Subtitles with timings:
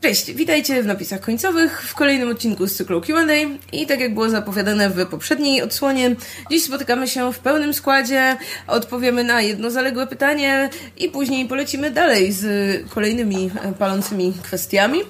[0.00, 3.34] Cześć, witajcie w napisach końcowych w kolejnym odcinku z cyklu Q&A
[3.76, 6.16] i tak jak było zapowiadane w poprzedniej odsłonie,
[6.50, 12.32] dziś spotykamy się w pełnym składzie, odpowiemy na jedno zaległe pytanie i później polecimy dalej
[12.32, 12.44] z
[12.90, 15.00] kolejnymi e, palącymi kwestiami.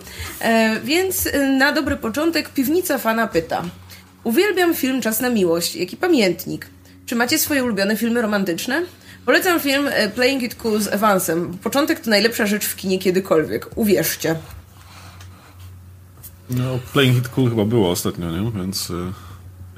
[0.41, 1.29] E, więc
[1.59, 3.63] na dobry początek piwnica fana pyta.
[4.25, 6.67] Uwielbiam film Czas na miłość, jaki pamiętnik.
[7.07, 8.83] Czy macie swoje ulubione filmy romantyczne?
[9.27, 11.59] Polecam film e, Playing It Cool z Evansem.
[11.63, 13.67] Początek to najlepsza rzecz w kinie kiedykolwiek.
[13.77, 14.37] Uwierzcie.
[16.51, 18.51] No, Playing It Cool chyba było ostatnio, nie?
[18.51, 18.93] Więc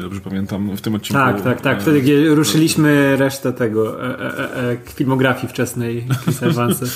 [0.01, 1.23] ja dobrze pamiętam w tym odcinku.
[1.23, 1.83] Tak, tak, tak.
[1.83, 6.87] Wtedy, kiedy ruszyliśmy resztę tego e, e, e, filmografii wczesnej Chrisa Evansa.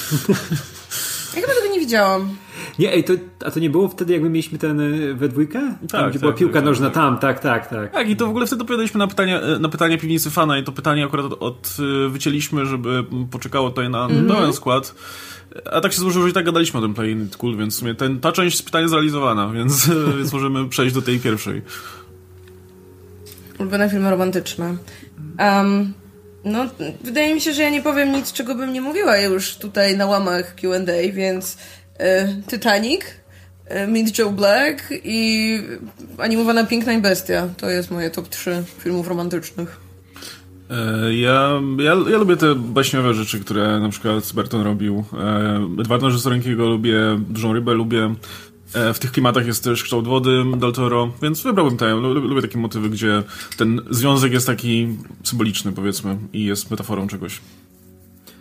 [1.34, 2.29] Ja chyba tego nie widziałam.
[2.79, 3.12] Nie, ej, to,
[3.45, 4.81] a to nie było wtedy, jakby mieliśmy ten
[5.17, 5.61] we dwójkę?
[5.61, 6.95] Tam, tak, gdzie tak, była piłka tak, nożna, tak.
[6.95, 7.93] tam, tak, tak, tak.
[7.93, 10.73] Tak, i to w ogóle wtedy odpowiadaliśmy na pytanie, na pytanie piwnicy fana i to
[10.73, 11.77] pytanie akurat od, od
[12.09, 14.34] wycięliśmy, żeby poczekało tutaj na mm -hmm.
[14.34, 14.95] pełen skład.
[15.73, 17.79] A tak się złożyło, że i tak gadaliśmy o tym Play It Cool, więc w
[17.79, 21.62] sumie ten, ta część pytania zrealizowana, więc, więc możemy przejść do tej pierwszej.
[23.59, 24.77] Ulubione filmy romantyczne.
[25.39, 25.95] Um,
[26.45, 26.67] no,
[27.05, 30.06] wydaje mi się, że ja nie powiem nic, czego bym nie mówiła już tutaj na
[30.06, 35.59] łamach Q&A, więc y, Titanic, y, Meet Joe Black i
[36.19, 37.48] animowana Piękna i Bestia.
[37.56, 39.84] To jest moje top 3 filmów romantycznych.
[40.75, 45.05] E, ja, ja, ja lubię te baśniowe rzeczy, które na przykład Burton robił.
[45.12, 48.14] E, Edwarda Rzesorenkiego lubię, Dużą Rybę lubię.
[48.75, 51.94] E, w tych klimatach jest też kształt wody Del Toro, więc wybrałbym te.
[51.94, 53.22] Lubię takie motywy, gdzie
[53.56, 54.89] ten związek jest taki
[55.22, 57.41] symboliczny, powiedzmy, i jest metaforą czegoś.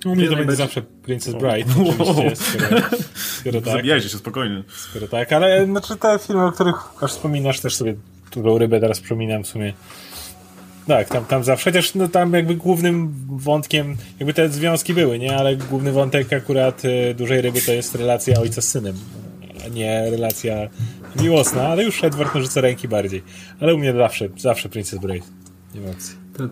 [0.06, 2.82] U mnie to będzie zawsze Princess Bride, oczywiście, skoro,
[3.14, 3.74] skoro tak.
[3.74, 4.64] Zabijajcie się spokojnie.
[4.68, 7.96] Skoro tak, ale znaczy te filmy, o których aż wspominasz, też sobie
[8.32, 9.74] Dużą Rybę teraz przypominam w sumie
[10.88, 15.38] tak, tam, tam zawsze, chociaż no, tam jakby głównym wątkiem, jakby te związki były, nie?
[15.38, 18.96] Ale główny wątek akurat y, Dużej Ryby to jest relacja ojca z synem,
[19.66, 20.56] a nie relacja
[21.22, 23.24] miłosna, ale już Edward nożyce ręki bardziej.
[23.60, 25.26] Ale u mnie zawsze, zawsze Princess Bride.
[25.76, 26.16] Nie ma opcji.
[26.38, 26.44] To,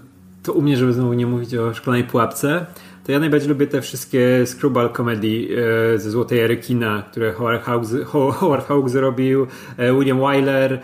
[0.43, 2.65] to u mnie, żeby znowu nie mówić o szklanej pułapce,
[3.11, 5.49] to ja najbardziej lubię te wszystkie screwball komedii
[5.93, 7.95] e, ze Złotej Ery kina, które Howard Hawks,
[8.39, 10.79] Howard zrobił, e, William Wyler, e,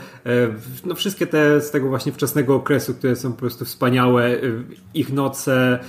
[0.85, 4.31] no wszystkie te z tego właśnie wczesnego okresu, które są po prostu wspaniałe,
[4.93, 5.79] ich noce,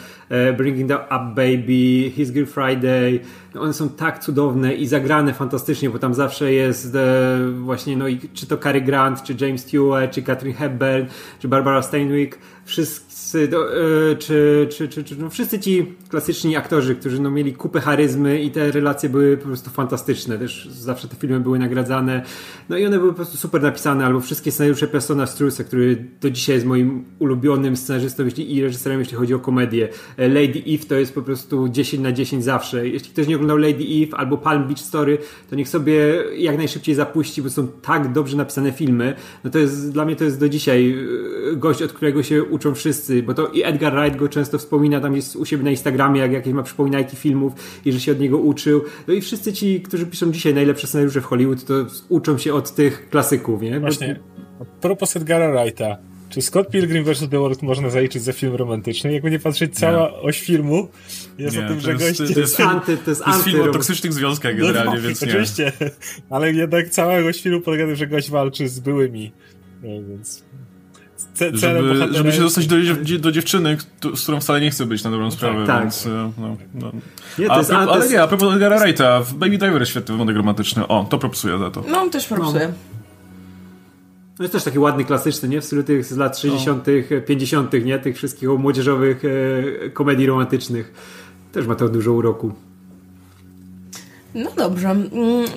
[0.56, 3.20] Bringing Up Baby, His Girl Friday,
[3.54, 6.96] no one są tak cudowne i zagrane fantastycznie, bo tam zawsze jest
[7.60, 11.06] właśnie, no i czy to Cary Grant, czy James Stewart, czy Catherine Hepburn,
[11.38, 12.38] czy Barbara Steinwick,
[13.28, 13.58] wszyscy
[14.12, 18.42] E, czy, czy, czy, czy no wszyscy ci klasyczni aktorzy, którzy no mieli kupę charyzmy
[18.42, 20.38] i te relacje były po prostu fantastyczne.
[20.38, 22.22] Też zawsze te filmy były nagradzane.
[22.68, 26.30] No i one były po prostu super napisane, albo wszystkie scenariusze Persona Strusa, który do
[26.30, 29.88] dzisiaj jest moim ulubionym scenarzystą i reżyserem, jeśli chodzi o komedię.
[30.16, 32.88] E, Lady Eve to jest po prostu 10 na 10 zawsze.
[32.88, 35.18] Jeśli ktoś nie oglądał Lady Eve albo Palm Beach Story,
[35.50, 39.14] to niech sobie jak najszybciej zapuści, bo są tak dobrze napisane filmy.
[39.44, 40.96] No to jest, dla mnie to jest do dzisiaj
[41.52, 45.00] e, gość, od którego się uczą wszyscy bo to i Edgar Wright go często wspomina,
[45.00, 47.52] tam jest u siebie na Instagramie, jak jakieś ma przypominajki filmów
[47.84, 48.84] i że się od niego uczył.
[49.08, 51.74] No i wszyscy ci, którzy piszą dzisiaj najlepsze scenariusze w Hollywood, to
[52.08, 53.80] uczą się od tych klasyków, nie?
[53.80, 54.20] Właśnie,
[54.60, 55.96] a propos Edgara Wrighta,
[56.28, 57.28] czy Scott Pilgrim vs.
[57.30, 59.12] The World można zaliczyć za film romantyczny?
[59.12, 60.16] Jakby nie patrzeć, cała nie.
[60.16, 60.88] oś filmu
[61.38, 62.18] jest nie, o tym, że gość...
[62.34, 65.22] To jest, anty, to jest, to jest film o toksycznych związkach no, generalnie, no, więc
[65.22, 65.72] Oczywiście,
[66.30, 69.32] ale jednak cała oś filmu polega na tym, że gość walczy z byłymi,
[69.82, 69.88] no,
[71.40, 72.76] więc żeby, żeby się dostać do,
[73.18, 73.76] do dziewczyny,
[74.14, 76.02] z którą wcale nie chcę być na dobrą no sprawę, tak, więc...
[76.02, 76.12] Tak.
[76.12, 76.92] No, no.
[77.38, 80.16] Nie, a, jest, a, ale nie, a propos Edgara Wrighta, w Baby Driver jest świetny
[80.16, 80.86] wątek romantyczny.
[80.86, 81.84] O, to propsuję za to.
[81.90, 82.68] No, też propsuję.
[82.68, 82.74] No.
[84.38, 85.60] no jest też taki ładny, klasyczny, nie?
[85.60, 87.20] W stylu tych z lat 60., no.
[87.26, 87.98] 50., nie?
[87.98, 90.92] Tych wszystkich młodzieżowych e, komedii romantycznych.
[91.52, 92.52] Też ma to dużo uroku.
[94.34, 95.10] No dobrze, mm,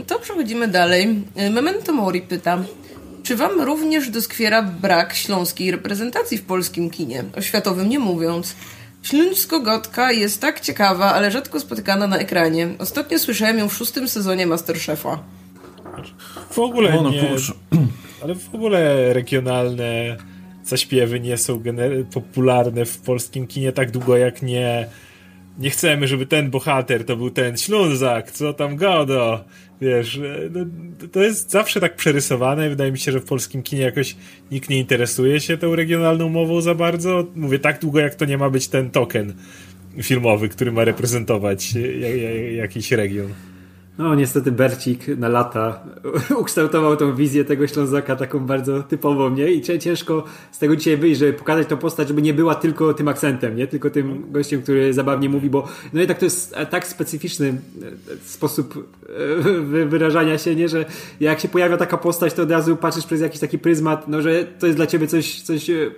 [0.08, 1.24] to przechodzimy dalej.
[1.52, 2.64] Memento Mori pyta.
[3.32, 7.24] Czy wam również doskwiera brak śląskiej reprezentacji w polskim kinie?
[7.38, 8.56] O światowym nie mówiąc.
[9.04, 12.68] Śląsko-gotka jest tak ciekawa, ale rzadko spotykana na ekranie.
[12.80, 15.24] Ostatnio słyszałem ją w szóstym sezonie Masterchefa.
[16.50, 17.30] W ogóle no, no, nie...
[18.24, 20.18] Ale w ogóle regionalne
[20.66, 21.64] zaśpiewy nie są
[22.14, 24.88] popularne w polskim kinie tak długo jak nie
[25.60, 29.46] nie chcemy, żeby ten bohater to był ten Ślązak, co tam godo.
[29.82, 30.20] Wiesz,
[30.52, 30.66] no,
[31.12, 32.70] to jest zawsze tak przerysowane.
[32.70, 34.16] Wydaje mi się, że w polskim kinie jakoś
[34.52, 37.28] nikt nie interesuje się tą regionalną mową za bardzo.
[37.36, 39.34] Mówię tak długo, jak to nie ma być ten token
[40.02, 41.74] filmowy, który ma reprezentować
[42.56, 43.34] jakiś region.
[43.98, 45.84] No niestety Bercik na lata
[46.42, 49.52] ukształtował tą wizję tego Ślązaka taką bardzo typową, nie?
[49.52, 53.08] I ciężko z tego dzisiaj wyjść, żeby pokazać tą postać, żeby nie była tylko tym
[53.08, 53.68] akcentem, nie?
[53.68, 58.18] Tylko tym gościem, który zabawnie mówi, bo no i tak to jest tak specyficzny e,
[58.26, 58.90] sposób
[59.80, 60.70] e, wyrażania się, nie?
[60.70, 60.86] Że
[61.20, 64.46] jak się pojawia taka postać, to od razu patrzysz przez jakiś taki pryzmat, no że
[64.60, 65.92] to jest dla ciebie coś, coś e,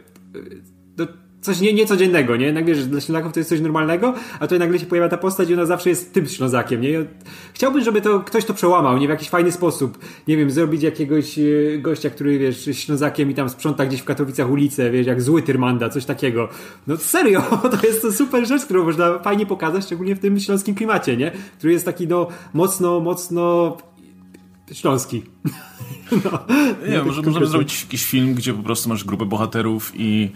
[1.43, 2.53] coś nie, niecodziennego, nie?
[2.53, 5.49] Nagle, że dla Ślązaków to jest coś normalnego, a tutaj nagle się pojawia ta postać
[5.49, 7.05] i ona zawsze jest tym Ślązakiem, nie?
[7.53, 9.07] Chciałbym, żeby to ktoś to przełamał, nie?
[9.07, 9.97] W jakiś fajny sposób.
[10.27, 11.43] Nie wiem, zrobić jakiegoś e,
[11.77, 15.89] gościa, który, wiesz, Ślązakiem i tam sprząta gdzieś w Katowicach ulicę, wiesz, jak zły Tyrmanda,
[15.89, 16.49] coś takiego.
[16.87, 17.41] No serio,
[17.81, 21.31] to jest to super rzecz, którą można fajnie pokazać, szczególnie w tym śląskim klimacie, nie?
[21.57, 23.77] Który jest taki, no, mocno, mocno
[24.71, 25.23] śląski.
[26.11, 26.39] No,
[26.85, 30.31] nie, wiem, może możemy zrobić jakiś film, gdzie po prostu masz grupę bohaterów i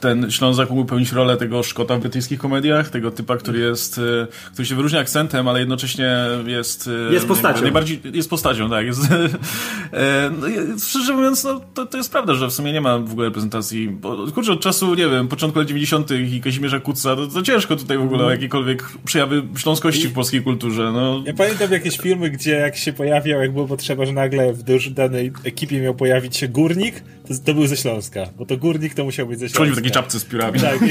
[0.00, 4.26] ten Ślązak mógł pełnić rolę tego Szkota w brytyjskich komediach, tego typa, który jest, e,
[4.52, 6.16] który się wyróżnia akcentem, ale jednocześnie
[6.46, 6.90] jest...
[7.10, 7.62] E, jest postacią.
[7.62, 8.86] Najbardziej, jest postacią, tak.
[8.86, 9.00] Jest,
[10.40, 10.46] no,
[10.88, 13.88] szczerze mówiąc, no, to, to jest prawda, że w sumie nie ma w ogóle reprezentacji,
[13.88, 16.10] bo kurczę, od czasu, nie wiem, początku lat 90.
[16.10, 20.42] i Kazimierza Kuca, to, to ciężko tutaj w ogóle o jakiekolwiek przejawy śląskości w polskiej
[20.42, 21.22] kulturze, no.
[21.26, 25.32] Ja pamiętam jakieś filmy, gdzie jak się pojawiał, jak było potrzeba, że nagle w danej
[25.44, 27.02] ekipie miał pojawić się górnik,
[27.40, 29.72] to, to był ze Śląska, bo to górnik to musiał być ze Śląska.
[29.72, 30.60] w takiej czapce z piórami.
[30.60, 30.78] Tak.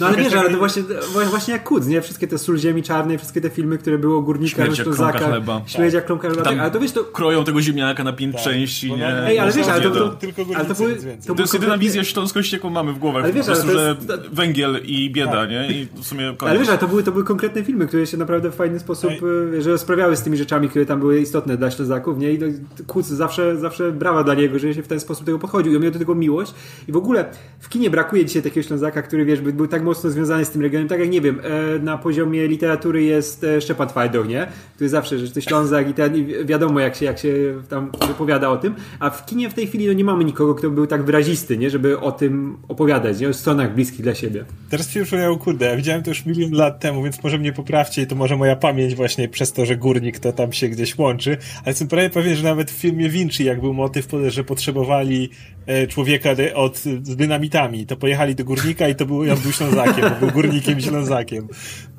[0.00, 0.82] No ale wiesz, ale to właśnie,
[1.30, 2.00] właśnie jak Kuc, nie?
[2.00, 5.18] Wszystkie te Sól Ziemi Czarnej, wszystkie te filmy, które było Górnika, Śmierć Ślązaka.
[5.18, 5.62] Chleba.
[5.66, 6.50] Śmierć jak kląka chleba.
[6.50, 7.04] Ale to wiesz, to...
[7.04, 8.44] Kroją tego ziemniaka na pięć tak.
[8.44, 9.26] części, nie?
[9.26, 10.96] Ej, ale wiesz, ale to, to, tylko ale to, były,
[11.26, 13.24] to, to jest jedyna wizja śląskości, jaką mamy w głowach.
[13.24, 14.10] Ale wiesz, po prostu, ale jest...
[14.10, 15.50] że węgiel i bieda, tak.
[15.50, 15.68] nie?
[15.70, 16.50] I w sumie koniec.
[16.50, 19.12] Ale wiesz, ale to były, to były konkretne filmy, które się naprawdę w fajny sposób,
[19.58, 22.32] że sprawiały z tymi rzeczami, które tam były istotne dla Ślązaków, nie?
[22.32, 22.38] I
[22.86, 25.72] Kuc zawsze, zawsze brawa dla niego, że się w ten sposób tego podchodził.
[25.82, 26.54] I miał do tego miłość.
[26.88, 27.24] I w ogóle
[27.58, 30.88] w kinie brakuje dzisiaj takiego Ślązaka, który wiesz, był tak mocno związany z tym regionem,
[30.88, 34.46] tak jak nie wiem, e, na poziomie literatury jest e, Szczepan Twajdoch, nie?
[34.74, 37.34] Który zawsze, że to Ślązak i ten, wiadomo jak się, jak się
[37.68, 40.70] tam wypowiada o tym, a w kinie w tej chwili no nie mamy nikogo, kto
[40.70, 41.70] był tak wyrazisty, nie?
[41.70, 43.28] Żeby o tym opowiadać, nie?
[43.28, 44.44] O stronach bliskich dla siebie.
[44.70, 48.02] Teraz się przypomniał, kurde, ja widziałem to już milion lat temu, więc może mnie poprawcie
[48.02, 51.30] i to może moja pamięć właśnie przez to, że górnik to tam się gdzieś łączy,
[51.56, 55.30] ale jestem prawie pewien, że nawet w filmie Vinci, jak był motyw, że potrzebowali
[55.66, 60.04] e, człowieka od, z dynamitami, to pojechali do górnika i to był, on był Ślązakiem,
[60.20, 61.48] był górnikiem i Ślązakiem.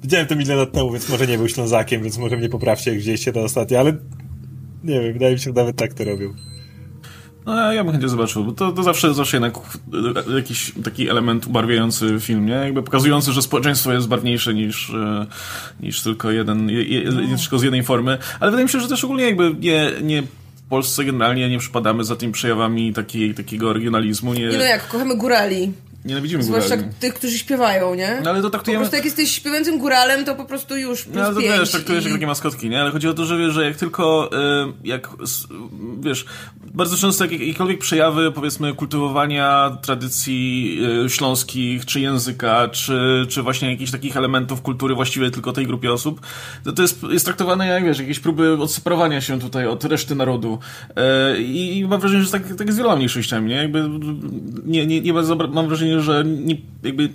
[0.04, 3.00] Widziałem to milion lat temu, więc może nie był Ślązakiem, więc może mnie poprawcie, jak
[3.00, 3.94] widzieliście to ostatnio, ale
[4.84, 6.34] nie wiem, wydaje mi się, że nawet tak to robił.
[7.46, 9.54] No, ja bym chętnie zobaczył, bo to, to zawsze, zawsze jednak
[10.36, 12.54] jakiś taki element ubarwiający film, nie?
[12.54, 15.26] Jakby pokazujący, że społeczeństwo jest barwniejsze niż, e,
[15.80, 18.18] niż tylko jeden, je, je, nie tylko z jednej formy.
[18.40, 20.24] Ale wydaje mi się, że też ogólnie jakby nie, nie
[20.66, 22.94] w Polsce generalnie nie przypadamy za tymi przejawami
[23.36, 24.34] takiego regionalizmu.
[24.34, 25.74] Nie, nie no jak, kochamy górali.
[26.06, 26.94] Nienawidzimy Zwłaszcza górali.
[27.00, 28.20] tych, którzy śpiewają, nie?
[28.24, 28.80] No ale to traktujemy...
[28.80, 32.04] Po prostu jak jesteś śpiewającym góralem, to po prostu już No ale to wiesz, traktujesz
[32.04, 32.08] i...
[32.08, 32.82] jak takie maskotki, nie?
[32.82, 35.10] Ale chodzi o to, że wiesz, że jak tylko, y, jak,
[36.00, 36.26] wiesz,
[36.74, 43.92] bardzo często jakiekolwiek przejawy, powiedzmy, kultywowania tradycji y, śląskich, czy języka, czy, czy właśnie jakichś
[43.92, 46.22] takich elementów kultury właściwie tylko tej grupie osób,
[46.64, 50.60] to, to jest, jest traktowane jak, wiesz, jakieś próby odseparowania się tutaj od reszty narodu.
[51.36, 53.56] Y, I mam wrażenie, że tak, tak jest z wieloma mniejszościami, nie?
[53.56, 53.90] Jakby
[54.66, 55.14] nie, nie, nie
[55.54, 57.10] mam wrażenia, że nie, jakby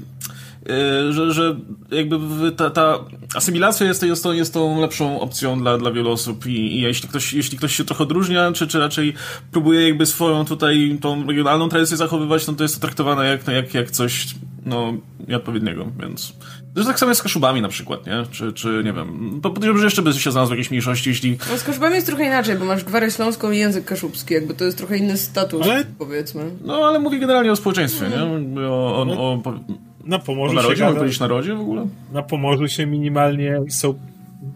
[0.68, 1.56] e, że, że
[1.90, 2.18] jakby
[2.52, 2.98] ta, ta
[3.34, 6.46] asymilacja jest, jest, tą, jest tą lepszą opcją dla, dla wielu osób.
[6.46, 9.14] I, i, jeśli, ktoś, jeśli ktoś się trochę odróżnia, czy, czy raczej
[9.52, 13.74] próbuje jakby swoją tutaj tą regionalną tradycję zachowywać, no to jest to traktowane jak, jak,
[13.74, 14.26] jak coś
[14.66, 14.94] no,
[15.28, 16.32] nieodpowiedniego, więc...
[16.78, 18.24] Zresztą tak samo jest z Kaszubami na przykład, nie?
[18.30, 21.38] Czy, czy nie wiem, podejrzewam, że jeszcze by się znalazł jakieś mniejszości, jeśli...
[21.50, 24.64] No z Kaszubami jest trochę inaczej, bo masz gwarę śląską i język kaszubski, jakby to
[24.64, 25.84] jest trochę inny status, ale...
[25.98, 26.50] powiedzmy.
[26.64, 28.54] No, ale mówię generalnie o społeczeństwie, mm.
[28.54, 28.60] nie?
[28.60, 29.60] O, o, o, o,
[30.04, 30.96] na Pomorzu o narodzie, się gada...
[30.96, 31.86] powiedzieć narodzie w ogóle?
[32.12, 33.94] Na Pomorzu się minimalnie są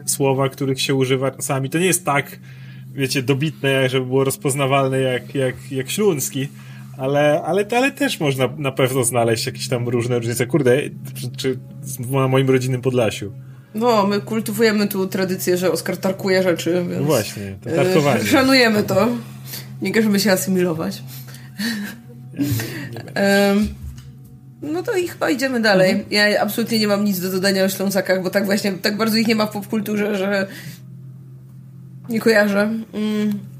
[0.06, 1.70] słowa, których się używa czasami.
[1.70, 2.38] To nie jest tak,
[2.92, 6.48] wiecie, dobitne, żeby było rozpoznawalne jak, jak, jak śląski,
[6.96, 10.46] ale, ale, ale też można na pewno znaleźć jakieś tam różne różnice.
[10.46, 10.78] Kurde,
[11.14, 11.58] czy, czy
[12.10, 13.32] na moim rodzinnym Podlasiu.
[13.74, 17.00] No, my kultywujemy tu tradycję, że Oskar tarkuje rzeczy, więc...
[17.00, 18.20] No właśnie, to tarkowanie.
[18.20, 19.08] E, szanujemy to.
[19.82, 21.02] Nie każemy się asymilować.
[24.62, 25.90] no to i chyba idziemy dalej.
[25.90, 26.08] Mhm.
[26.10, 29.26] Ja absolutnie nie mam nic do dodania o Ślązakach, bo tak właśnie, tak bardzo ich
[29.26, 30.46] nie ma w popkulturze, że
[32.08, 32.70] nie kojarzę.
[32.92, 33.51] Mm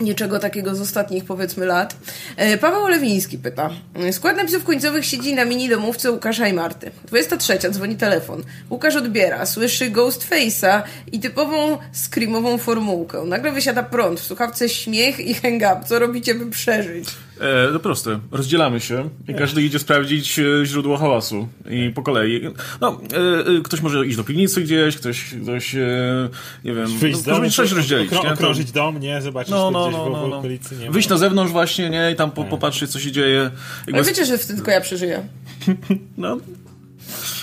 [0.00, 1.96] niczego takiego z ostatnich powiedzmy lat.
[2.36, 3.70] E, Paweł Olewiński pyta.
[4.12, 6.90] Skład napisów końcowych siedzi na mini domówce Łukasza i Marty.
[7.04, 7.58] 23.
[7.70, 8.42] Dzwoni telefon.
[8.70, 9.46] Łukasz odbiera.
[9.46, 13.24] Słyszy Ghostface'a i typową screamową formułkę.
[13.24, 14.20] Nagle wysiada prąd.
[14.20, 15.80] W słuchawce śmiech i hang up.
[15.86, 17.08] Co robicie, by przeżyć?
[17.40, 18.18] E, to proste.
[18.30, 21.48] Rozdzielamy się i każdy idzie sprawdzić e, źródło hałasu.
[21.70, 22.40] I po kolei.
[22.80, 26.28] No, e, e, ktoś może iść do piwnicy gdzieś, ktoś, ktoś e,
[26.64, 28.10] nie wiem, Wyjść no, domu, coś rozdzielić.
[28.10, 28.32] okro- nie?
[28.32, 29.22] Okrążyć dom, nie?
[29.22, 30.38] Zobaczyć, No, no, gdzieś no, w, no, w no.
[30.38, 30.90] okolicy nie.
[30.90, 32.10] Wyjść na zewnątrz właśnie, nie?
[32.12, 33.50] I tam po, popatrzeć, co się dzieje.
[33.86, 35.28] Jakby, Ale wiecie, że wtedy tylko ja przeżyję.
[36.18, 36.36] no,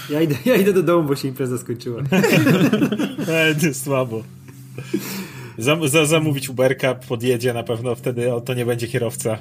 [0.09, 2.01] Ja idę, ja idę do domu, bo się impreza skończyła.
[3.67, 4.23] E, słabo.
[5.57, 9.37] Zam, za, zamówić Uberka, podjedzie na pewno, wtedy o, to nie będzie kierowca.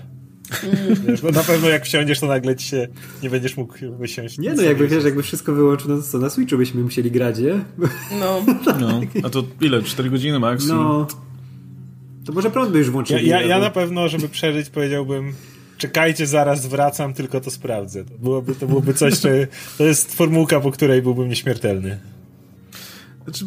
[1.06, 2.88] Wiesz, no na pewno jak wsiądziesz, to nagle ci się
[3.22, 4.38] nie będziesz mógł wysiąść.
[4.38, 7.38] Nie no, jakby wiesz, jakby wszystko wyłączyło, no to co, na Switchu byśmy musieli grać,
[7.38, 7.64] nie?
[8.20, 8.44] No.
[8.80, 9.00] no.
[9.24, 9.82] A to ile?
[9.82, 10.66] 4 godziny max?
[10.66, 11.06] No.
[12.24, 13.28] To może prąd by już Ja, włączyli.
[13.28, 15.32] ja, ja albo- na pewno, żeby przeżyć, powiedziałbym
[15.78, 18.04] czekajcie, zaraz wracam, tylko to sprawdzę.
[18.04, 19.46] To byłoby, to byłoby coś, że
[19.78, 21.98] to jest formułka, po której byłbym nieśmiertelny.
[23.24, 23.44] Znaczy,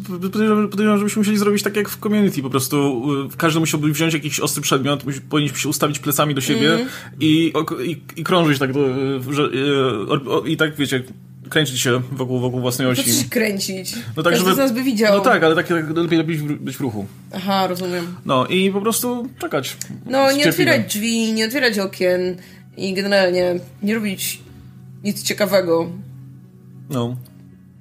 [0.70, 3.02] podejrzewam, żebyśmy musieli zrobić tak jak w community, po prostu
[3.34, 6.88] y, każdy musiałby wziąć jakiś ostry przedmiot, powinniśmy się ustawić plecami do siebie Mhm.
[7.20, 7.52] i,
[7.84, 8.74] i, i krążyć tak, y,
[9.34, 11.02] że, y, o, o, i tak wiecie,
[11.50, 13.28] kręcić się wokół, wokół własnej osi.
[13.30, 13.94] kręcić?
[14.16, 15.16] No tak, Każdy żeby- z nas by widział.
[15.18, 17.06] No tak, ale tak, tak lepiej, lepiej być w ruchu.
[17.34, 18.06] Aha, rozumiem.
[18.24, 19.76] No i po prostu czekać.
[20.06, 22.36] No, nie otwierać drzwi, nie otwierać okien
[22.76, 24.40] i generalnie nie robić
[25.04, 25.90] nic ciekawego.
[26.90, 27.16] No.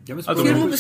[0.08, 0.24] Ja bym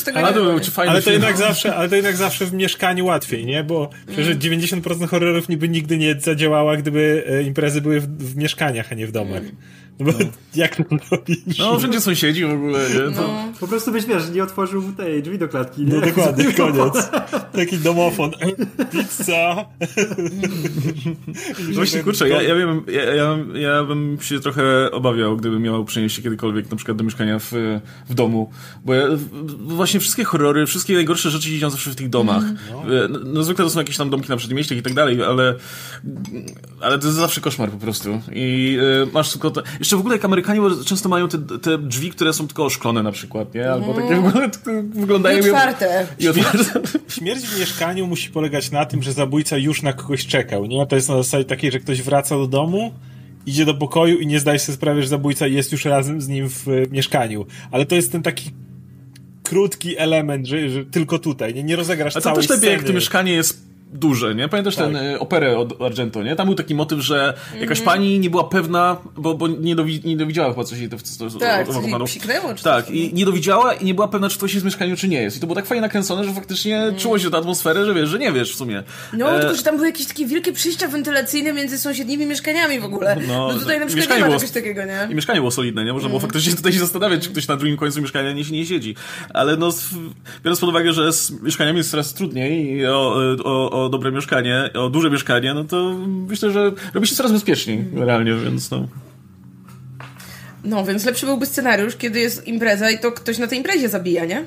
[0.03, 3.45] tego ale nie to fajny Ale jednak zawsze, ale to jednak zawsze w mieszkaniu łatwiej,
[3.45, 3.63] nie?
[3.63, 8.91] Bo przecież 90% horrorów niby nigdy nie zadziałała, gdyby e, imprezy były w, w mieszkaniach,
[8.91, 9.43] a nie w domach.
[9.99, 10.13] No
[10.55, 11.57] jak to robisz?
[11.59, 13.15] No, wszędzie sąsiedzi w ogóle, nie?
[13.15, 13.45] To, No.
[13.59, 15.93] Po prostu byś, wiesz, nie otworzył tej drzwi do klatki, nie?
[15.93, 17.09] No dokładnie, koniec.
[17.53, 18.31] Taki domofon.
[18.91, 19.65] Pizza.
[21.73, 26.15] Właśnie, kurczę, ja, ja, wiem, ja, ja, ja bym się trochę obawiał, gdybym miał przenieść
[26.15, 27.51] się kiedykolwiek na przykład do mieszkania w,
[28.09, 28.51] w domu,
[28.85, 32.43] bo ja, w- właśnie wszystkie horrory, wszystkie najgorsze rzeczy dzieją zawsze w tych domach.
[32.71, 35.55] No, no zwykle to są jakieś tam domki na przedmieściach i tak dalej, ale
[36.81, 38.21] ale to jest zawsze koszmar po prostu.
[38.33, 39.61] I y, masz tylko te...
[39.85, 43.11] Jeszcze w ogóle jak Amerykanie często mają te, te drzwi, które są tylko oszklone na
[43.11, 43.71] przykład, nie?
[43.71, 44.49] Albo takie w ogóle
[44.89, 45.37] wyglądają...
[45.37, 46.07] I otwarte.
[46.19, 46.81] I otwarte.
[47.15, 50.87] Śmierć w mieszkaniu musi polegać na tym, że zabójca już na kogoś czekał, nie?
[50.87, 52.91] To jest na zasadzie takiej, że ktoś wraca do domu,
[53.45, 56.49] idzie do pokoju i nie zdaje sobie sprawy, że zabójca jest już razem z nim
[56.49, 57.45] w e, mieszkaniu.
[57.71, 58.51] Ale to jest ten taki
[59.43, 62.83] krótki element, że, że tylko tutaj, nie, nie rozegrasz A to całej też lepiej, jak
[62.83, 64.49] to mieszkanie jest duże, nie?
[64.49, 64.85] Pamiętasz Tak.
[64.85, 66.35] ten operę od Argento, nie?
[66.35, 67.85] Tam był taki motyw, że jakaś Mhm.
[67.85, 71.29] pani nie była pewna, bo, bo nie, dowi, nie dowidziała chyba coś jej to, to,
[71.29, 71.67] to, Tak,
[72.05, 74.95] psiknęło, czy Tak, i nie dowidziała i nie była pewna, czy ktoś jest w mieszkaniu,
[74.97, 75.37] czy nie jest.
[75.37, 76.95] I to było tak fajnie nakręcone, że faktycznie Mhm.
[76.95, 78.83] czuło się tę atmosferę, że wiesz, że nie wiesz w sumie.
[79.13, 82.85] No, E, tylko że tam były jakieś takie wielkie przejścia wentylacyjne między sąsiednimi mieszkaniami w
[82.85, 83.15] ogóle.
[83.27, 85.07] No, No, tutaj na przykład nie ma było- czegoś takiego, nie?
[85.11, 85.93] I mieszkanie było solidne, nie?
[85.93, 88.95] Można było faktycznie tutaj się zastanawiać, czy ktoś na drugim końcu mieszkania nie, nie siedzi.
[89.33, 89.69] Ale no,
[90.43, 94.69] biorąc pod uwagę, że z mieszkaniami jest coraz trudniej i o, o, o dobre mieszkanie,
[94.73, 95.93] o duże mieszkanie, no to
[96.29, 98.87] myślę, że robi się coraz bezpieczniej realnie, więc no.
[100.63, 104.25] No, więc lepszy byłby scenariusz, kiedy jest impreza i to ktoś na tej imprezie zabija,
[104.25, 104.43] nie?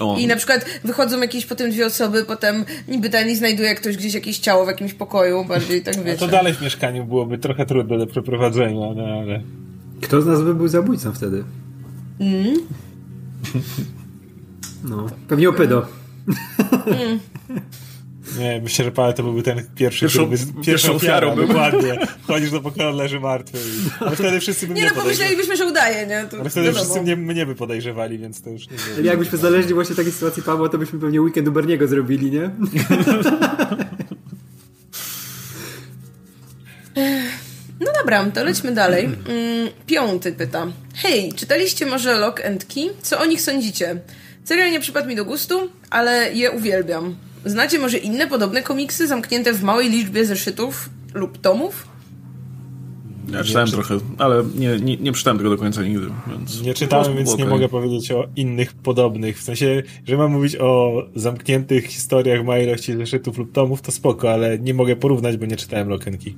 [0.00, 3.96] O, I na przykład wychodzą jakieś potem dwie osoby, potem niby ten i znajduje ktoś
[3.96, 6.18] gdzieś jakieś ciało w jakimś pokoju, bardziej tak No wiecie.
[6.18, 9.42] to dalej w mieszkaniu byłoby trochę trudne do przeprowadzenia, no ale...
[10.02, 11.44] Kto z nas by był zabójcą wtedy?
[12.20, 12.54] Mm.
[14.84, 15.86] No, pewnie opydo.
[18.38, 21.46] Nie, myślę, że Paweł to byłby ten pierwszy, Pierwszą- który by, pierwszą ofiarą był.
[21.46, 21.98] Dokładnie.
[22.26, 23.58] Chodzisz do pokoju, leży martwy.
[23.58, 23.90] I...
[24.04, 25.16] Ale wtedy wszyscy by Nie mnie no, podejrzewali.
[25.36, 26.24] pomyślelibyśmy, że udaje, nie?
[26.30, 26.84] To Ale wtedy wiadomo.
[26.84, 29.04] wszyscy mnie, mnie by podejrzewali, więc to już nie wiem.
[29.06, 32.50] jakbyśmy znaleźli właśnie takiej sytuacji Pawła, to byśmy pewnie weekend u Berniego zrobili, nie?
[37.80, 39.04] No dobra, to lećmy dalej.
[39.04, 40.66] Mm, piąty pyta.
[40.94, 42.90] Hej, czytaliście może Lock and Key?
[43.02, 44.00] Co o nich sądzicie?
[44.44, 47.16] Serial nie przypadł mi do gustu, ale je uwielbiam.
[47.44, 51.90] Znacie może inne podobne komiksy zamknięte w małej liczbie zeszytów lub tomów?
[53.32, 56.62] ja czytałem czy- trochę, ale nie, nie, nie czytałem tego do końca nigdy, więc...
[56.62, 59.38] Nie czytałem, więc nie mogę powiedzieć o innych podobnych.
[59.38, 63.92] W sensie, że mam mówić o zamkniętych historiach w małej ilości zeszytów lub tomów, to
[63.92, 66.34] spoko, ale nie mogę porównać, bo nie czytałem Lokenki.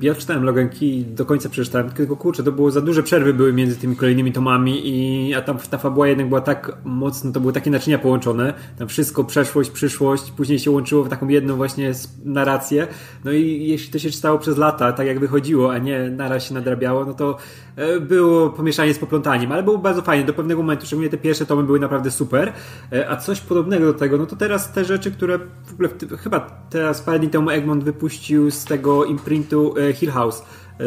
[0.00, 3.52] Ja czytałem Loganki i do końca przeczytałem, tylko kurczę, to było za duże przerwy były
[3.52, 7.52] między tymi kolejnymi tomami i a tam ta fabuła jednak była tak mocno, to były
[7.52, 11.92] takie naczynia połączone, tam wszystko, przeszłość, przyszłość, później się łączyło w taką jedną właśnie
[12.24, 12.86] narrację,
[13.24, 16.54] no i jeśli to się czytało przez lata, tak jak wychodziło, a nie naraz się
[16.54, 17.36] nadrabiało, no to
[17.76, 21.46] e, było pomieszanie z poplątaniem, ale było bardzo fajnie, do pewnego momentu, szczególnie te pierwsze
[21.46, 22.52] tomy były naprawdę super,
[22.92, 26.40] E, a coś podobnego do tego, no to teraz te rzeczy, które w ogóle, chyba
[26.70, 30.42] teraz parę dni temu Egmont wypuścił z tego imprintu e, Hill House,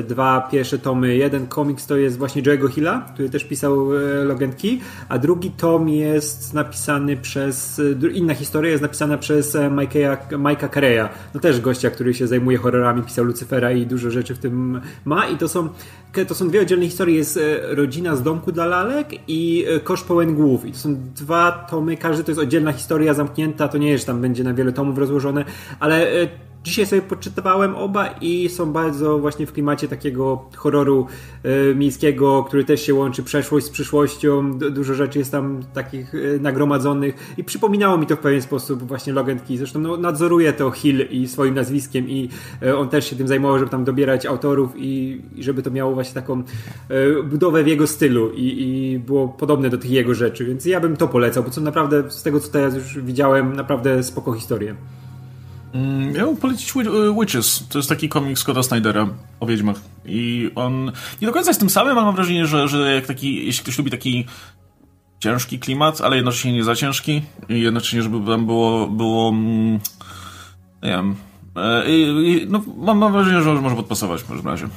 [0.08, 1.16] dwa pierwsze tomy.
[1.16, 3.90] Jeden komiks to jest właśnie Joe'ego Hilla, który też pisał
[4.24, 7.82] Logenki, a drugi tom jest napisany przez,
[8.14, 13.26] inna historia jest napisana przez Mike'a, Careya, no też gościa, który się zajmuje horrorami, pisał
[13.26, 15.70] Lucyfera i dużo rzeczy w tym ma i to są
[16.28, 17.16] to są dwie oddzielne historie.
[17.16, 20.66] Jest e, Rodzina z domku dla lalek i e, Kosz pełen głów.
[20.66, 24.08] I to są dwa tomy, każdy to jest oddzielna historia zamknięta, to nie jest, że
[24.08, 25.46] tam będzie na wiele tomów rozłożone,
[25.80, 26.28] ale e,
[26.64, 31.08] Dzisiaj sobie poczytywałem oba i są bardzo właśnie w klimacie takiego horroru
[31.72, 34.58] y, miejskiego, który też się łączy przeszłość z przyszłością.
[34.58, 39.14] Dużo rzeczy jest tam takich y, nagromadzonych i przypominało mi to w pewien sposób właśnie
[39.14, 39.58] Logan Key.
[39.58, 42.30] Zresztą no, nadzoruje to Hill i swoim nazwiskiem i
[42.64, 45.94] y, on też się tym zajmował, żeby tam dobierać autorów i, i żeby to miało
[45.94, 46.44] właśnie taką
[47.30, 50.98] budowę w jego stylu i, i było podobne do tych jego rzeczy, więc ja bym
[50.98, 54.76] to polecał, bo co naprawdę z tego co teraz już widziałem, naprawdę spoko historię.
[55.74, 57.68] Mm, ja bym polecić y, Witches.
[57.70, 59.08] To jest taki komik Scotta Snydera
[59.40, 59.78] o wiedźmach.
[60.06, 63.46] I on nie do końca jest tym samym, ale mam wrażenie, że, że jak taki,
[63.46, 64.26] jeśli ktoś lubi taki
[65.20, 69.74] ciężki klimat, ale jednocześnie nie za ciężki i jednocześnie, żeby tam było, było mm,
[70.84, 71.16] nie wiem,
[71.56, 71.84] e,
[72.48, 74.68] no, mam, mam wrażenie, że może podpasować w każdym razie.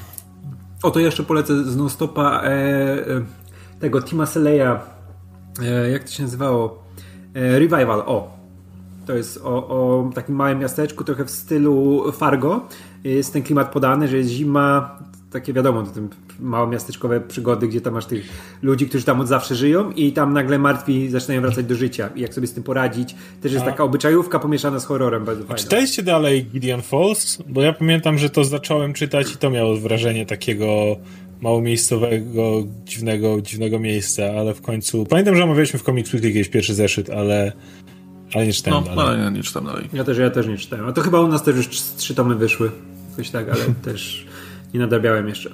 [0.82, 3.24] O, to jeszcze polecę z non-stopa e, e,
[3.80, 4.78] tego Tima Seleya,
[5.62, 6.82] e, jak to się nazywało?
[7.34, 8.35] E, Revival, o,
[9.06, 12.68] to jest o, o takim małym miasteczku, trochę w stylu Fargo.
[13.04, 14.98] Jest ten klimat podany, że jest zima,
[15.30, 16.08] takie wiadomo, to tym
[16.40, 18.28] małe miasteczkowe przygody, gdzie tam masz tych
[18.62, 22.20] ludzi, którzy tam od zawsze żyją i tam nagle martwi zaczynają wracać do życia i
[22.20, 23.14] jak sobie z tym poradzić.
[23.40, 23.70] Też jest A.
[23.70, 25.25] taka obyczajówka pomieszana z horrorem.
[25.25, 27.38] Bardzo A czytaliście dalej Gideon Falls?
[27.48, 30.96] Bo ja pamiętam, że to zacząłem czytać i to miało wrażenie takiego
[31.40, 35.06] małomiejscowego, dziwnego, dziwnego miejsca, ale w końcu...
[35.06, 37.52] Pamiętam, że omawialiśmy w Comics Weekly jakieś pierwszy zeszyt, ale
[38.35, 39.14] ale nie czytałem no, dalej.
[39.14, 39.88] ale ja nie czytam dalej.
[39.92, 40.88] Ja też, ja też nie czytałem.
[40.88, 42.71] A to chyba u nas też już trzy tomy wyszły.
[43.16, 44.26] Coś tak, ale też
[44.75, 45.50] nie nadrabiałem jeszcze.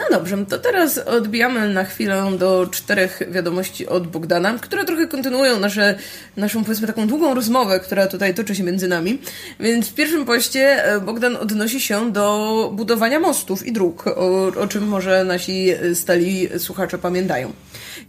[0.00, 5.60] No dobrze, to teraz odbijamy na chwilę do czterech wiadomości od Bogdana, które trochę kontynuują
[5.60, 5.98] nasze,
[6.36, 9.18] naszą, powiedzmy, taką długą rozmowę, która tutaj toczy się między nami.
[9.60, 14.66] Więc w pierwszym poście e, Bogdan odnosi się do budowania mostów i dróg, o, o
[14.66, 17.52] czym może nasi stali słuchacze pamiętają.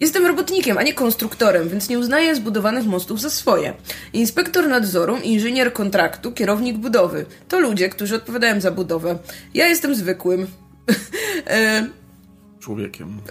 [0.02, 3.74] Jestem robotnikiem, a nie konstruktorem, więc nie uznaję zbudowanych mostów za swoje.
[4.14, 7.26] Inspektor nadzoru, inżynier kontraktu, kierownik budowy.
[7.48, 9.20] To ludzie, którzy odpowiadają za budowę.
[9.54, 10.48] Ja jestem zwykłym.
[11.48, 11.88] E,
[12.60, 13.18] Człowiekiem.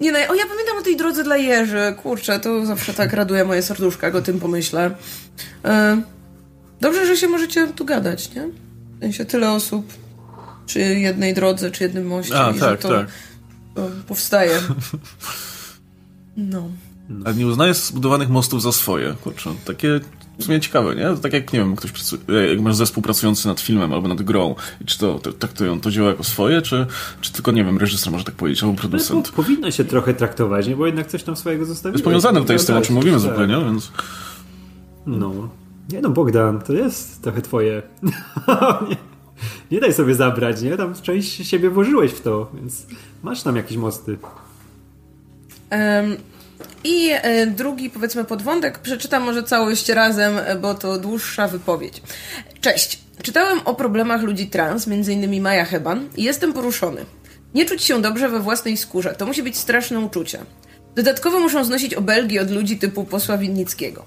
[0.00, 1.94] Nie no, o, ja pamiętam o tej drodze dla Jerzy.
[2.02, 4.90] Kurczę, to zawsze tak raduje moje serduszko, jak o tym pomyślę.
[5.64, 6.02] E,
[6.80, 8.48] dobrze, że się możecie tu gadać, nie?
[8.98, 9.92] W sensie tyle osób
[10.66, 12.38] przy jednej drodze, czy jednym moście.
[12.38, 13.06] A, tak, to, tak.
[14.08, 14.60] Powstaje.
[16.36, 16.68] No.
[17.24, 19.14] Ale nie uznaję zbudowanych mostów za swoje.
[19.22, 20.00] Kurczę, takie
[20.38, 21.16] w sumie ciekawe, nie?
[21.22, 24.54] Tak jak, nie wiem, ktoś pracuje, jak masz zespół pracujący nad filmem albo nad grą
[24.80, 26.86] i czy to, tak to, to działa jako swoje, czy,
[27.20, 29.26] czy tylko, nie wiem, reżyser może tak powiedzieć, albo producent.
[29.26, 30.76] No, powinno się trochę traktować, nie?
[30.76, 31.94] Bo jednak coś tam swojego zostawiło.
[31.94, 33.20] Jest powiązane tutaj z tym, o czym mówimy tak.
[33.20, 33.92] zupełnie, więc...
[35.06, 35.48] No.
[35.92, 37.82] Nie no, Bogdan, to jest trochę twoje.
[39.70, 40.76] nie, daj sobie zabrać, nie?
[40.76, 42.86] Tam część siebie włożyłeś w to, więc
[43.22, 44.18] masz tam jakieś mosty.
[45.70, 46.16] Um,
[46.84, 52.02] i e, drugi, powiedzmy, podwątek przeczytam może całość razem, e, bo to dłuższa wypowiedź.
[52.60, 53.02] Cześć.
[53.22, 55.42] Czytałem o problemach ludzi trans, m.in.
[55.42, 57.04] Maja Heban, i jestem poruszony.
[57.54, 59.14] Nie czuć się dobrze we własnej skórze.
[59.18, 60.38] To musi być straszne uczucie.
[60.94, 64.04] Dodatkowo muszą znosić obelgi od ludzi typu posła Winnickiego.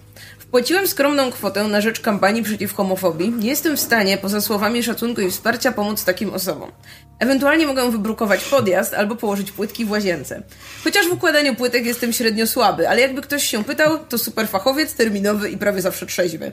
[0.56, 3.32] Wpłaciłem skromną kwotę na rzecz kampanii przeciw homofobii.
[3.32, 6.72] Nie jestem w stanie, poza słowami szacunku i wsparcia, pomóc takim osobom.
[7.20, 10.42] Ewentualnie mogę wybrukować podjazd albo położyć płytki w łazience.
[10.84, 14.94] Chociaż w układaniu płytek jestem średnio słaby, ale jakby ktoś się pytał, to super fachowiec,
[14.94, 16.52] terminowy i prawie zawsze trzeźwy.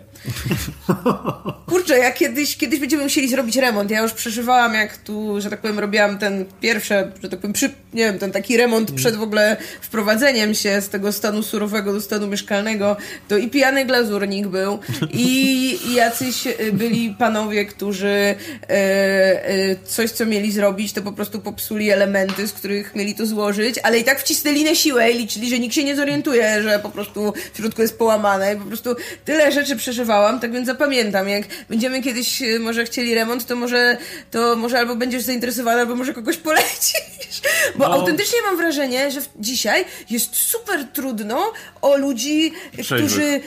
[1.68, 3.90] Kurczę, ja kiedyś, kiedyś będziemy musieli zrobić remont.
[3.90, 7.68] Ja już przeżywałam, jak tu, że tak powiem, robiłam ten pierwszy, że tak powiem, przy,
[7.94, 12.00] nie wiem, ten taki remont przed w ogóle wprowadzeniem się z tego stanu surowego do
[12.00, 12.96] stanu mieszkalnego,
[13.28, 14.78] to i pijany glazurnik był.
[15.12, 18.34] I, jacyś y, byli panowie, którzy e,
[18.68, 23.78] e, coś, co mieli zrobić, to po prostu popsuli elementy, z których mieli to złożyć,
[23.82, 26.90] ale i tak wcisnęli na siłę i liczyli, że nikt się nie zorientuje, że po
[26.90, 28.54] prostu w środku jest połamane.
[28.54, 33.14] I po prostu tyle rzeczy przeżywałam, tak więc zapamiętam, jak będziemy kiedyś e, może chcieli
[33.14, 33.96] remont, to może,
[34.30, 37.40] to może albo będziesz zainteresowany, albo może kogoś polecisz,
[37.76, 37.94] bo no.
[37.94, 41.52] autentycznie mam wrażenie, że dzisiaj jest super trudno
[41.82, 42.52] o ludzi,
[42.84, 43.40] którzy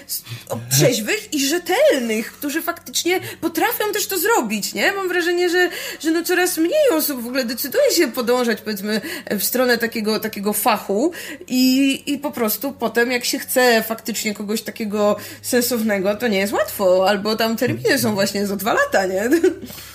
[0.72, 4.92] trzeźwych i rzetelnych, którzy faktycznie potrafią też to zrobić, nie?
[4.92, 5.70] Mam wrażenie, że,
[6.04, 10.54] że no coraz mniej osób w ogóle decyduje się podążać, powiedzmy, w stronę takiego, takiego
[10.54, 11.12] fachu
[11.48, 16.54] i, i po prostu potem, jak się chce faktycznie kogoś takiego sensownego, to nie jest
[16.54, 19.30] łatwo, albo tam terminy są właśnie za dwa lata, nie?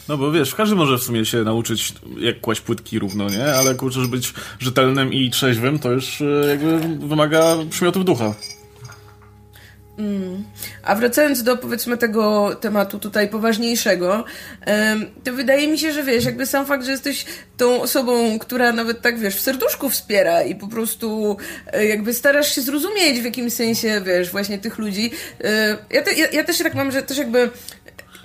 [0.08, 3.44] No bo wiesz, każdy może w sumie się nauczyć, jak kłaść płytki równo, nie?
[3.44, 8.34] Ale kurczę, żeby być rzetelnym i trzeźwym, to już e, jakby wymaga przymiotów ducha.
[10.00, 10.44] Mm.
[10.82, 14.24] A wracając do powiedzmy tego tematu tutaj poważniejszego,
[15.24, 17.24] to wydaje mi się, że wiesz, jakby sam fakt, że jesteś
[17.56, 21.36] tą osobą, która nawet tak wiesz, w serduszku wspiera i po prostu
[21.72, 25.10] e, jakby starasz się zrozumieć w jakimś sensie, wiesz, właśnie tych ludzi.
[25.44, 27.50] E, ja, te, ja, ja też tak mam, że też jakby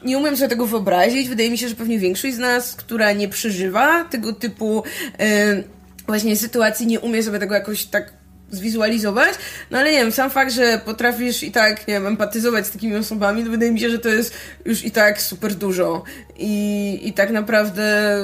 [0.04, 1.30] nie umiem sobie tego wyobrazić.
[1.30, 4.84] Wydaje mi się, że pewnie większość z nas, która nie przeżywa tego typu
[5.20, 5.64] e,
[6.08, 8.14] właśnie sytuacji, nie umie sobie tego jakoś tak
[8.56, 9.34] zwizualizować,
[9.72, 12.96] no ale nie wiem, sam fakt, że potrafisz i tak, nie wiem, empatyzować z takimi
[12.96, 14.34] osobami, to wydaje mi się, że to jest
[14.66, 16.04] już i tak super dużo.
[16.38, 18.18] I, i tak naprawdę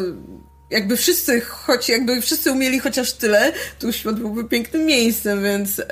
[0.71, 5.85] jakby wszyscy, choć jakby wszyscy umieli chociaż tyle, to świat byłby pięknym miejscem, więc y,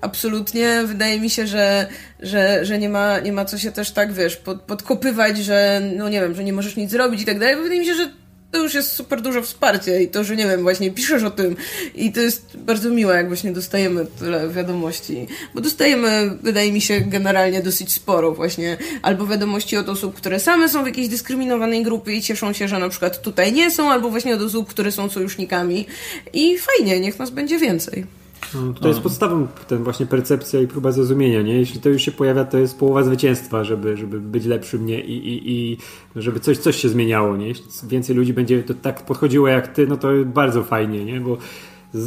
[0.00, 1.86] absolutnie wydaje mi się, że,
[2.20, 6.08] że, że nie, ma, nie ma co się też tak, wiesz, pod, podkopywać, że no
[6.08, 8.10] nie wiem, że nie możesz nic zrobić i tak dalej, bo wydaje mi się, że
[8.50, 11.56] to już jest super dużo wsparcia i to, że nie wiem, właśnie piszesz o tym
[11.94, 17.00] i to jest bardzo miłe, jak właśnie dostajemy tyle wiadomości, bo dostajemy, wydaje mi się,
[17.00, 22.12] generalnie dosyć sporo właśnie, albo wiadomości od osób, które same są w jakiejś dyskryminowanej grupie
[22.12, 25.08] i cieszą się, że na przykład tutaj nie są, albo właśnie od osób, które są
[25.08, 25.86] sojusznikami
[26.32, 28.17] i fajnie, niech nas będzie więcej.
[28.54, 31.58] No, to jest podstawą ten właśnie percepcja i próba zrozumienia, nie?
[31.58, 35.00] Jeśli to już się pojawia, to jest połowa zwycięstwa, żeby, żeby być lepszym, nie?
[35.00, 35.78] I, i, i
[36.16, 37.48] żeby coś, coś się zmieniało, nie?
[37.48, 41.20] Jeśli więcej ludzi będzie to tak podchodziło jak ty, no to bardzo fajnie, nie?
[41.20, 41.38] Bo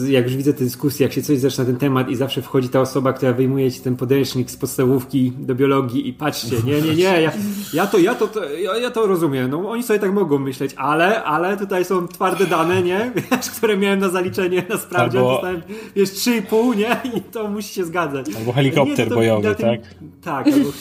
[0.09, 2.81] jak już widzę te dyskusje, jak się coś zaczyna ten temat i zawsze wchodzi ta
[2.81, 7.03] osoba, która wyjmuje ci ten podręcznik z podstawówki do biologii i patrzcie, nie, nie, nie,
[7.03, 7.31] ja,
[7.73, 10.73] ja to, ja to, to ja, ja, to rozumiem, no oni sobie tak mogą myśleć,
[10.77, 15.31] ale, ale tutaj są twarde dane, nie, wiesz, które miałem na zaliczenie na sprawdzie, Albo...
[15.31, 15.61] dostałem,
[15.95, 18.25] wiesz, 3,5, nie, i to musi się zgadzać.
[18.37, 19.79] Albo helikopter nie, bojowy, tym, tak?
[20.21, 20.71] Tak, albo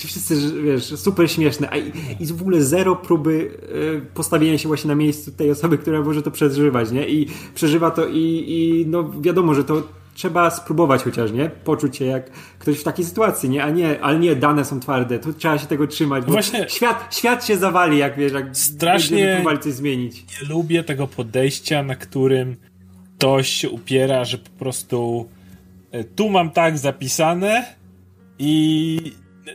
[0.00, 3.58] ci wszyscy, wiesz, super śmieszne, a i, i w ogóle zero próby
[4.02, 7.90] y, postawienia się właśnie na miejscu tej osoby, która może to przeżywać, nie, i przeżywa
[7.90, 9.82] to i i, no wiadomo, że to
[10.14, 11.50] trzeba spróbować chociaż, nie?
[11.64, 13.64] Poczuć się jak ktoś w takiej sytuacji, nie?
[13.64, 17.16] A nie, ale nie, dane są twarde, tu trzeba się tego trzymać, bo Właśnie świat,
[17.16, 20.24] świat się zawali, jak wiesz, jak strasznie próbowali coś zmienić.
[20.42, 22.56] Nie lubię tego podejścia, na którym
[23.16, 25.28] ktoś się upiera, że po prostu
[25.90, 27.64] e, tu mam tak zapisane
[28.38, 28.98] i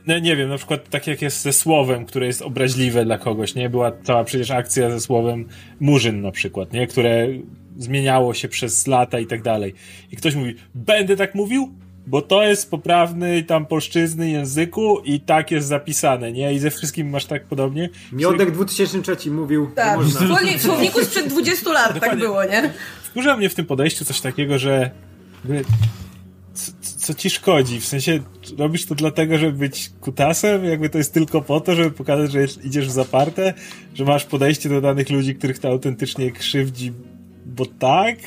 [0.07, 3.55] no nie wiem, na przykład tak jak jest ze słowem, które jest obraźliwe dla kogoś,
[3.55, 3.69] nie?
[3.69, 5.45] Była cała przecież akcja ze słowem
[5.79, 6.87] murzyn na przykład, nie?
[6.87, 7.27] Które
[7.77, 9.73] zmieniało się przez lata i tak dalej.
[10.11, 11.73] I ktoś mówi, będę tak mówił?
[12.07, 16.53] Bo to jest poprawny tam polszczyzny języku i tak jest zapisane, nie?
[16.53, 17.89] I ze wszystkim masz tak podobnie.
[18.11, 19.71] Miodek 2003 mówił.
[19.75, 22.09] Tak, w słowniku sprzed 20 lat tak Dokładnie.
[22.09, 22.73] tak było, nie?
[23.03, 24.91] Wkurza mnie w tym podejściu coś takiego, że
[26.53, 27.79] co, co, ci szkodzi?
[27.79, 28.19] W sensie
[28.57, 30.65] robisz to dlatego, żeby być kutasem?
[30.65, 33.53] Jakby to jest tylko po to, żeby pokazać, że idziesz w zaparte?
[33.93, 36.93] Że masz podejście do danych ludzi, których to autentycznie krzywdzi
[37.47, 38.17] bo tak.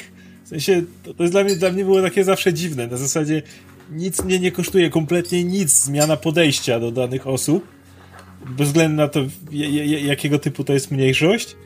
[0.45, 2.87] W sensie, to, to jest dla mnie, dla mnie było takie zawsze dziwne.
[2.87, 3.43] Na zasadzie
[3.91, 7.67] nic mnie nie kosztuje, kompletnie nic zmiana podejścia do danych osób,
[8.47, 9.21] bez względu na to,
[10.03, 11.57] jakiego typu to jest mniejszość.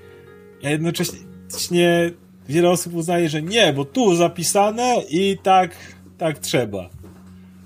[0.64, 2.10] A jednocześnie
[2.48, 5.76] wiele osób uznaje, że nie, bo tu zapisane i tak,
[6.18, 6.90] tak trzeba.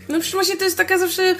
[0.09, 1.37] No przecież właśnie to jest taka zawsze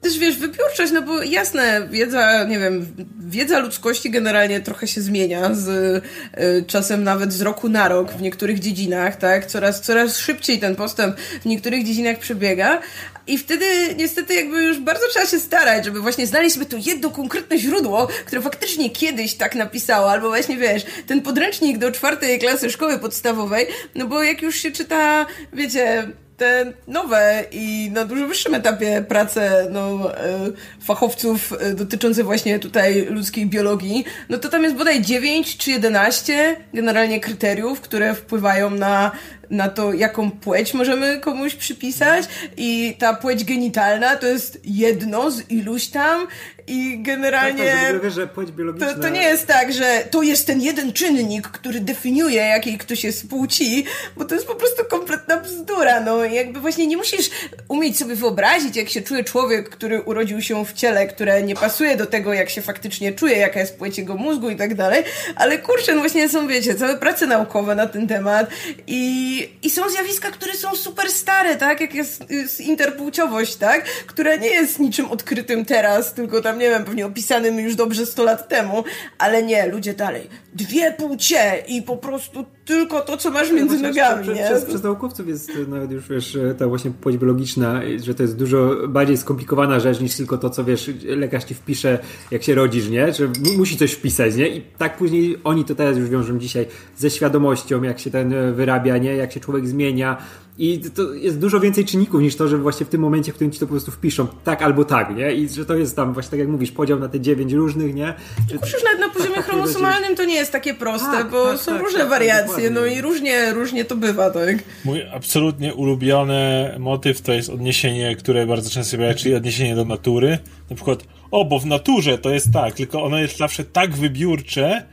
[0.00, 2.86] też wiesz, wypiórczość, no bo jasne, wiedza, nie wiem,
[3.20, 8.22] wiedza ludzkości generalnie trochę się zmienia z y, czasem nawet z roku na rok w
[8.22, 9.46] niektórych dziedzinach, tak?
[9.46, 12.80] Coraz, coraz szybciej ten postęp w niektórych dziedzinach przebiega.
[13.26, 13.64] I wtedy
[13.96, 18.42] niestety jakby już bardzo trzeba się starać, żeby właśnie znaleźć to jedno konkretne źródło, które
[18.42, 24.06] faktycznie kiedyś tak napisało, albo właśnie wiesz, ten podręcznik do czwartej klasy szkoły podstawowej, no
[24.06, 30.14] bo jak już się czyta, wiecie, te nowe i na dużo wyższym etapie prace no,
[30.16, 30.38] e,
[30.80, 36.56] fachowców e, dotyczące właśnie tutaj ludzkiej biologii, no to tam jest bodaj 9 czy 11
[36.74, 39.10] generalnie kryteriów, które wpływają na
[39.50, 42.24] na to, jaką płeć możemy komuś przypisać.
[42.56, 46.26] I ta płeć genitalna to jest jedno z iluś tam.
[46.68, 48.94] I generalnie tak, tak, że płeć biologiczna...
[48.94, 53.04] to, to nie jest tak, że to jest ten jeden czynnik, który definiuje, jakiej ktoś
[53.04, 53.84] jest płci,
[54.16, 57.30] bo to jest po prostu kompletna bzdura, no jakby właśnie nie musisz
[57.68, 61.96] umieć sobie wyobrazić, jak się czuje człowiek, który urodził się w ciele, które nie pasuje
[61.96, 65.04] do tego, jak się faktycznie czuje, jaka jest płeć jego mózgu i tak dalej,
[65.36, 68.50] ale kurczę, no właśnie są, wiecie, całe prace naukowe na ten temat
[68.86, 71.80] i I, są zjawiska, które są super stare, tak?
[71.80, 73.84] Jak jest, jest interpłciowość, tak?
[73.84, 78.24] Która nie jest niczym odkrytym teraz, tylko tam, nie wiem, pewnie opisanym już dobrze 100
[78.24, 78.84] lat temu,
[79.18, 80.28] ale nie, ludzie dalej.
[80.54, 84.44] Dwie płcie i po prostu tylko to, co masz między nogami, przez, nie?
[84.44, 88.88] Przez, przez naukowców jest nawet już, wiesz, ta właśnie płeć biologiczna, że to jest dużo
[88.88, 91.98] bardziej skomplikowana rzecz niż tylko to, co, wiesz, lekarz ci wpisze,
[92.30, 93.12] jak się rodzisz, nie?
[93.12, 94.48] Że musi coś wpisać, nie?
[94.48, 98.98] I tak później oni to teraz już wiążą dzisiaj ze świadomością, jak się ten wyrabia,
[98.98, 99.16] nie?
[99.16, 100.16] Jak się człowiek zmienia,
[100.58, 103.52] i to jest dużo więcej czynników niż to, że właśnie w tym momencie, w którym
[103.52, 105.34] ci to po prostu wpiszą tak albo tak, nie?
[105.34, 108.14] I że to jest tam właśnie tak jak mówisz, podział na te dziewięć różnych, nie?
[108.50, 111.72] Że, już nawet na poziomie chromosomalnym to nie jest takie proste, Tak, bo tak, są
[111.72, 114.56] tak, różne tak, wariacje, no i różnie, różnie to bywa, tak?
[114.84, 119.84] Mój absolutnie ulubiony motyw to jest odniesienie, które bardzo często się pojawia, czyli odniesienie do
[119.84, 120.38] natury.
[120.70, 124.86] Na przykład, o, bo w naturze to jest tak, tylko ono jest zawsze tak wybiórcze,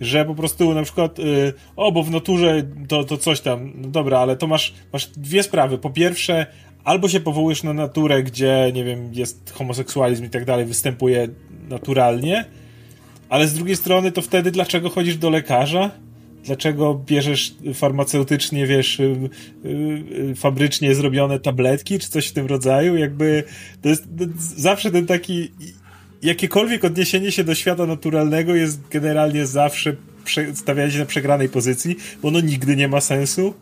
[0.00, 3.88] że po prostu na przykład, y, o, bo w naturze to, to coś tam, no
[3.88, 5.78] dobra, ale to masz, masz dwie sprawy.
[5.78, 6.46] Po pierwsze,
[6.84, 11.28] albo się powołujesz na naturę, gdzie, nie wiem, jest homoseksualizm i tak dalej, występuje
[11.68, 12.44] naturalnie,
[13.28, 15.90] ale z drugiej strony to wtedy dlaczego chodzisz do lekarza?
[16.44, 19.30] Dlaczego bierzesz farmaceutycznie, wiesz, y,
[19.64, 19.68] y,
[20.30, 22.96] y, fabrycznie zrobione tabletki, czy coś w tym rodzaju?
[22.96, 23.44] Jakby
[23.82, 24.24] to jest to
[24.56, 25.50] zawsze ten taki.
[26.22, 29.96] Jakiekolwiek odniesienie się do świata naturalnego jest generalnie zawsze
[30.54, 33.54] stawianie się na przegranej pozycji, bo ono nigdy nie ma sensu.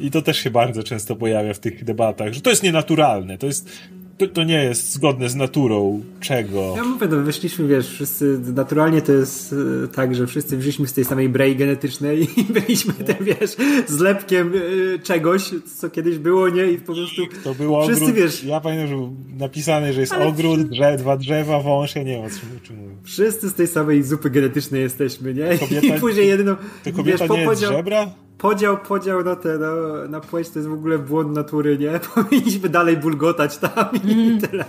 [0.00, 3.46] I to też się bardzo często pojawia w tych debatach, że to jest nienaturalne, to
[3.46, 3.70] jest.
[4.18, 6.72] To, to nie jest zgodne z naturą czego.
[6.76, 10.92] Ja mówię, no wyszliśmy, wiesz, wszyscy, naturalnie to jest e, tak, że wszyscy wyszliśmy z
[10.92, 14.52] tej samej brei genetycznej i byliśmy tym, wiesz, zlepkiem
[14.94, 16.64] e, czegoś, co kiedyś było, nie?
[16.70, 18.16] I po prostu To był wszyscy, ogród.
[18.18, 22.02] wiesz, Ja pamiętam, że był napisane, że jest Ale ogród, drze, dwa drzewa, wąż, ja
[22.02, 22.94] nie wiem o czym, czym mówię.
[23.04, 25.42] wszyscy z tej samej zupy genetycznej jesteśmy, nie?
[25.58, 28.10] Kobieta- I później jedyną, To kobieta wiesz, po- nie jest podział, żebra?
[28.38, 29.72] Podział, podział na te, na,
[30.08, 32.00] na płeć to jest w ogóle błąd natury, nie?
[32.14, 34.40] Powinniśmy dalej bulgotać tam i Mhm.
[34.40, 34.64] tyle.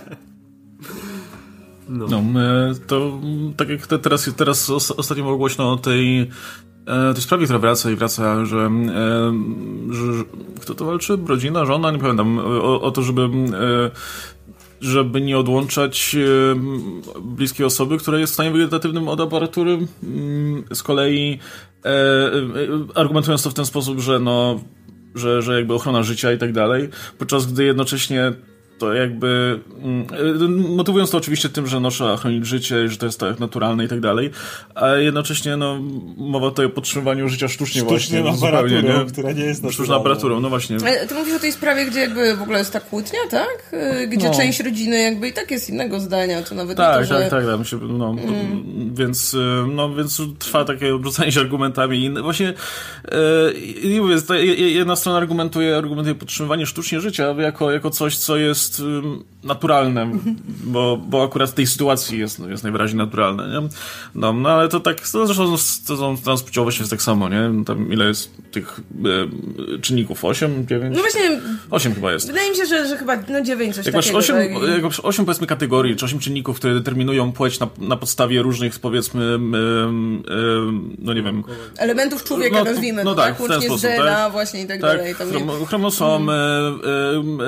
[1.88, 2.06] No,
[2.40, 6.20] e, to mm, tak jak te, teraz, teraz os- ostatnio było głośno o tej,
[6.86, 9.32] e, tej sprawie, która wraca i wraca, że, e,
[9.90, 10.24] że, że
[10.60, 11.18] kto to walczy?
[11.26, 11.90] Rodzina, żona?
[11.90, 12.38] Nie pamiętam.
[12.38, 13.90] O, o to, żeby e,
[14.80, 16.16] żeby nie odłączać
[17.22, 19.78] bliskiej osoby, która jest w stanie wegetatywnym od aparatury.
[20.02, 21.38] Mm, Z kolei
[21.84, 22.30] e, e,
[22.94, 24.60] argumentując to w ten sposób, że no
[25.14, 26.88] że, że jakby ochrona życia i tak dalej,
[27.18, 28.32] podczas gdy jednocześnie
[28.78, 30.06] to jakby mm,
[30.42, 33.40] y, motywując to oczywiście tym, że no, trzeba chronić życie i że to jest tak
[33.40, 34.30] naturalne i tak dalej,
[34.74, 35.78] a jednocześnie no,
[36.16, 37.88] mowa tutaj o podtrzymywaniu życia sztucznie, Sztuczną
[38.22, 38.32] właśnie.
[38.36, 40.00] zupełnie, aparaturą, która nie jest Sztuczną naturalna.
[40.00, 40.76] aparaturą, no właśnie.
[40.82, 43.72] Ale ty mówisz o tej sprawie, gdzie jakby w ogóle jest ta kłótnia, tak?
[44.02, 44.34] Y, Gdzie No.
[44.34, 47.14] część rodziny jakby i tak jest innego zdania, to nawet nie Tak, to, że...
[47.20, 48.14] tak, tak, tak, no,
[48.94, 49.38] więc, y,
[49.74, 52.04] no, więc trwa takie obrzucanie się argumentami.
[52.04, 52.48] I Właśnie,
[53.12, 54.16] e, i mówię,
[54.56, 60.10] jedna strona argumentuje, argumentuje podtrzymywanie sztucznie życia jako, jako coś, co jest ym, naturalne,
[60.64, 63.68] bo, bo akurat w tej sytuacji jest, jest najwyraźniej naturalne, nie?
[64.14, 67.64] No, no ale to tak, to zresztą z tą transpłciowością jest tak samo, nie?
[67.66, 68.80] Tam ile jest tych
[69.76, 70.24] e, czynników?
[70.24, 70.96] 8, 9?
[70.96, 72.26] No właśnie, 8 chyba jest.
[72.26, 74.18] wydaje mi się, że, że chyba no dziewięć coś Jak masz takiego.
[74.18, 74.70] 8, tak?
[74.70, 78.78] jak masz 8 powiedzmy kategorii, czy 8 czynników, które determinują płeć na, na podstawie różnych
[78.78, 80.24] powiedzmy, em, em,
[80.98, 81.44] no nie wiem,
[81.78, 84.32] Elementów człowieka No, nazwijmy, no no, tak, tak, w ten sposób, DNA tak?
[84.32, 85.14] właśnie i tak, tak, dalej.
[85.14, 87.38] Tam chrom, chromosomy, em,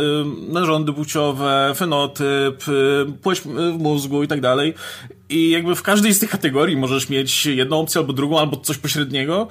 [0.53, 4.75] narządy płciowe, fenotyp, em, płeć w mózgu i tak dalej.
[5.29, 8.79] I jakby w każdej z tych kategorii możesz mieć jedną opcję albo drugą, albo coś
[8.79, 9.49] pośredniego.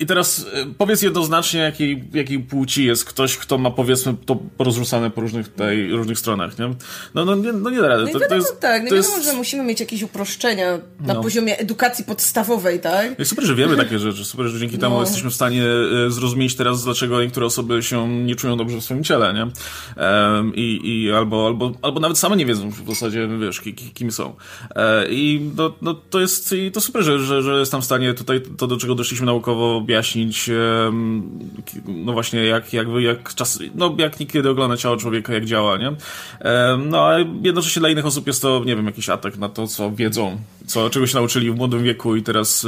[0.00, 5.10] I teraz e, powiedz jednoznacznie, jakiej, jakiej płci jest ktoś, kto ma powiedzmy to porozrzucane
[5.10, 6.74] po różnych, tutaj, różnych stronach, nie?
[7.14, 8.02] No, no, nie, no nie da rady.
[8.02, 10.02] No i To, wiadomo, to jest, tak, no to wiadomo, jest, że musimy mieć jakieś
[10.02, 11.22] uproszczenia na No.
[11.22, 13.18] poziomie edukacji podstawowej, tak?
[13.18, 14.24] jest super, że wiemy takie rzeczy.
[14.24, 15.00] Super, że dzięki temu No.
[15.00, 15.64] jesteśmy w stanie
[16.06, 19.42] e, zrozumieć teraz, dlaczego niektóre osoby się nie czują dobrze w swoim ciele, nie?
[20.02, 23.90] Em, I, i albo, albo, albo nawet same nie wiedzą w zasadzie, wiesz, ki, ki,
[23.90, 24.34] kim są.
[24.76, 28.14] E, I no, no, to jest i to super, że, że, że jestem w stanie
[28.14, 30.50] tutaj to, do czego doszliśmy naukowo objaśnić,
[31.86, 35.92] no właśnie, jak, jakby, jak czas, no jak niekiedy ogląda ciało człowieka, jak działa, nie?
[36.86, 39.90] No, a jednocześnie dla innych osób jest to, nie wiem, jakiś atak na to, co
[39.92, 42.66] wiedzą, co czegoś nauczyli w młodym wieku i teraz,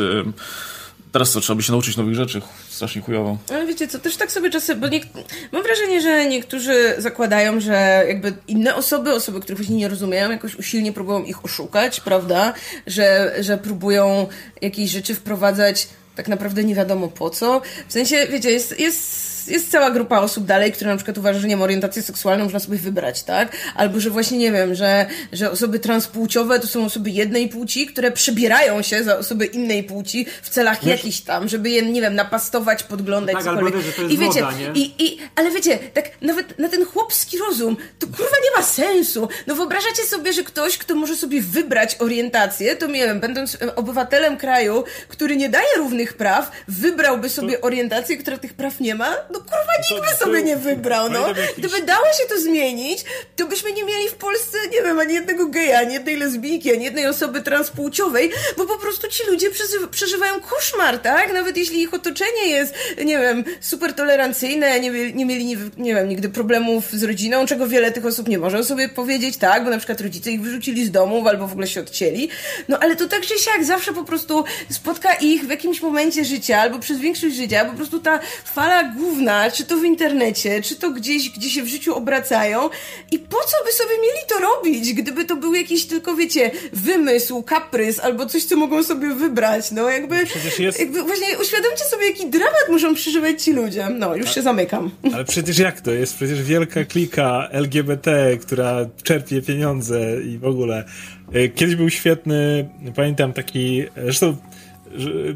[1.12, 3.38] teraz co, trzeba by się nauczyć nowych rzeczy, strasznie chujowo.
[3.50, 5.06] Ale wiecie co, też tak sobie czasem, bo niek-
[5.52, 10.54] mam wrażenie, że niektórzy zakładają, że jakby inne osoby, osoby, których właśnie nie rozumieją, jakoś
[10.54, 12.52] usilnie próbują ich oszukać, prawda?
[12.86, 14.26] Że, że próbują
[14.62, 17.62] jakieś rzeczy wprowadzać tak naprawdę nie wiadomo po co.
[17.88, 21.38] W sensie, wiecie, jest, jest jest, jest cała grupa osób dalej, które na przykład uważa,
[21.40, 23.56] że nie wiem, orientację seksualną można sobie wybrać, tak?
[23.74, 28.12] Albo, że właśnie, nie wiem, że, że osoby transpłciowe to są osoby jednej płci, które
[28.12, 30.90] przebierają się za osoby innej płci w celach Wiesz?
[30.90, 33.74] jakichś tam, żeby je, nie wiem, napastować, podglądać, no tak, cokolwiek.
[33.74, 36.86] Albo, że to jest I wiecie, moda, i, i, ale wiecie, tak nawet na ten
[36.86, 39.28] chłopski rozum, to kurwa nie ma sensu.
[39.46, 44.36] No wyobrażacie sobie, że ktoś, kto może sobie wybrać orientację, to nie wiem, będąc obywatelem
[44.36, 47.60] kraju, który nie daje równych praw, wybrałby sobie to...
[47.60, 49.14] orientację, która tych praw nie ma?
[49.32, 51.26] No kurwa nikt by sobie nie wybrał, no.
[51.58, 53.04] Gdyby dało się to zmienić,
[53.36, 56.84] to byśmy nie mieli w Polsce, nie wiem, ani jednego geja, ani jednej lesbijki, ani
[56.84, 59.46] jednej osoby transpłciowej, bo po prostu ci ludzie
[59.90, 61.32] przeżywają koszmar, tak?
[61.32, 66.08] Nawet jeśli ich otoczenie jest, nie wiem, super tolerancyjne, nie, nie mieli, nie, nie wiem,
[66.08, 69.64] nigdy problemów z rodziną, czego wiele tych osób nie może sobie powiedzieć, tak?
[69.64, 72.28] Bo na przykład rodzice ich wyrzucili z domów albo w ogóle się odcięli.
[72.68, 76.58] No ale to tak czy siak zawsze po prostu spotka ich w jakimś momencie życia
[76.58, 80.90] albo przez większość życia po prostu ta fala główna, czy to w internecie, czy to
[80.90, 82.70] gdzieś, gdzie się w życiu obracają
[83.12, 87.42] i po co by sobie mieli to robić, gdyby to był jakiś tylko, wiecie, wymysł,
[87.42, 90.16] kaprys albo coś, co mogą sobie wybrać, no jakby,
[90.58, 90.80] jest...
[90.80, 93.88] jakby właśnie uświadomcie sobie, jaki dramat muszą przeżywać ci ludzie.
[93.90, 94.90] No, już się zamykam.
[95.14, 95.90] Ale przecież jak to?
[95.90, 100.84] Jest przecież wielka klika LGBT, która czerpie pieniądze i w ogóle.
[101.32, 104.36] E, kiedyś był świetny, pamiętam taki, zresztą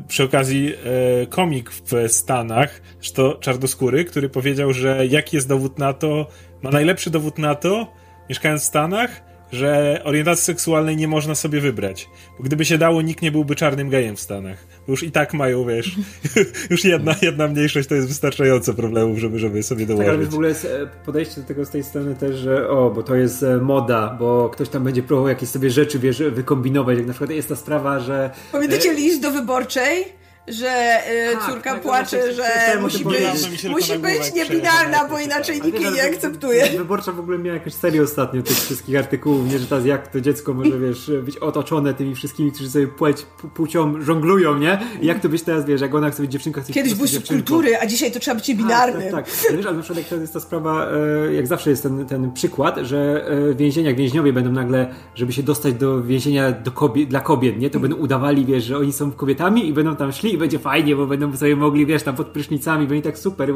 [0.09, 2.83] przy okazji e, komik w Stanach,
[3.15, 6.27] to czarnoskóry, który powiedział, że jaki jest dowód na to,
[6.63, 7.93] ma najlepszy dowód na to,
[8.29, 12.11] mieszkając w Stanach, że orientacji seksualnej nie można sobie wybrać.
[12.39, 14.67] Bo gdyby się dało, nikt nie byłby czarnym gejem w Stanach.
[14.87, 15.97] Bo już i tak mają, wiesz,
[16.71, 20.07] już jedna, jedna mniejszość to jest wystarczająco problemów, żeby, żeby sobie dołożyć.
[20.07, 22.91] Tak, ale w ogóle jest e, podejście do tego z tej strony też, że o,
[22.91, 26.99] bo to jest e, moda, bo ktoś tam będzie próbował jakieś sobie rzeczy, wiesz, wykombinować.
[26.99, 28.31] Jak na przykład jest ta sprawa, że...
[28.53, 30.20] Pamiętacie list do wyborczej?
[30.53, 32.45] Że y, tak, córka tak, płacze, że
[32.81, 36.67] musi być, musi być niebinarna, bo inaczej nikt jej nie akceptuje.
[36.79, 40.21] Wyborcza w ogóle miała jakąś serię ostatnio tych wszystkich artykułów, nie, że teraz jak to
[40.21, 43.23] dziecko może, wiesz, być otoczone tymi wszystkimi, którzy sobie płeć,
[43.55, 44.79] płcią żonglują, nie?
[45.01, 47.77] I jak to być teraz, wiesz, jak ona chce być dziewczynką, chce Kiedyś byłeś kultury,
[47.77, 49.03] a dzisiaj to trzeba być niebinarny.
[49.03, 49.57] Tak, tak, tak.
[49.57, 50.87] Wiesz, ale na przykład jak jest ta sprawa,
[51.27, 55.33] e, jak zawsze jest ten, ten przykład, że e, w więzieniach więźniowie będą nagle, żeby
[55.33, 57.71] się dostać do więzienia do kobiet, dla kobiet, nie?
[57.71, 61.07] To będą udawali, wiesz, że oni są kobietami i będą tam szli będzie fajnie, bo
[61.07, 63.53] będą sobie mogli, wiesz, tam pod prysznicami, będzie tak super.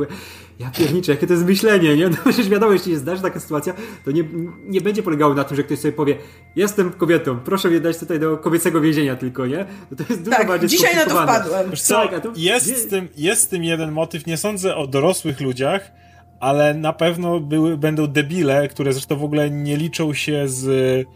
[0.58, 2.08] Ja pierniczę, jakie to jest myślenie, nie?
[2.14, 4.24] No przecież wiadomo, jeśli się zdarzy taka sytuacja, to nie,
[4.66, 6.16] nie będzie polegało na tym, że ktoś sobie powie,
[6.56, 9.66] jestem kobietą, proszę mnie dać tutaj do kobiecego więzienia tylko, nie?
[9.90, 11.76] No to jest dużo tak, bardziej dzisiaj na to wpadłem.
[11.76, 12.32] Co, tak, to...
[12.36, 15.92] jest, z tym, jest z tym jeden motyw, nie sądzę o dorosłych ludziach,
[16.40, 21.06] ale na pewno były, będą debile, które zresztą w ogóle nie liczą się z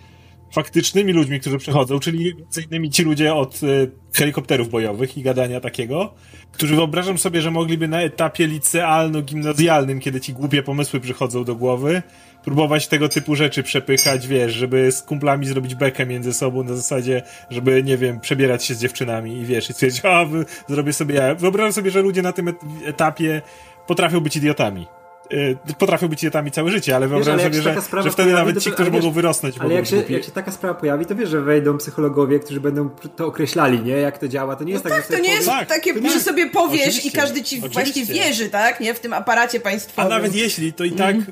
[0.52, 5.60] faktycznymi ludźmi, którzy przechodzą, czyli między innymi ci ludzie od y, helikopterów bojowych i gadania
[5.60, 6.14] takiego,
[6.52, 12.02] którzy wyobrażam sobie, że mogliby na etapie licealno-gimnazjalnym, kiedy ci głupie pomysły przychodzą do głowy,
[12.44, 17.22] próbować tego typu rzeczy przepychać, wiesz, żeby z kumplami zrobić bekę między sobą na zasadzie,
[17.50, 20.26] żeby, nie wiem, przebierać się z dziewczynami i wiesz, i stwierdzić, a,
[20.68, 21.34] zrobię sobie ja.
[21.34, 23.42] Wyobrażam sobie, że ludzie na tym etapie
[23.86, 24.86] potrafią być idiotami.
[25.32, 28.90] Y, potrafią być idiotami całe życie, ale wyobrażam sobie, że, że wtedy nawet ci, którzy
[28.90, 31.78] wiesz, mogą wyrosnąć, ale jak się, jak się taka sprawa pojawi, to wiesz, że wejdą
[31.78, 33.92] psychologowie, którzy będą to określali, nie?
[33.92, 34.56] Jak to działa.
[34.56, 37.08] To nie jest no tak, tak, to nie jest tak, takie, że sobie powiesz Oczywiście.
[37.08, 38.04] i każdy ci Oczywiście.
[38.04, 38.80] właśnie wierzy, tak?
[38.80, 38.94] Nie?
[38.94, 40.12] W tym aparacie państwowym.
[40.12, 41.26] A nawet jeśli, to i tak mm.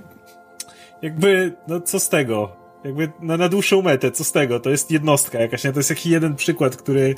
[1.02, 2.56] jakby, no co z tego?
[2.84, 4.60] Jakby na, na dłuższą metę, co z tego?
[4.60, 5.72] To jest jednostka jakaś, nie?
[5.72, 7.14] To jest jakiś jeden przykład, który,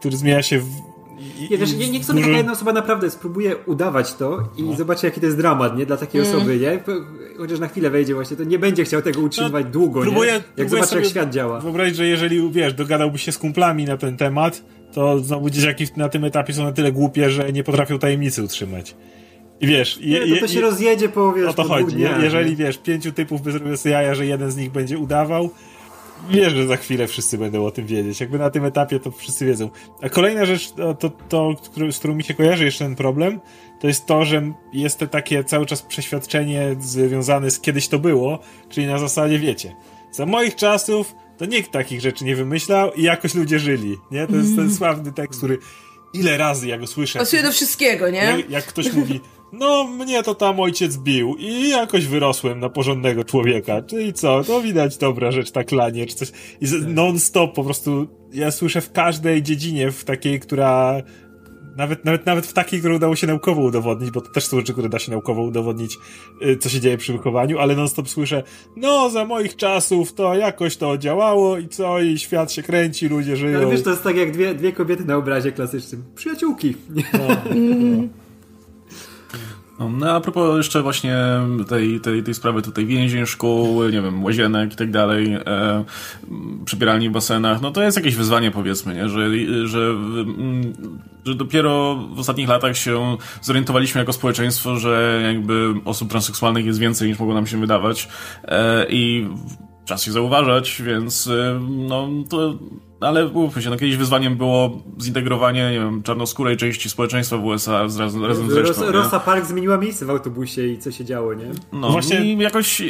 [0.00, 3.56] który zmienia się w i, nie, wiesz, nie, niech sobie taka jedna osoba naprawdę spróbuje
[3.56, 4.76] udawać to i no.
[4.76, 5.86] zobaczy, jaki to jest dramat, nie?
[5.86, 6.36] Dla takiej mm.
[6.36, 6.80] osoby, nie?
[7.38, 10.42] Chociaż na chwilę wejdzie właśnie, to nie będzie chciał tego utrzymywać no, długo, próbuję, nie?
[10.56, 11.60] Jak zobaczy, jak świat działa.
[11.60, 16.08] Wyobraź, że jeżeli, wiesz, dogadałby się z kumplami na ten temat, to znowu dzieciaki na
[16.08, 18.94] tym etapie są na tyle głupie, że nie potrafią tajemnicy utrzymać.
[19.60, 21.96] I wiesz, nie, je, to, to się rozjedzie po, wiesz, o to chodzi.
[21.96, 25.50] Dniach, jeżeli, wiesz, pięciu typów by zrobił sobie jaja, że jeden z nich będzie udawał,
[26.30, 28.20] wiesz, że za chwilę wszyscy będą o tym wiedzieć.
[28.20, 29.70] Jakby na tym etapie to wszyscy wiedzą.
[30.02, 31.54] A kolejna rzecz, to, to, to
[31.92, 33.40] z którą mi się kojarzy jeszcze ten problem,
[33.80, 38.38] to jest to, że jest to takie cały czas przeświadczenie związane z kiedyś to było,
[38.68, 39.76] czyli na zasadzie, wiecie,
[40.12, 44.26] za moich czasów to nikt takich rzeczy nie wymyślał i jakoś ludzie żyli, nie?
[44.26, 44.74] To jest ten mm.
[44.74, 45.58] sławny tekst, który
[46.12, 47.18] ile razy ja go słyszę.
[47.18, 48.18] Pasuje do wszystkiego, nie?
[48.18, 49.20] Jak, jak ktoś mówi,
[49.52, 53.82] no, mnie to tam ojciec bił i jakoś wyrosłem na porządnego człowieka.
[53.82, 54.44] Czyli co?
[54.44, 56.32] To widać dobra rzecz, tak lanie, czy coś.
[56.60, 61.02] I non-stop po prostu ja słyszę w każdej dziedzinie, w takiej, która
[61.78, 64.72] nawet, nawet, nawet w takiej, którą udało się naukowo udowodnić, bo to też są rzeczy,
[64.72, 65.98] które da się naukowo udowodnić,
[66.42, 68.42] y, co się dzieje przy wychowaniu, ale non-stop słyszę,
[68.76, 73.36] no, za moich czasów to jakoś to działało i co, i świat się kręci, ludzie
[73.36, 73.58] żyją.
[73.58, 76.02] Ale wiesz, to jest tak jak dwie, dwie kobiety na obrazie klasycznym.
[76.14, 76.74] Przyjaciółki.
[76.94, 77.02] No.
[77.54, 78.08] No,
[79.78, 81.16] no a propos jeszcze właśnie
[81.68, 85.84] tej, tej, tej sprawy tutaj więzień, szkół, nie wiem, łazienek i tak dalej, e,
[86.64, 89.08] przybieralni w basenach, no to jest jakieś wyzwanie powiedzmy, nie?
[89.08, 89.28] Że,
[89.66, 90.72] że, mm,
[91.24, 97.08] że dopiero w ostatnich latach się zorientowaliśmy jako społeczeństwo, że jakby osób transseksualnych jest więcej
[97.08, 98.08] niż mogło nam się wydawać
[98.44, 99.26] e, i
[99.88, 102.54] czas się zauważać, więc e, no to
[103.00, 107.88] ale mówmy się, no kiedyś wyzwaniem było zintegrowanie, nie wiem, czarnoskórej części społeczeństwa w USA
[107.88, 108.82] z, razem, razem z resztą.
[108.82, 111.50] Ros, Rosa Park zmieniła miejsce w autobusie i co się działo, nie?
[111.72, 112.82] No właśnie i jakoś,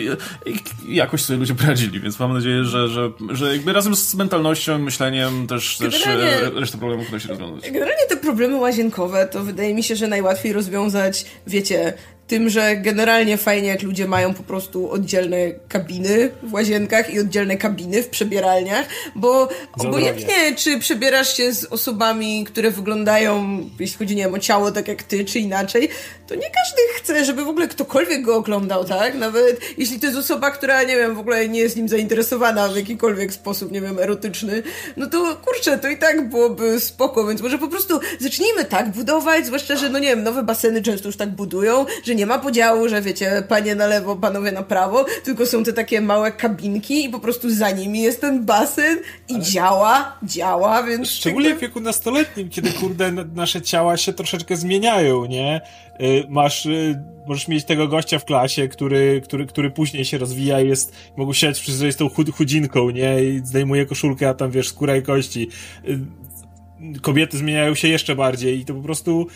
[0.89, 5.47] jakoś sobie ludzie poradzili, więc mam nadzieję, że, że, że jakby razem z mentalnością, myśleniem
[5.47, 7.71] też, też e, reszta problemów uda się rozwiązać.
[7.71, 11.95] Generalnie te problemy łazienkowe to wydaje mi się, że najłatwiej rozwiązać, wiecie,
[12.29, 15.37] tym, że generalnie fajnie, jak ludzie mają po prostu oddzielne
[15.69, 19.49] kabiny w łazienkach i oddzielne kabiny w przebieralniach, bo
[19.79, 24.89] obojętnie, czy przebierasz się z osobami, które wyglądają, jeśli chodzi, nie wiem, o ciało tak
[24.89, 25.89] jak ty, czy inaczej,
[26.29, 29.15] to nie każdy chce, żeby w ogóle ktokolwiek go oglądał, tak?
[29.15, 32.77] Nawet jeśli to jest osoba, która, nie wiem, w ogóle nie jest nim zainteresowana w
[32.77, 34.63] jakikolwiek sposób, nie wiem, erotyczny,
[34.97, 39.47] no to kurczę, to i tak byłoby spoko, więc może po prostu zacznijmy tak budować,
[39.47, 42.89] zwłaszcza, że, no nie wiem, nowe baseny często już tak budują, że nie ma podziału,
[42.89, 47.09] że wiecie, panie na lewo, panowie na prawo, tylko są te takie małe kabinki i
[47.09, 48.99] po prostu za nimi jest ten basen
[49.29, 49.43] i Ale...
[49.43, 51.11] działa, działa, więc...
[51.11, 55.61] Szczególnie w wieku nastoletnim, kiedy kurde nasze ciała się troszeczkę zmieniają, nie?
[56.01, 60.61] Y, masz, y, możesz mieć tego gościa w klasie, który, który, który później się rozwija
[60.61, 63.25] i jest, mogą siedzieć wszyscy, że jest tą chud, chudzinką, nie?
[63.25, 65.49] I zdejmuje koszulkę, a tam wiesz, skóra i kości.
[65.89, 69.27] Y, kobiety zmieniają się jeszcze bardziej i to po prostu,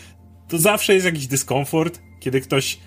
[0.47, 2.79] to zawsze jest jakiś dyskomfort, kiedy ktoś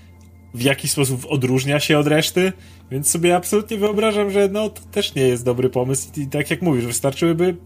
[0.54, 2.52] w jakiś sposób odróżnia się od reszty,
[2.90, 6.62] więc sobie absolutnie wyobrażam, że no to też nie jest dobry pomysł i tak jak
[6.62, 7.56] mówisz, wystarczyłyby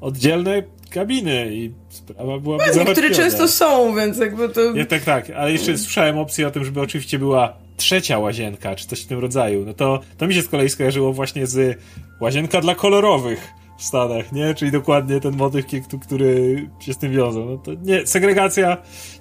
[0.00, 4.60] oddzielne kabiny i sprawa byłaby no, Niektóre często są, więc jakby to...
[4.60, 8.86] Ja, tak, tak, ale jeszcze słyszałem opcję o tym, żeby oczywiście była trzecia łazienka, czy
[8.86, 9.64] coś w tym rodzaju.
[9.66, 11.78] No to, to mi się z kolei skojarzyło właśnie z
[12.20, 14.54] łazienka dla kolorowych w Stanach, nie?
[14.54, 15.66] Czyli dokładnie ten motyw,
[16.06, 17.44] który się z tym wiązał.
[17.44, 18.76] No to nie, segregacja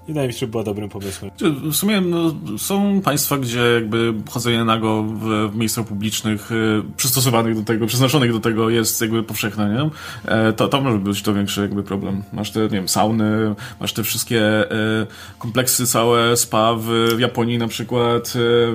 [0.08, 1.32] wydaje mi się, że była dobrym pomysłem.
[1.72, 7.56] W sumie no, są państwa, gdzie jakby chodzenie nago w, w miejscach publicznych y, przystosowanych
[7.56, 9.90] do tego, przeznaczonych do tego jest jakby powszechne, nie?
[10.32, 12.24] E, to, to może być to większy jakby problem.
[12.34, 15.08] Masz te, nie wiem, sauny, masz te wszystkie e,
[15.40, 18.34] kompleksy całe, spa w, w Japonii na przykład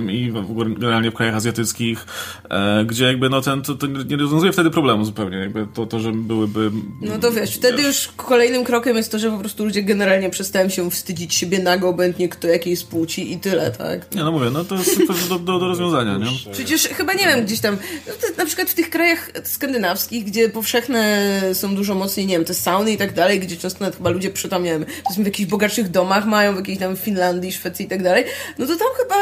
[0.09, 2.07] e, i w, generalnie w krajach azjatyckich,
[2.51, 6.01] e, gdzie jakby no ten, to, to nie rozwiązuje wtedy problemu zupełnie, jakby to, to
[6.01, 6.71] że byłyby...
[7.01, 10.31] No to wiesz, wtedy wiesz, już kolejnym krokiem jest to, że po prostu ludzie generalnie
[10.31, 14.15] przestają się wstydzić widzieć siebie nago, obojętnie kto jakiej płci i tyle, tak?
[14.15, 16.53] Nie, no mówię, no to jest do, do, do rozwiązania, nie?
[16.53, 21.41] Przecież chyba, nie wiem, gdzieś tam, no na przykład w tych krajach skandynawskich, gdzie powszechne
[21.53, 24.31] są dużo mocniej, nie wiem, te sauny i tak dalej, gdzie często nawet chyba ludzie
[24.31, 24.85] przy tam, nie wiem,
[25.19, 28.25] w jakichś bogatszych domach mają, w jakiejś tam Finlandii, Szwecji i tak dalej,
[28.59, 29.17] no to tam chyba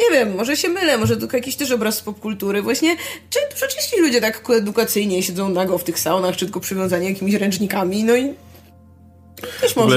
[0.00, 2.62] nie wiem, może się mylę, może to jakiś też obraz z popkultury.
[2.62, 2.96] Właśnie,
[3.30, 7.34] czy dużo częściej ludzie tak edukacyjnie siedzą nago w tych saunach, czy tylko przywiązani jakimiś
[7.34, 8.34] ręcznikami, no i
[9.60, 9.96] też można.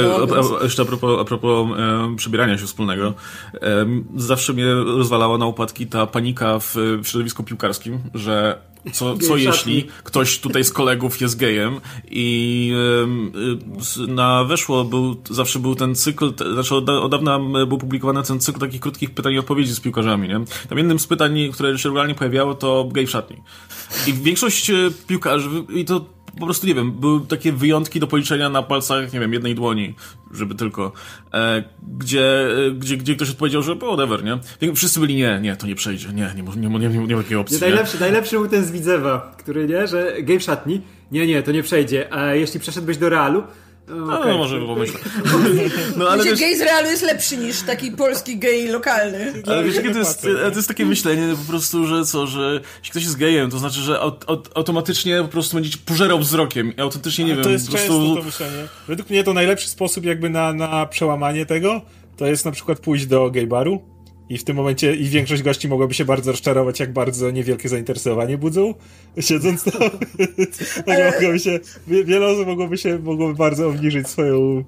[0.59, 3.13] A, jeszcze a propos, a propos e, przebierania się wspólnego.
[3.53, 3.85] E,
[4.15, 9.87] zawsze mnie rozwalała na upadki ta panika w, w środowisku piłkarskim, że co, co jeśli
[10.03, 11.81] ktoś tutaj z kolegów jest gejem
[12.11, 12.73] i
[14.07, 18.59] na weszło był, zawsze był ten cykl, znaczy od, od dawna był publikowany ten cykl
[18.59, 20.41] takich krótkich pytań i odpowiedzi z piłkarzami, nie?
[20.69, 23.37] Tam jednym z pytań, które się regularnie pojawiało, to gej w szatni.
[24.07, 24.75] I większość e,
[25.07, 26.05] piłkarzy, i to
[26.39, 29.95] po prostu, nie wiem, były takie wyjątki do policzenia na palcach, nie wiem, jednej dłoni,
[30.33, 30.91] żeby tylko,
[31.33, 31.63] e,
[31.97, 34.39] gdzie, e, gdzie, gdzie ktoś odpowiedział, że whatever, nie?
[34.75, 37.37] Wszyscy byli, nie, nie, to nie przejdzie, nie, nie, nie, nie, nie, nie ma takiej
[37.37, 37.55] opcji.
[37.55, 38.01] Nie, najlepszy, nie?
[38.01, 40.81] najlepszy był ten z Widzewa, który, nie, że w szatni,
[41.11, 43.43] nie, nie, to nie przejdzie, a jeśli przeszedłbyś do Realu,
[43.89, 44.31] no, okay.
[44.31, 44.99] no może pomyślę.
[45.97, 49.33] No, ale wiesz, gej z realu jest lepszy niż taki polski gej lokalny.
[49.45, 53.03] Ale wiesz, to jest, to jest takie myślenie po prostu, że co, że jeśli ktoś
[53.03, 57.25] jest gejem, to znaczy, że aut, aut, automatycznie po prostu będzie pożerał wzrokiem i autentycznie
[57.25, 57.43] nie wiem.
[57.43, 58.15] To jest po często prostu...
[58.15, 58.67] to myślenie.
[58.87, 61.81] Według mnie to najlepszy sposób jakby na, na przełamanie tego,
[62.17, 63.81] to jest na przykład pójść do gay baru
[64.29, 68.37] i w tym momencie i większość gości mogłaby się bardzo rozczarować, jak bardzo niewielkie zainteresowanie
[68.37, 68.73] budzą,
[69.19, 69.89] siedząc tam.
[70.85, 74.63] tak mogłoby się, wiele osób mogłoby się, mogłoby bardzo obniżyć swoją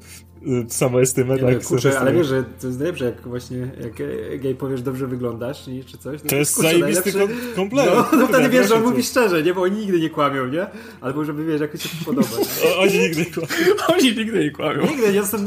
[0.68, 1.36] samoestymę.
[1.36, 3.94] Nie, tak, no, kurczę, ale wiesz, że to jest najlepsze, jak właśnie jak
[4.42, 6.24] gej powiesz, dobrze wyglądasz i, czy coś.
[6.24, 7.14] No, to jest kurczę, zajebisty
[7.56, 7.96] komplement.
[8.12, 9.54] No, no wtedy wiesz, że on mówi szczerze, nie?
[9.54, 10.68] Bo oni nigdy nie kłamią, nie?
[11.02, 12.28] Albo żeby, wiesz, jakoś się podoba.
[12.82, 13.48] oni nigdy nie kłamią.
[13.94, 14.82] oni nigdy nie kłamią.
[14.82, 15.46] Nigdy, nie jestem...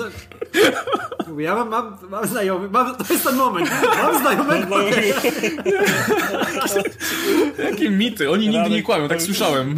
[1.39, 3.71] Ja mam, mam, mam znajomych, mam, to jest ten moment.
[4.03, 4.77] Mam znajomego.
[7.71, 9.77] Jakie mity, oni nigdy nie kłamią, tak słyszałem.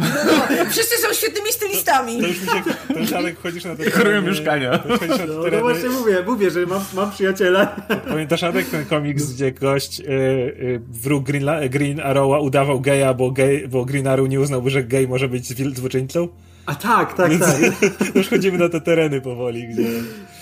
[0.69, 2.21] Wszyscy są świetnymi stylistami.
[2.21, 2.63] To już mi się,
[2.93, 4.77] to już Adek wchodzisz na te Dekorują mieszkania.
[4.77, 5.61] to wchodzisz na te No, no tereny.
[5.61, 7.65] właśnie mówię, mówię, że mam, mam przyjaciela.
[8.07, 13.31] Pamiętasz Adek ten komiks, gdzie gość y, y, wróg Green, Green Arrowa udawał geja, bo,
[13.31, 16.27] gej, bo Green Arrow nie uznałby, że gej może być złoczyńcą?
[16.65, 17.59] A tak, tak, tak.
[18.15, 19.83] Już chodzimy na te tereny powoli, gdzie...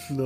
[0.10, 0.24] No.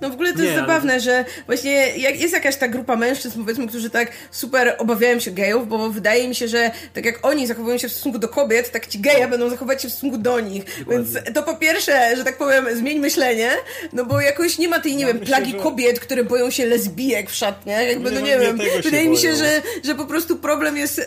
[0.00, 3.40] No w ogóle to Nie, jest ale- zabawne, że właśnie jest jakaś ta grupa mężczyzn,
[3.40, 7.46] powiedzmy, którzy tak super obawiają się gejów, bo wydaje mi się, że tak jak oni
[7.46, 10.40] zachowują się w stosunku do kobiet, tak ci geje będą zachować się w stosunku do
[10.40, 10.64] nich.
[10.90, 13.50] Więc to po pierwsze, że tak powiem, zmień myślenie,
[13.92, 16.66] no bo jakoś nie ma tej, nie wiem, myślę, plagi że- kobiet, które boją się
[16.66, 17.86] lesbijek w szatniach.
[17.86, 19.38] Jakby, no Nie, nie nie wiem, wydaje mi się, boją.
[19.38, 20.98] że, że po prostu problem jest,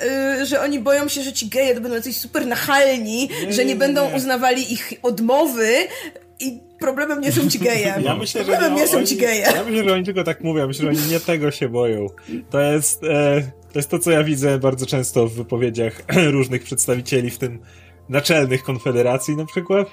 [0.42, 3.74] y, że oni boją się, że ci geje to będą jacyś super nachalni, że nie,
[3.74, 4.16] nie, będą nie.
[4.16, 5.74] uznawali ich odmowy
[6.40, 7.96] i problemem nie są ci geje.
[8.02, 9.42] Ja myślę, problemem nie są oni, ci geje.
[9.42, 10.68] Ja myślę, że oni tylko tak mówią.
[10.68, 12.08] Myślę, że oni nie tego się boją.
[12.50, 16.04] To jest, e, to jest to, co ja widzę bardzo często w wypowiedziach
[16.38, 17.60] różnych przedstawicieli, w tym
[18.10, 19.88] naczelnych konfederacji na przykład.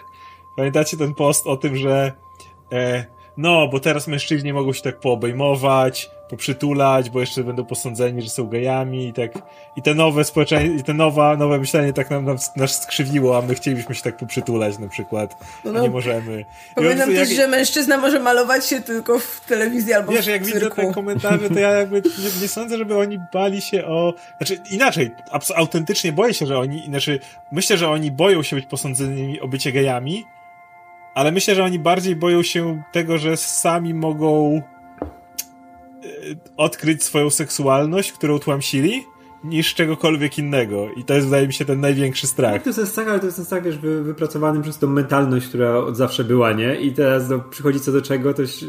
[0.56, 2.12] Pamiętacie ten post o tym, że
[2.72, 3.04] e,
[3.36, 8.46] no, bo teraz mężczyźni mogą się tak poobejmować, poprzytulać, bo jeszcze będą posądzeni, że są
[8.46, 9.30] gejami i tak.
[9.76, 13.42] I te nowe społeczeństwo, i te nowa, nowe myślenie tak nam, nam nas skrzywiło, a
[13.42, 15.36] my chcielibyśmy się tak poprzytulać na przykład.
[15.64, 15.82] No, a no.
[15.82, 16.44] nie możemy.
[16.74, 20.28] Pamiętam on- też, jak- że mężczyzna może malować się tylko w telewizji albo Wiesz, w
[20.28, 20.76] jak widzę cyrku.
[20.76, 24.14] te komentarze, to ja jakby nie, nie sądzę, żeby oni bali się o...
[24.36, 25.10] Znaczy, inaczej,
[25.56, 26.84] autentycznie boję się, że oni...
[26.84, 27.18] Znaczy,
[27.52, 30.24] myślę, że oni boją się być posądzonymi o bycie gejami,
[31.14, 34.62] ale myślę, że oni bardziej boją się tego, że sami mogą
[36.56, 39.04] odkryć swoją seksualność, którą tłamsili,
[39.44, 40.88] niż czegokolwiek innego.
[40.96, 42.52] I to jest, wydaje mi się, ten największy strach.
[42.52, 44.86] Tak, to jest ten strach, ale to jest ten strach, wiesz, wy, wypracowany przez tą
[44.86, 46.74] mentalność, która od zawsze była, nie?
[46.80, 48.64] I teraz no, przychodzi co do czego, to ś-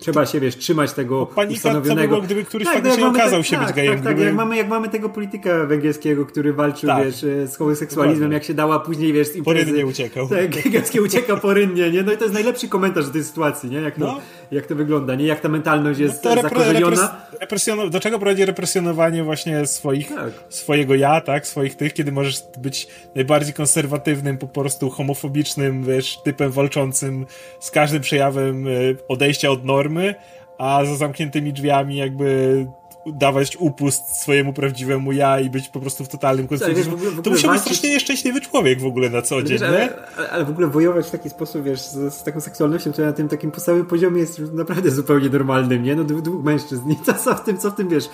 [0.00, 2.08] trzeba się, wiesz, trzymać tego panika, co ustanowionego.
[2.08, 4.34] było, gdyby któryś no faktycznie okazał te- się być tak, gejem, Tak, tak, gdyby- jak
[4.36, 7.04] mamy, jak mamy tego polityka węgierskiego, który walczył, Tak.
[7.04, 9.64] wiesz, e, z homoseksualizmem, jak się dała później, wiesz, z imprezy.
[9.64, 10.28] rynnie uciekał.
[10.28, 12.02] Tak, Gęskie ucieka po rynnie, nie?
[12.02, 13.80] No i to jest najlepszy komentarz do tej sytuacji, nie?
[13.80, 14.20] Jak No.
[14.50, 15.24] Jak to wygląda, nie?
[15.26, 16.96] Jak ta mentalność jest To repre- zakorzeniona.
[17.42, 20.30] repres- do czego prowadzi represjonowanie właśnie swoich, Tak.
[20.48, 21.46] swojego ja, tak?
[21.46, 27.26] Swoich tych, kiedy możesz być najbardziej konserwatywnym, po prostu homofobicznym, wiesz, typem walczącym
[27.60, 28.70] z każdym przejawem e,
[29.08, 30.14] odejścia od normy,
[30.58, 32.66] a za zamkniętymi drzwiami jakby
[33.06, 37.52] dawać upust swojemu prawdziwemu ja i być po prostu w totalnym ogóle- w To musiał
[37.52, 39.66] być strasznie nieszczęśliwy człowiek w ogóle na co dzień, Wiesz, nie?
[39.68, 43.06] ale, ale, ale w ogóle wojować w taki sposób, wiesz, z, z taką seksualnością, która
[43.06, 45.96] na tym takim podstawowym poziomie jest naprawdę zupełnie normalnym, nie?
[45.96, 46.96] No dwóch, mężczyzn, nie?
[47.06, 48.08] Co, co w tym, co w tym, wiesz,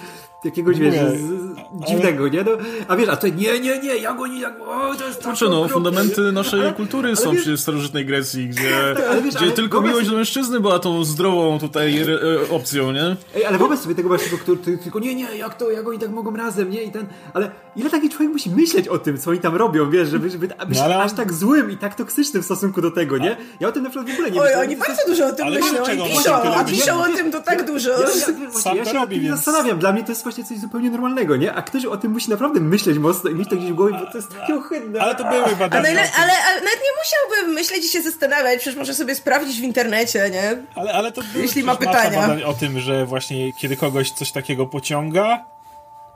[0.45, 2.45] jakiegoś, wiesz, Mówię, z, z, dziwnego, nie?
[2.45, 2.51] No,
[2.89, 5.69] a wiesz, a to nie, nie, nie, jak oni, jak, o, to jest Znaczy, no,
[5.69, 9.45] fundamenty naszej Ale- kultury ale są wiesz- przecież w starożytnej Grecji, gdzie, Tak, wiesz, gdzie
[9.45, 13.17] ale tylko miłość sobie- do mężczyzny była tą zdrową tutaj e, e, opcją, nie?
[13.37, 15.99] Ej, ale wyobraź sobie tego mężczyzny, który ty- tylko nie, nie, jak to, jak oni
[15.99, 16.83] tak mogą razem, nie?
[16.83, 20.09] I ten, ale ile taki człowiek musi myśleć o tym, co oni tam robią, wiesz,
[20.09, 23.19] żeby, żeby być No, ale aż tak złym i tak toksycznym w stosunku do tego,
[23.19, 23.37] nie?
[23.61, 25.83] Ja o tym na przykład w ogóle nie Oj, oni bardzo dużo o tym myślą,
[25.83, 27.91] oni piszą, a piszą o tym to tak dużo.
[27.91, 29.79] Ja, ja, ja, ja się zastanawiam.
[29.79, 31.55] Dla mnie to jest właśnie coś zupełnie normalnego, nie?
[31.55, 34.07] A ktoś o tym musi naprawdę myśleć mocno i mieć to gdzieś w głowie, bo
[34.13, 35.01] to jest takie ohydne.
[35.01, 35.85] Ale to były badania.
[35.85, 35.99] tym.
[35.99, 40.31] ale, ale nawet nie musiałby myśleć i się zastanawiać, przecież może sobie sprawdzić w internecie,
[40.33, 40.63] nie?
[40.75, 42.21] Ale, ale to były Jeśli ma pytania.
[42.21, 45.45] badań o tym, że właśnie kiedy kogoś coś takiego pociąga,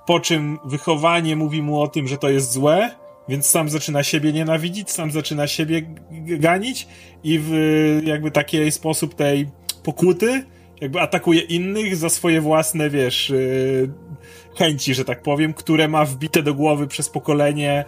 [0.06, 2.90] po czym wychowanie mówi mu o tym, że to jest złe,
[3.28, 6.88] więc sam zaczyna siebie nienawidzić, sam zaczyna siebie ganić
[7.24, 7.52] i w
[8.04, 9.48] jakby taki sposób tej
[9.82, 10.44] pokuty
[10.80, 13.90] jakby atakuje innych za swoje własne, wiesz, yy,
[14.59, 17.84] chęci, że tak powiem, które ma wbite do głowy przez pokolenie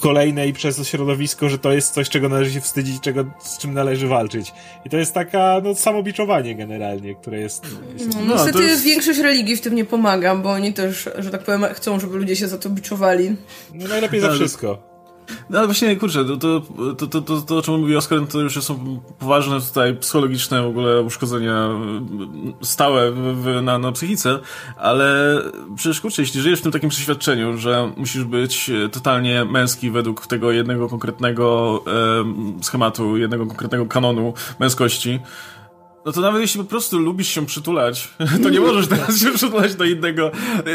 [0.00, 3.74] kolejne i przez środowisko, że to jest coś, czego należy się wstydzić, czego, z czym
[3.74, 4.52] należy walczyć.
[4.84, 7.64] I to jest taka, no, samobiczowanie generalnie, które jest...
[7.98, 11.08] jest No, No, niestety to jest- większość religii w tym nie pomaga, bo oni też,
[11.18, 13.36] że tak powiem, chcą, żeby ludzie się za to biczowali.
[13.74, 14.95] no, najlepiej za Ale- wszystko.
[15.50, 16.62] No ale właśnie, kurczę, to, to,
[16.98, 20.66] to, to, to, to o czym mówi Oskar, to już są poważne tutaj psychologiczne w
[20.66, 21.68] ogóle uszkodzenia
[22.62, 24.38] y, stałe w, w, na, na psychice,
[24.76, 25.38] ale
[25.76, 30.26] przecież kurczę, jeśli żyjesz w tym takim przeświadczeniu, że musisz być e, totalnie męski według
[30.26, 31.82] tego jednego konkretnego
[32.20, 35.20] em, schematu, jednego konkretnego kanonu męskości,
[36.06, 38.08] no to nawet jeśli po prostu lubisz się przytulać,
[38.42, 40.30] to nie możesz teraz się przytulać do innego,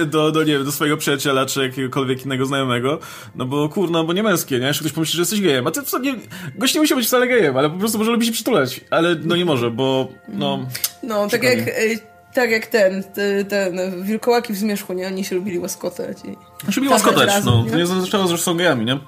[0.08, 3.00] do, do, nie wiem, do swojego przyjaciela, czy jakiegokolwiek innego znajomego,
[3.36, 4.66] no bo kurno, bo nie męskie, nie?
[4.68, 6.16] Jeszcze ktoś pomyśli, że jesteś gejem, a ty w nie,
[6.56, 9.36] gość nie musi być wcale gejem, ale po prostu może lubi się przytulać, ale no
[9.36, 10.66] nie może, bo no...
[11.04, 12.00] No, tak jak, y,
[12.34, 13.04] tak jak ten,
[13.50, 15.08] ten, wilkołaki w zmierzchu, nie?
[15.08, 16.18] Oni się lubili łaskotać.
[16.26, 16.36] I...
[16.66, 17.64] Kazać łaskotać, razem, no.
[17.64, 17.72] nie?
[17.72, 19.00] To nie zaczęło, że są gejami, nie?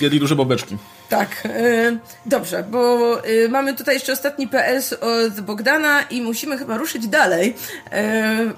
[0.00, 0.76] Jedli duże bobeczki.
[1.08, 6.76] Tak, yy, dobrze, bo yy, mamy tutaj jeszcze ostatni PS od Bogdana i musimy chyba
[6.76, 7.54] ruszyć dalej.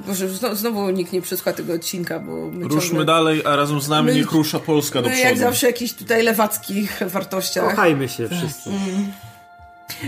[0.07, 3.81] Boże, znowu, znowu nikt nie przesłucha tego odcinka, bo my Ruszmy ciągle, dalej, a razem
[3.81, 5.29] z nami My- niech rusza Polska do my przodu.
[5.29, 7.71] jak zawsze jakichś tutaj lewackich wartościach.
[7.71, 8.71] Kochajmy się wszyscy.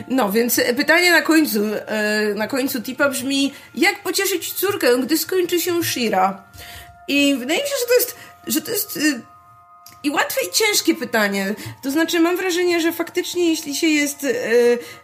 [0.09, 5.61] No, więc pytanie na końcu, e, na końcu tipa brzmi, jak pocieszyć córkę, gdy skończy
[5.61, 6.43] się Shira?
[7.09, 8.17] I wydaje mi się, że to jest,
[8.47, 9.01] że to jest e,
[10.03, 11.55] i łatwe i ciężkie pytanie.
[11.83, 14.33] To znaczy, mam wrażenie, że faktycznie, jeśli się jest, e,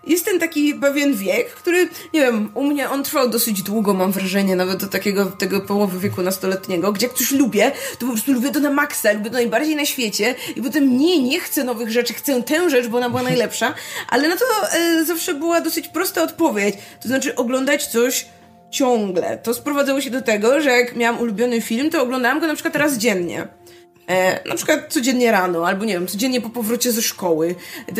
[0.06, 4.12] jest ten taki pewien wiek, który, nie wiem, u mnie on trwał dosyć długo, mam
[4.12, 8.32] wrażenie, nawet do takiego, tego połowy wieku nastoletniego, gdzie jak coś lubię, to po prostu
[8.32, 11.90] lubię to na maksa, lubię to najbardziej na świecie i potem nie, nie chcę nowych
[11.90, 13.74] rzeczy, chcę tę rzecz, bo ona była najlepsza,
[14.08, 18.26] ale na to e, zawsze była dosyć prosta odpowiedź, to znaczy oglądać coś
[18.70, 19.38] ciągle.
[19.38, 22.76] To sprowadzało się do tego, że jak miałam ulubiony film, to oglądałam go na przykład
[22.76, 23.48] raz dziennie.
[24.08, 27.54] E, na przykład codziennie rano, albo nie wiem, codziennie po powrocie ze szkoły.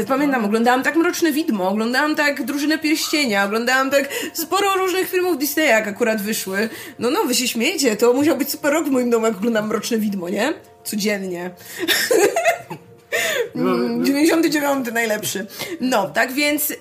[0.08, 5.68] Pamiętam, oglądałam tak Mroczne Widmo, oglądałam tak Drużynę Pierścienia, oglądałam tak sporo różnych filmów Disneya,
[5.68, 6.68] jak akurat wyszły.
[6.98, 9.68] No, no, wy się śmiejecie, to musiał być super rok w moim domu, jak oglądam
[9.68, 10.52] Mroczne Widmo, nie?
[10.84, 11.50] Codziennie.
[13.54, 15.46] Mm, 99 najlepszy.
[15.80, 16.76] No, tak więc y,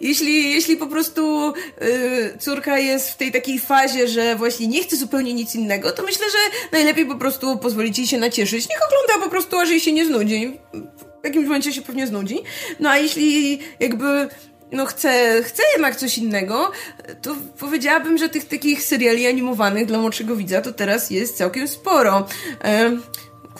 [0.00, 1.52] jeśli, jeśli po prostu
[1.82, 6.02] y, córka jest w tej takiej fazie, że właśnie nie chce zupełnie nic innego, to
[6.02, 6.38] myślę, że
[6.72, 8.68] najlepiej po prostu pozwolić jej się nacieszyć.
[8.68, 10.58] Niech ogląda po prostu, aż jej się nie znudzi.
[11.22, 12.38] W jakimś momencie się pewnie znudzi.
[12.80, 14.28] No a jeśli jakby
[14.72, 16.70] no chce, chce jednak coś innego,
[17.22, 22.26] to powiedziałabym, że tych takich seriali animowanych dla młodszego widza to teraz jest całkiem sporo.
[22.64, 22.96] E,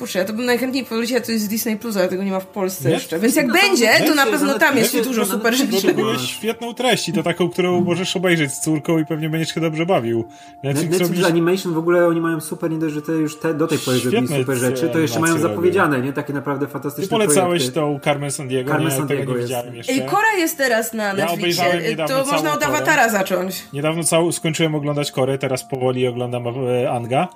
[0.03, 2.47] Kurczę, ja to bym najchętniej poleciła coś z Disney Plus, ale tego nie ma w
[2.47, 2.95] Polsce Nie?
[2.95, 3.19] jeszcze.
[3.19, 5.89] Więc jak No, będzie, to na pewno tam jest dużo super będzie, rzeczy.
[5.89, 9.61] Szykujesz świetną treść i to taką, którą możesz obejrzeć z córką i pewnie będziesz się
[9.61, 10.25] dobrze bawił.
[10.63, 11.33] Netflix Netflix robi...
[11.33, 13.99] Animation w ogóle oni mają super, nie dość, że te już te, do tej pory
[13.99, 16.13] Świetne super rzeczy, to jeszcze mają zapowiedziane, nie?
[16.13, 17.75] Takie naprawdę Ty fantastyczne polecałeś projekty.
[17.81, 19.49] tą Carmen Sandiego, Carmen nie, Sandiego tego nie jest.
[19.53, 19.93] widziałem jeszcze.
[19.93, 21.35] Ej, Kora jest teraz na Netflixie.
[21.39, 22.63] obejrzałem niedawno to całą można od.
[22.63, 23.63] Awatara zacząć.
[23.73, 27.29] Niedawno cał, skończyłem oglądać Korę, teraz powoli oglądam e, Anga.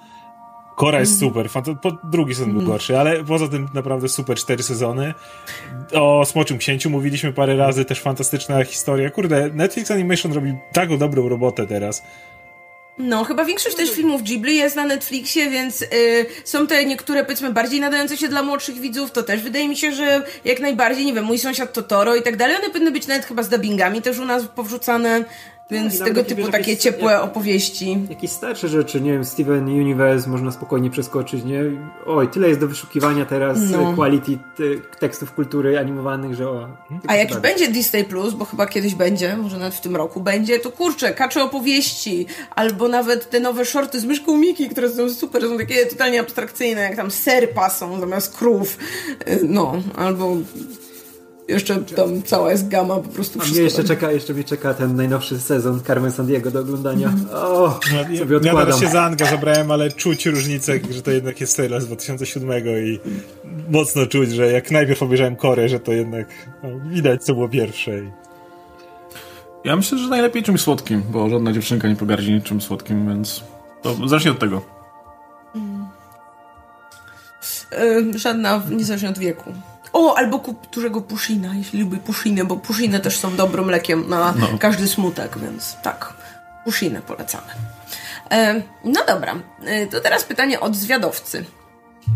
[0.76, 1.30] Kora jest Mhm.
[1.30, 5.14] super, fanta- po, drugi sezon był gorszy, ale poza tym naprawdę super cztery sezony.
[5.94, 9.10] O Smoczym Księciu mówiliśmy parę razy, też fantastyczna historia.
[9.10, 12.02] Kurde, Netflix Animation robi taką dobrą robotę teraz.
[12.98, 15.86] No, chyba większość też filmów Ghibli jest na Netflixie, więc y,
[16.44, 19.92] są te niektóre, powiedzmy, bardziej nadające się dla młodszych widzów, to też wydaje mi się,
[19.92, 23.24] że jak najbardziej, nie wiem, Mój Sąsiad Totoro i tak dalej, one powinny być nawet
[23.24, 25.24] chyba z dubbingami też u nas powrzucane,
[25.70, 27.98] więc i nawet tego typu takie jakieś- ciepłe jak- opowieści.
[28.10, 31.62] Jakieś starsze rzeczy, nie wiem, Steven Universe można spokojnie przeskoczyć, nie?
[32.06, 33.92] Oj, tyle jest do wyszukiwania teraz No.
[33.94, 34.62] quality te,
[34.98, 36.68] tekstów kultury animowanych, że o...
[37.06, 40.20] A jak już będzie Disney Plus, bo chyba kiedyś będzie, może nawet w tym roku
[40.20, 45.10] będzie, to kurczę, kacze opowieści, albo nawet te nowe shorty z myszką Miki, które są
[45.10, 48.78] super, są takie totalnie abstrakcyjne, jak tam sery pasą zamiast krów,
[49.28, 50.36] Y, no, albo
[51.48, 54.96] jeszcze tam cała jest gama po prostu A mnie jeszcze czeka, jeszcze mnie czeka ten
[54.96, 57.12] najnowszy sezon Carmen Sandiego do oglądania.
[57.32, 58.56] O, Ja, sobie ja odkładam.
[58.56, 62.50] teraz się za Anga zabrałem, ale czuć różnicę, że to jednak jest serial z 2007
[62.86, 63.00] i
[63.68, 66.28] mocno czuć, że jak najpierw obejrzałem Korę, że to jednak
[66.62, 67.98] no, widać, co było pierwsze.
[67.98, 68.10] I...
[69.64, 73.44] Ja myślę, że najlepiej czymś słodkim, bo żadna dziewczynka nie pogardzi niczym słodkim, więc
[73.82, 74.62] to zacznij od tego.
[77.72, 79.52] Y, żadna, niezależnie od wieku.
[79.98, 84.34] O, albo kup dużego pushina, jeśli lubi pushiny, bo pushiny też są dobrym lekiem na
[84.38, 84.58] No.
[84.58, 86.14] każdy smutek, więc tak,
[86.64, 87.46] pushiny polecamy.
[88.30, 89.34] E, no dobra,
[89.64, 91.44] e, to teraz pytanie od zwiadowcy.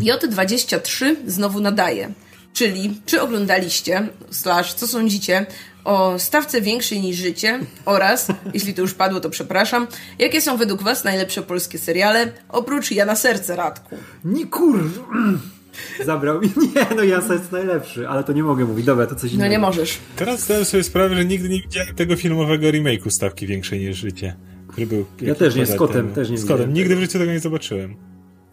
[0.01, 2.11] J23 znowu nadaje,
[2.53, 5.45] czyli czy oglądaliście, slash, co sądzicie
[5.83, 9.87] o stawce większej niż życie oraz, jeśli to już padło, to przepraszam,
[10.19, 13.97] jakie są według was najlepsze polskie seriale, oprócz Ja na serce, Radku?
[14.25, 14.83] nie kur...
[16.05, 16.47] Zabrał mi.
[16.75, 18.85] Nie, no Jasa jest najlepszy, ale to nie mogę mówić.
[18.85, 19.45] Dobra, to coś innego.
[19.45, 19.97] No nie możesz.
[20.15, 24.35] Teraz zdałem sobie sprawę, że nigdy nie widziałem tego filmowego remake'u Stawki Większej niż Życie,
[24.67, 25.05] który był...
[25.21, 26.15] jakiś też nie, z kotem temu.
[26.15, 27.95] też nie Z kotem, widziałem nigdy w życiu tego nie zobaczyłem.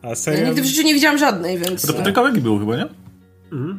[0.02, 0.46] A Ja serial...
[0.46, 1.86] nigdy w życiu nie widziałam żadnej, więc...
[1.86, 2.86] To Patryka był chyba, nie?
[3.50, 3.74] Chyba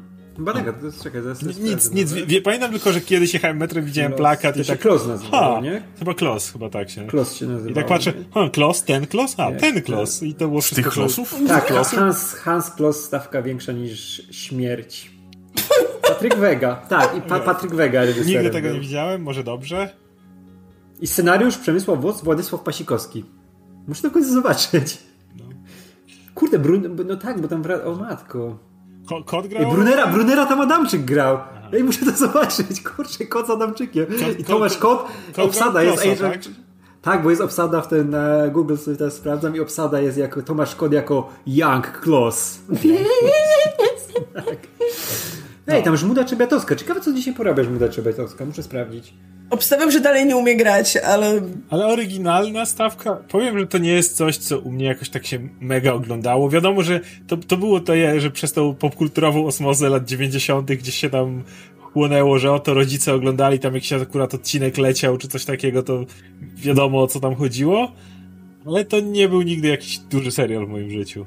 [0.45, 4.11] tak, to jest, czekaj, zaraz Nic, nic, wie, pamiętam tylko, że kiedyś jechałem metrem, widziałem
[4.11, 4.19] Klos.
[4.19, 4.81] plakat To i się tak...
[4.81, 5.81] Klos nazywało, ha, nie?
[5.99, 7.07] Chyba Klos, chyba tak się.
[7.07, 7.71] Klos się nazywa.
[7.71, 9.35] I tak patrzę, ha, Klos, ten Klos?
[9.37, 10.23] A, ten Klos.
[10.23, 10.83] I to było Z wszystko...
[10.89, 11.35] tych co- losów?
[11.47, 15.11] Tak, Hans, Hans Klos stawka większa niż śmierć.
[16.07, 16.75] Patryk Wega.
[16.75, 18.75] Tak, i pa Patryk Wega Nigdy tego był.
[18.75, 19.89] nie widziałem, może dobrze?
[21.01, 23.25] I scenariusz Przemysław Woc, Władysław Pasikowski.
[23.87, 24.97] Muszę to w końcu zobaczyć.
[26.35, 26.97] Kurde, Brun...
[27.07, 27.63] no tak, bo tam...
[27.85, 28.68] O matko.
[29.09, 29.71] Ko kot Ej, grał?
[29.71, 31.37] Brunera, Brunera tam Adamczyk grał.
[31.73, 32.81] Ej, muszę to zobaczyć.
[32.83, 34.05] Kurczę, kot z Adamczykiem.
[34.39, 35.05] I Tomasz Kot,
[35.35, 36.03] kot obsada jest...
[36.03, 36.39] Klosa, tak?
[37.01, 40.41] Tak, bo jest obsada w ten na Google sobie teraz sprawdzam i obsada jest jako
[40.41, 42.59] Tomasz Kot jako Young Kloss.
[44.33, 44.57] tak.
[45.71, 46.75] Ej, tam Żmuda Czebiatowska.
[46.75, 48.45] Ciekawe, co dzisiaj porabia Żmuda Czebiatowska.
[48.45, 49.13] Muszę sprawdzić.
[49.49, 51.41] Obstawiam, że dalej nie umie grać, ale...
[51.69, 55.39] Ale oryginalna stawka, powiem, że to nie jest coś, co u mnie jakoś tak się
[55.61, 56.49] mega oglądało.
[56.49, 60.71] Wiadomo, że to, to było to, że przez tą popkulturową osmozę lat 90.
[60.71, 61.43] gdzieś się tam
[61.79, 66.05] chłonęło, że oto rodzice oglądali tam jakiś akurat odcinek leciał, czy coś takiego, to
[66.55, 67.91] wiadomo o co tam chodziło.
[68.65, 71.25] Ale to nie był nigdy jakiś duży serial w moim życiu.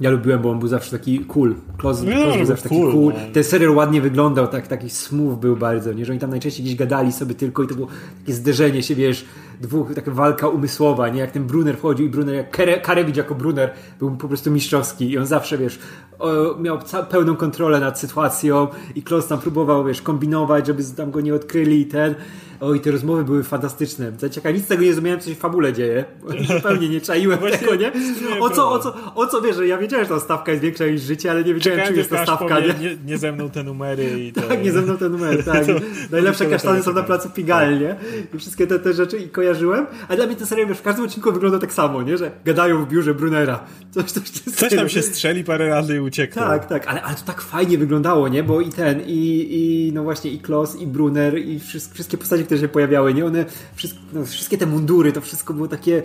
[0.00, 1.48] Ja lubiłem, bo on był zawsze taki cool.
[1.50, 2.92] No, Close był zawsze taki cool.
[2.92, 3.12] cool.
[3.32, 6.04] Ten serial ładnie wyglądał, tak, taki smooth był bardzo, nie?
[6.04, 7.88] Że oni tam najczęściej gdzieś gadali sobie tylko i to było
[8.20, 9.24] takie zderzenie się, wiesz,
[9.60, 11.20] dwóch, taka walka umysłowa, nie?
[11.20, 15.18] Jak ten Brunner wchodził i Brunner, jak Karewicz jako Brunner był po prostu mistrzowski i
[15.18, 15.78] on zawsze, wiesz,
[16.18, 16.78] o, miał
[17.10, 21.80] pełną kontrolę nad sytuacją i Klaus tam próbował, wiesz, kombinować, żeby tam go nie odkryli
[21.80, 22.14] i ten
[22.60, 24.12] Oj, te rozmowy były fantastyczne.
[24.30, 26.04] Ciekawe, nic z tego nie zrozumiałem, co się w fabule dzieje.
[26.56, 27.92] Zupełnie nie czaiłem tego, nie?
[28.40, 31.02] O co, o co, o co wiesz, ja wiedziałem, że ta stawka jest większa niż
[31.02, 32.60] życie, ale nie wiedziałem, czym jest ta stawka.
[32.60, 32.66] Nie?
[32.66, 32.96] nie?
[33.06, 34.40] Nie, ze mną te numery i to...
[34.50, 35.66] Tak, nie ze mną te numery, tak.
[35.66, 35.72] To,
[36.10, 37.96] Najlepsze kasztany są na placu Pigalle, nie?
[38.34, 39.86] I wszystkie te, te rzeczy i kojarzyłem.
[40.08, 42.18] A dla mnie ten serial, wiesz, w każdym odcinku wygląda tak samo, nie?
[42.18, 43.64] Że gadają w biurze Brunera.
[43.90, 46.42] Coś, coś, coś, coś tam się strzeli parę razy i ucieknie.
[46.42, 48.42] Tak, tak, ale, ale to tak fajnie wyglądało, nie?
[48.42, 52.60] Bo i ten, i, i no właśnie, i Klaus, i Brunner, i wszystkie postacie, które
[52.60, 53.24] się pojawiały, nie?
[53.24, 53.44] One,
[53.74, 56.02] wszystko, no, wszystkie te mundury, to wszystko było takie,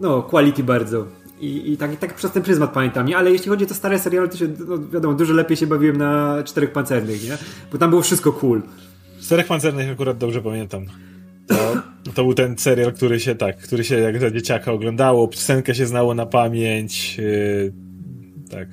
[0.00, 1.06] no, quality bardzo.
[1.40, 3.16] I, i tak, tak przez ten pryzmat pamiętam, nie?
[3.16, 5.96] Ale jeśli chodzi o te stare seriale, to się, no, wiadomo, dużo lepiej się bawiłem
[5.96, 7.38] na Czterech Pancernych, nie?
[7.72, 8.62] Bo tam było wszystko cool.
[9.20, 10.86] Czterech Pancernych akurat dobrze pamiętam.
[12.04, 15.74] To, to był ten serial, który się tak, który się jak za dzieciaka oglądało, piosenkę
[15.74, 17.72] się znało na pamięć, yy,
[18.50, 18.68] tak.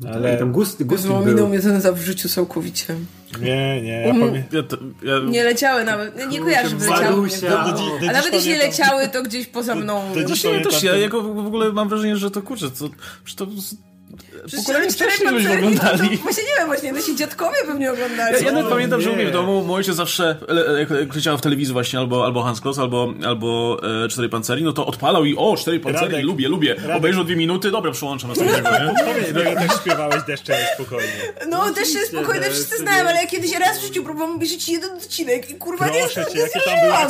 [0.00, 0.36] No ale...
[0.36, 2.94] tam gusty, gusty Minął mnie ten za w życiu całkowicie.
[3.40, 4.06] Nie, nie.
[4.06, 5.18] Ja um, ja to, ja...
[5.30, 6.16] Nie leciały nawet.
[6.16, 7.28] Nie, nie kojarzę, żeby leciały.
[8.08, 10.02] A nawet jeśli leciały, to gdzieś poza mną.
[10.14, 12.90] To, to Właśnie ja też, ja jako w ogóle mam wrażenie, że to kurczę, to,
[13.36, 13.46] to
[14.56, 16.18] Pokolenie wcześniej ludzie oglądali.
[16.18, 18.36] To, właśnie nie wiem, właśnie nasi dziadkowie pewnie oglądali.
[18.36, 20.36] Ja, ja nawet pamiętam, że u mnie w domu mój ojciec zawsze,
[20.78, 24.72] jak leciała w telewizji właśnie albo, albo Hans Kloss, albo, albo e, Cztery Panceri, no
[24.72, 26.74] to odpalał i o, Cztery Panceri, Radek, lubię, lubię.
[26.74, 26.96] Radek.
[26.96, 28.94] Obejrzał dwie minuty, dobra, przełączam następnego, nie?
[29.04, 31.12] Powiedz, też śpiewałeś Deszcze Spokojnie.
[31.48, 35.50] No, Deszcze Spokojne wszyscy znałem, ale ja kiedyś raz w życiu próbowałam obejrzeć jeden odcinek
[35.50, 36.24] i kurwa nie, akcje.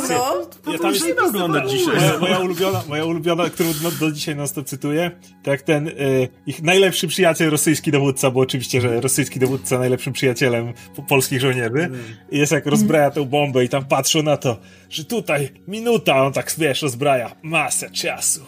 [0.09, 0.71] No.
[0.71, 1.95] Ja tam jest nie oglądać dzisiaj.
[2.19, 5.11] Moja, ulubiona, moja ulubiona, którą no, do dzisiaj nas to cytuję,
[5.43, 10.73] tak ten y, ich najlepszy przyjaciel rosyjski dowódca bo oczywiście, że rosyjski dowódca najlepszym przyjacielem
[11.07, 11.89] polskich żołnierzy.
[12.31, 14.57] I jest jak rozbraja tę bombę i tam patrzą na to,
[14.89, 18.41] że tutaj minuta, on tak, wiesz, rozbraja masę czasu.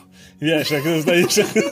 [0.44, 1.14] Wiesz, jak to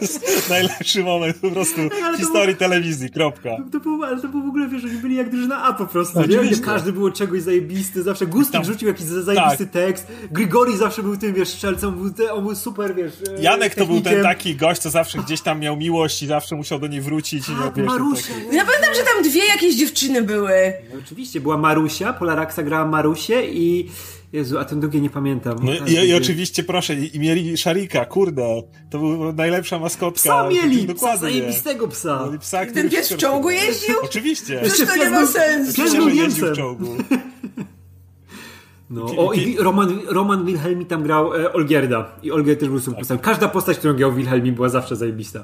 [0.02, 1.82] jest najlepszy moment po prostu
[2.14, 3.50] w historii telewizji, kropka.
[3.72, 6.20] To, było, ale to było w ogóle, wiesz, oni byli jak drużyna A po prostu,
[6.20, 6.58] no, nie?
[6.58, 9.74] Każdy było czegoś zajebisty, zawsze Gustik tam, rzucił jakiś zajebisty tak.
[9.74, 11.88] tekst, Grigori zawsze był tym, wiesz, strzelcą,
[12.34, 15.60] on był super, wiesz, e, Janek to był ten taki gość, co zawsze gdzieś tam
[15.60, 17.50] miał miłość i zawsze musiał do niej wrócić.
[17.50, 18.34] A, i tak, wiesz, Marusia.
[18.34, 18.54] Tak.
[18.54, 20.74] Ja pamiętam, że tam dwie jakieś dziewczyny były.
[20.94, 23.90] No, oczywiście, była Marusia, Polaraxa grała Marusię i
[24.34, 25.58] Jezu, a ten drugi nie pamiętam.
[25.64, 28.64] No i, i, oczywiście, proszę, i, mieli Szarika, kurde.
[28.90, 30.20] To była najlepsza maskotka.
[30.20, 30.86] Psa mieli!
[30.86, 31.18] Dokładnie.
[31.18, 32.30] Psa, zajebistego psa.
[32.40, 33.96] psa Ten pies w czołgu jeździł?
[34.04, 34.62] Oczywiście.
[34.64, 35.82] Przecież to nie ma sensu.
[35.82, 36.96] Pies był w czołgu.
[38.90, 42.06] No, o, i Roman, Roman Wilhelmi tam grał e, Olgierda.
[42.24, 43.22] I Olgierd też był super tak.
[43.22, 45.44] Każda postać, którą grał Wilhelmi była zawsze zajebista.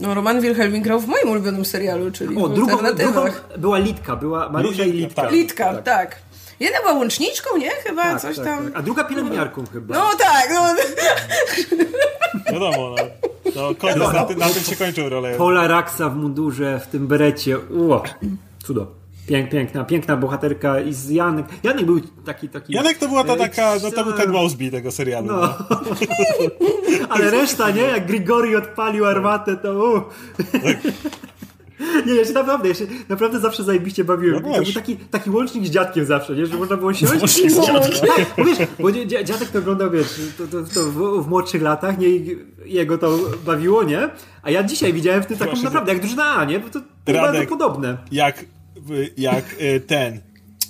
[0.00, 3.24] No, Roman Wilhelmi grał w moim ulubionym serialu, czyli o, w drugą, drugą
[3.58, 5.22] była Litka, była Marusia i Litka.
[5.22, 5.32] Tak.
[5.32, 5.84] Litka, tak.
[5.84, 6.25] tak.
[6.60, 7.70] Jedna była łączniczką, nie?
[7.70, 8.64] Chyba tak, coś tak, tam.
[8.64, 8.76] Tak.
[8.76, 9.68] A druga pielęgniarką no.
[9.72, 9.94] chyba.
[9.94, 10.74] No tak, no.
[12.52, 13.26] Wiadomo, no.
[13.50, 15.34] To koniec, no, na, tym, na tym się kończą role.
[15.34, 17.56] Pola Raxa w mundurze, w tym berecie.
[17.70, 18.02] Ło,
[18.62, 18.86] cudo.
[19.26, 21.46] Pięk, piękna, piękna bohaterka i z Janek.
[21.62, 22.72] Janek był taki, taki.
[22.72, 25.26] Janek to była ta taka, no to był ten Mosby tego serialu.
[25.26, 25.36] No.
[25.36, 25.56] no.
[27.10, 27.82] Ale reszta, nie?
[27.82, 29.72] Jak Grigori odpalił armatę, to.
[29.72, 30.02] Uh.
[30.52, 30.92] Tak.
[32.06, 34.42] Nie, ja się naprawdę, ja się naprawdę zawsze zajebiście bawiłem.
[34.42, 36.46] No to był taki, taki łącznik z dziadkiem zawsze, nie?
[36.46, 37.12] Że można było siąść.
[37.12, 38.26] Łącznik z dziadkiem.
[38.38, 38.92] Bo wiesz, bo
[39.24, 42.08] dziadek to oglądał, wiesz, to, to, to w, w, młodszych latach, nie?
[42.64, 44.08] Jego to bawiło, nie?
[44.42, 46.60] A ja dzisiaj widziałem w tym taką naprawdę, jak drużyna A, nie?
[46.60, 46.80] Bo to,
[47.12, 47.96] bardzo podobne.
[48.12, 48.44] Jak,
[49.16, 50.20] jak e, ten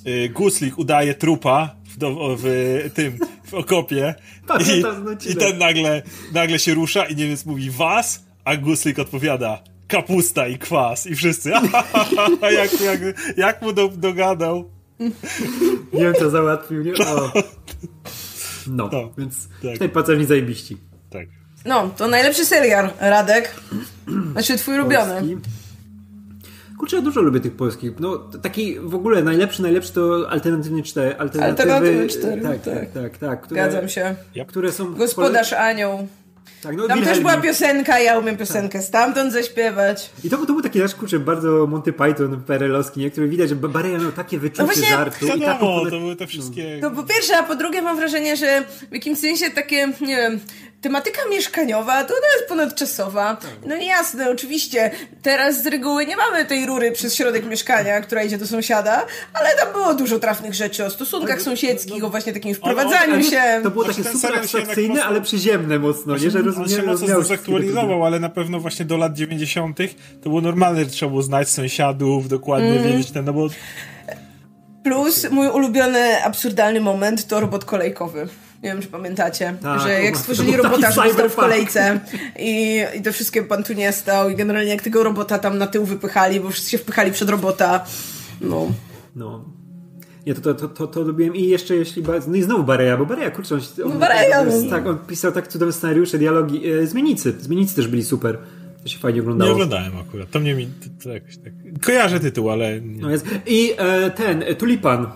[0.04, 4.14] e, Guslik udaje trupa w, w tym, w okopie
[5.26, 6.02] i, i ten nagle,
[6.32, 11.51] nagle się rusza i Niemiec mówi was, a Guslik odpowiada kapusta i kwas i wszyscy
[12.61, 13.01] jak, jak,
[13.37, 14.70] jak mu do, dogadał.
[15.93, 16.93] Nie wiem, co załatwił, nie?
[16.93, 17.32] O.
[18.66, 19.78] No, no, więc tak.
[19.78, 20.76] tej pacerni zajebiści.
[21.11, 21.26] Tak.
[21.64, 23.55] No, to najlepszy serial, Radek.
[24.32, 25.37] Znaczy twój ulubiony.
[26.78, 27.93] Kurczę, ja dużo lubię tych polskich.
[28.01, 31.16] No, taki w ogóle najlepszy, najlepszy to alternatywny 4.
[31.18, 34.14] Alternatywy, Alternatywy 4, tak, tak, tak, tak, tak które, Zgadzam się.
[34.47, 34.95] Które są...
[34.95, 36.09] Gospodarz Anioł.
[36.62, 38.88] Tak, no, Tam też była piosenka, ja umiem piosenkę tak.
[38.88, 40.11] stamtąd zaśpiewać.
[40.24, 43.11] I to, to był taki nasz kurczę bardzo Monty Python perelowski, nie?
[43.11, 45.26] który widać, że Bareja miał takie wyczucie no właśnie, żartu.
[45.26, 45.90] Wiadomo, i taką...
[45.90, 46.78] to były te wszystkie...
[46.82, 50.40] No po pierwsze, a po drugie mam wrażenie, że w jakimś sensie takie, nie wiem,
[50.87, 53.37] tematyka mieszkaniowa to ona jest ponadczasowa.
[53.66, 54.91] No i jasne, oczywiście,
[55.22, 59.49] teraz z reguły nie mamy tej rury przez środek mieszkania, która idzie do sąsiada, ale
[59.57, 63.61] tam było dużo trafnych rzeczy o stosunkach sąsiedzkich, o właśnie takim wprowadzaniu się.
[63.62, 66.30] To było takie super abstrakcyjne, ale przyziemne mocno, nie?
[66.30, 69.78] Że rozumiem, on się mocno zaktualizował, ale na pewno właśnie do lat 90.
[70.22, 72.84] to było normalne, że trzeba było znać sąsiadów, dokładnie mm.
[72.84, 73.49] wiedzieć ten, no bo
[74.84, 78.28] Plus mój ulubiony absurdalny moment to robot kolejkowy.
[78.62, 82.00] Nie wiem, czy pamiętacie, tak, że jak stworzyli robota, żeby stał w kolejce
[82.38, 85.66] i, i te wszystkie pan tu nie stał i generalnie jak tego robota tam na
[85.66, 87.84] tył wypychali, bo wszyscy się wpychali przed robota.
[88.40, 88.72] No.
[89.16, 89.44] No.
[90.26, 92.02] Nie, to, to, to, to, to lubiłem i jeszcze jeśli...
[92.28, 94.70] No i znowu Bareja, bo Bareja, kurczę, on, on, no Bareja, on, no.
[94.70, 96.70] tak, on pisał tak cudowne scenariusze, dialogi.
[96.70, 97.34] E, Zmienicy.
[97.40, 98.38] Zmienicy też byli super.
[98.82, 99.48] To się fajnie oglądało.
[99.48, 100.30] Nie oglądałem akurat.
[100.30, 100.66] To mnie mi...
[100.66, 101.52] To, to jakoś tak...
[101.82, 102.80] Kojarzę tytuł, ale...
[102.80, 103.02] Nie.
[103.02, 103.26] No jest.
[103.46, 105.07] I e, ten, Tulipan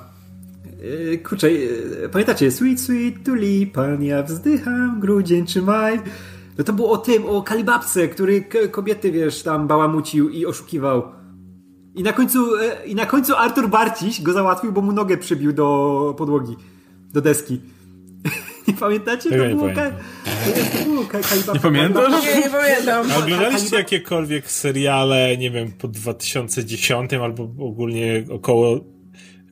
[1.22, 1.49] kurczę,
[2.05, 2.51] e, pamiętacie?
[2.51, 6.01] Sweet, sweet tulipan, ja wzdycham, grudzień czy maj.
[6.59, 11.03] No to było o tym, o kalibabce, który kobiety, wiesz, tam bałamucił i oszukiwał.
[11.95, 15.53] I na końcu, e, i na końcu Artur Barciś go załatwił, bo mu nogę przybił
[15.53, 16.57] do podłogi,
[17.12, 17.61] do deski.
[18.68, 19.31] Nie pamiętacie?
[19.31, 19.91] To było, ka-
[20.70, 22.24] to było Nie pamiętasz?
[22.24, 23.07] Nie, nie pamiętam.
[23.12, 28.81] A oglądaliście jakiekolwiek seriale, nie wiem, po 2010 albo ogólnie około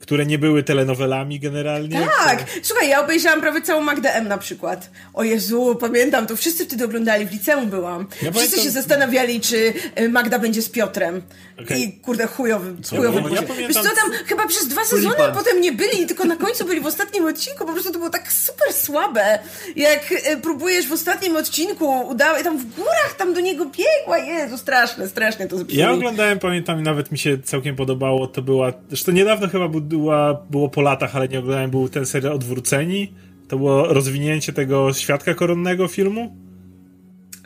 [0.09, 2.09] które nie były telenowelami generalnie.
[2.25, 2.45] Tak!
[2.45, 2.61] Które...
[2.63, 4.91] Słuchaj, ja obejrzałam prawie całą Magdę M na przykład.
[5.15, 8.01] O Jezu, pamiętam, to wszyscy wtedy oglądali, w liceum byłam.
[8.01, 8.65] Ja wszyscy pamiętam...
[8.65, 11.23] się zastanawiali, czy y, Magda będzie z Piotrem.
[11.63, 11.79] Okay.
[11.79, 12.97] I kurde, chujowy, co?
[12.97, 13.57] chujowy ja, ja pamiętam...
[13.69, 15.35] Wiesz co, tam chyba przez dwa sezony Tulipan.
[15.35, 18.33] potem nie byli, tylko na końcu byli w ostatnim odcinku, po prostu to było tak
[18.33, 19.39] super słabe.
[19.77, 24.59] Jak y, próbujesz w ostatnim odcinku, udało, tam w górach tam do niego biegła, Jezu,
[24.59, 25.81] straszne, strasznie to zepsuli.
[25.81, 29.81] Ja oglądałem, pamiętam, i nawet mi się całkiem podobało, to była, zresztą niedawno chyba był
[29.81, 33.13] była, było po latach, ale nie oglądałem, był ten serial Odwróceni.
[33.49, 36.37] To było rozwinięcie tego świadka koronnego filmu.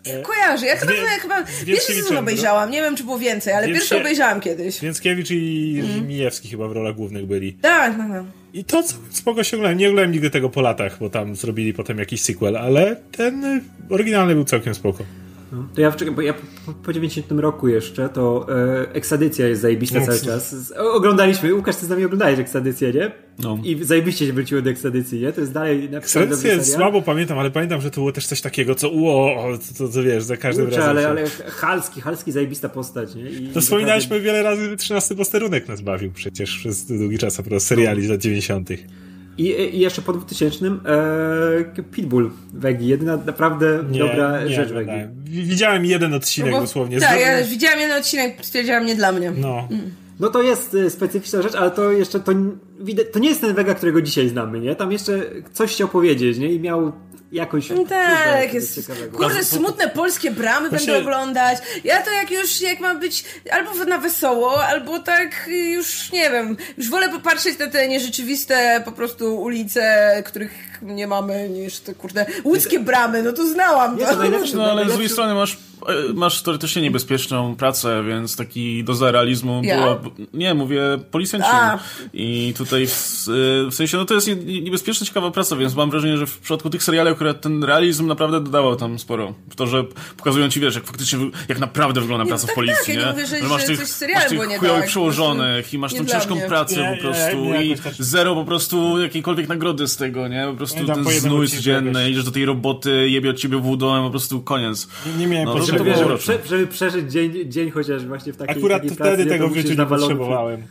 [0.07, 0.67] E, Kojarzę.
[0.67, 2.71] Ja chyba, ja chyba pierwszy sezon obejrzałam.
[2.71, 4.81] Nie wiem, czy było więcej, ale pierwszy obejrzałam kiedyś.
[4.81, 6.09] Więckiewicz i mm.
[6.09, 7.53] Mijewski chyba w rolach głównych byli.
[7.53, 8.25] Tak, tak, tak.
[8.55, 9.79] I to spoko się oglądałem.
[9.79, 14.35] Nie oglądałem nigdy tego po latach, bo tam zrobili potem jakiś sequel, ale ten oryginalny
[14.35, 15.05] był całkiem spoko.
[15.53, 16.35] No, to ja, wczekam, bo ja
[16.67, 20.73] po, po 90 roku jeszcze, to e, eksadycja jest zajebista no, cały czas.
[20.79, 23.13] oglądaliśmy, Łukasz, ty z nami oglądałeś eksadycję, nie?
[23.39, 23.59] No.
[23.65, 25.33] I zajebiście się wróciło do eksadycji, nie?
[25.33, 28.75] To jest dalej na Eksadycję słabo pamiętam, ale pamiętam, że to było też coś takiego,
[28.75, 29.49] co uo,
[29.79, 30.97] to, to, wiesz, za każdym Kurczę, razem.
[30.97, 33.31] ale, ale Halski, Halski zajebista postać, nie?
[33.31, 34.25] I to wspominaliśmy każdy...
[34.25, 38.69] wiele razy, 13 posterunek nas bawił przecież przez długi czas, a seriali z lat 90.
[39.39, 42.87] I, I, jeszcze po 2000 e, Pitbull Wegi.
[42.87, 44.93] Jedyna naprawdę nie, dobra nie, rzecz nie, Wegi.
[45.24, 47.01] Widziałem jeden odcinek no bo, dosłownie.
[47.01, 49.33] Tak, ja widziałem jeden odcinek, stwierdziłam nie dla mnie.
[49.37, 49.68] No.
[49.70, 49.91] Mm.
[50.20, 52.33] No to jest e, specyficzna rzecz, ale to jeszcze to,
[53.12, 54.76] to nie jest ten Vega, którego dzisiaj znamy, nie?
[54.76, 55.20] Tam jeszcze
[55.53, 56.53] coś chciał powiedzieć, nie?
[56.53, 56.93] I miał
[57.33, 57.70] jakoś...
[57.70, 58.93] No tak, jest.
[59.16, 60.87] Kurde, smutne polskie bramy Właśnie...
[60.87, 61.59] będę oglądać.
[61.85, 66.57] Ja to jak już, jak ma być albo na wesoło, albo tak już, nie wiem,
[66.78, 72.26] już wolę popatrzeć na te nierzeczywiste po prostu ulice, których nie mamy, niż te kurde
[72.45, 74.05] łódzkie bramy, no to znałam to.
[74.55, 75.57] no ale z drugiej strony masz
[75.89, 79.76] e, masz teoretycznie niebezpieczną pracę, więc taki doza realizmu ja?
[79.76, 80.01] było...
[80.35, 81.49] Nie, mówię policjanci.
[82.12, 86.16] I tutaj w, e, w, sensie, no to jest niebezpieczna, ciekawa praca, więc mam wrażenie,
[86.16, 89.35] że w przypadku tych seriali akurat ten realizm naprawdę dodawał tam sporo.
[89.51, 89.85] W to, że
[90.16, 91.18] pokazują ci, wiesz, jak faktycznie,
[91.49, 93.01] jak naprawdę wygląda praca tak, w policji, tak, nie?
[93.01, 93.79] Ja nie mówię, że, że masz tych,
[94.14, 99.01] masz tych chujowych przełożonych i masz tą ciężką pracę po prostu i zero po prostu
[99.01, 100.47] jakiejkolwiek nagrody z tego, nie?
[100.51, 104.41] Po prostu ten znój codzienny, idziesz do tej roboty, jebie od ciebie wódą, po prostu
[104.41, 104.89] koniec.
[105.07, 105.95] Nie, nie miałem no, potrzeby.
[105.95, 109.57] Żeby, żeby przeżyć dzień, dzień chociaż właśnie w takiej Akurat takiej wtedy pracy, tego w
[109.57, 110.62] życiu nie potrzebowałem.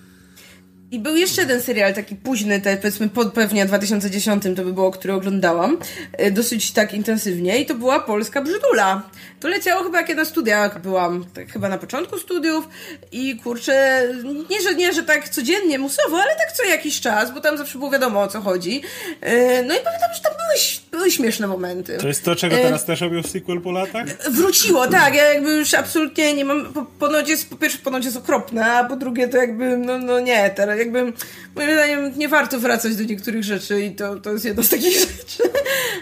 [0.92, 4.92] I był jeszcze jeden serial, taki późny, te, powiedzmy po pewnie 2010 to by było,
[4.92, 5.78] który oglądałam,
[6.14, 9.04] e, dosyć tak intensywnie i to była Polska Brzydula.
[9.40, 12.68] To leciało chyba jak ja na studiach byłam, tak chyba na początku studiów
[13.12, 14.08] i kurczę,
[14.50, 17.78] nie że, nie, że tak codziennie, musowo, ale tak co jakiś czas, bo tam zawsze
[17.78, 18.82] było wiadomo o co chodzi.
[19.22, 20.60] E, no i pamiętam, że tam były,
[20.92, 21.98] były śmieszne momenty.
[21.98, 24.08] To jest to, czego e, teraz też robią sequel po latach?
[24.32, 25.16] Wróciło, tak.
[25.16, 28.84] Ja jakby już absolutnie nie mam, po, ponoć jest, po pierwsze ponoć jest okropne, a
[28.84, 31.14] po drugie to jakby, no, no nie, teraz jakby
[31.56, 35.00] moim zdaniem nie warto wracać do niektórych rzeczy i to, to jest jedna z takich
[35.08, 35.44] rzeczy.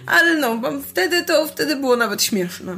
[0.05, 2.77] Ale no, wtedy to, wtedy było nawet śmieszne.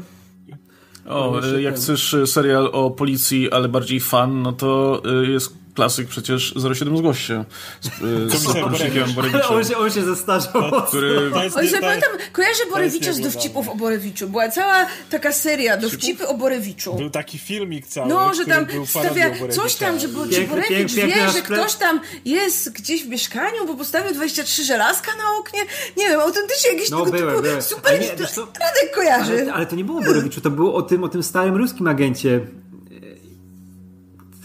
[1.06, 6.54] O, jak chcesz serial o policji, ale bardziej fan, no to y, jest klasyk przecież
[6.76, 7.46] 07 zgłoś się
[7.82, 9.44] z, z porucznikiem Borewiczem.
[9.50, 10.82] On się, on się zestarzał.
[10.88, 11.32] Który...
[11.36, 14.30] Oj, pamiętam, kojarzę Borewicza z dowcipów o Borewiczu.
[14.30, 16.94] Była cała taka seria dowcipy o Borewiczu.
[16.94, 21.08] Był taki filmik cały, No, że tam stawia coś tam, że bo, piękny, Borewicz piękny,
[21.08, 25.60] wie, że ktoś tam jest gdzieś w mieszkaniu, bo postawił 23 żelazka na oknie.
[25.98, 27.62] Nie wiem, autentycznie jakieś no, tego byłem, typu byłem.
[27.62, 28.02] super...
[28.02, 29.42] Nie, to, Radek kojarzy.
[29.42, 31.88] Ale, ale, to nie było o Borewiczu, to było o tym, o tym starym ruskim
[31.88, 32.40] agencie.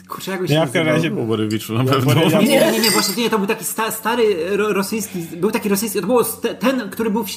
[0.09, 2.15] Kurczę, jak się Ja w każdym razie był Borewiczu, na pewno.
[2.15, 5.69] Nie, nie, nie, nie, właśnie nie, to był taki sta, stary ro, rosyjski, był taki
[5.69, 6.25] rosyjski, to był
[6.61, 7.31] ten, który był w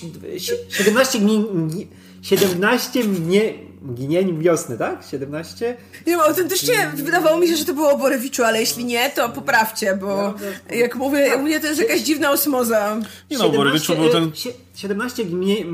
[0.69, 1.87] 17 dni,
[2.21, 3.53] 17 mnie,
[3.93, 5.03] Ginień wiosny, tak?
[5.11, 5.77] 17?
[6.07, 9.29] Nie wiem, autentycznie wydawało mi się, że to było o Borewiczu, ale jeśli nie, to
[9.29, 10.33] poprawcie, bo
[10.69, 12.97] jak mówię, u mnie to jest jakaś dziwna osmoza.
[13.31, 14.31] Nie no, Borewiczu był ten...
[14.79, 15.25] 17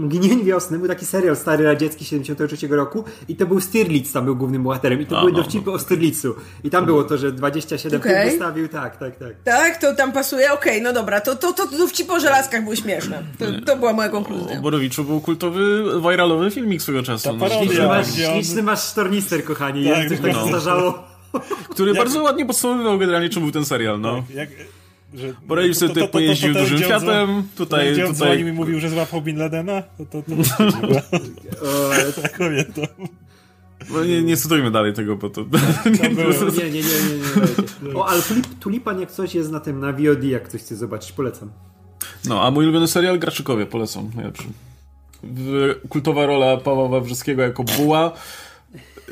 [0.08, 4.36] Gnień wiosny był taki serial stary radziecki 73 roku i to był Stirlitz, tam był
[4.36, 5.74] głównym bohaterem i to A, były no, dowcipy no.
[5.74, 6.36] o Stirlitzu.
[6.64, 8.26] I tam było to, że 27 okay.
[8.26, 9.34] wystawił, tak, tak, tak.
[9.43, 12.78] Tak, to tam pasuje, okej, okay, no dobra, to, to, to dowcipy o żelazkach były
[12.78, 13.24] śmieszne.
[13.39, 14.60] To, to była moja konkluzja.
[14.60, 17.34] O Borowiczu był kultowy, wiralowy filmik swego czasu.
[17.34, 20.47] Ta parodia, masz, śliczny masz tornister, kochani, tak, jak coś tak no.
[20.47, 21.03] zdarzało.
[21.74, 21.97] Który jak...
[21.97, 24.16] bardzo ładnie podsumowywał generalnie, czym był ten serial, no.
[24.16, 24.49] Tak, jak...
[25.16, 27.93] Że, Borelli sobie tutaj pojeździł to, to, dużym Fiatem, tutaj...
[27.93, 28.16] Gdzie tutaj...
[28.16, 29.82] dzwonił i mówił, że złapał Bin Ladena?
[29.82, 30.72] To, to, to,
[32.16, 32.86] to tak pamiętam.
[33.89, 35.41] No nie, nie cytujmy dalej tego, bo to...
[35.86, 37.95] Nie, nie, nie, nie, nie, nie.
[37.95, 41.11] O, ale tulip, Tulipan jak coś jest na tym, na VOD, jak ktoś chce zobaczyć,
[41.11, 41.51] polecam.
[42.28, 44.43] No, a mój ulubiony serial Graczykowie, polecam, najlepszy
[45.89, 48.11] kultowa rola Pawła Wawrzyskiego jako buła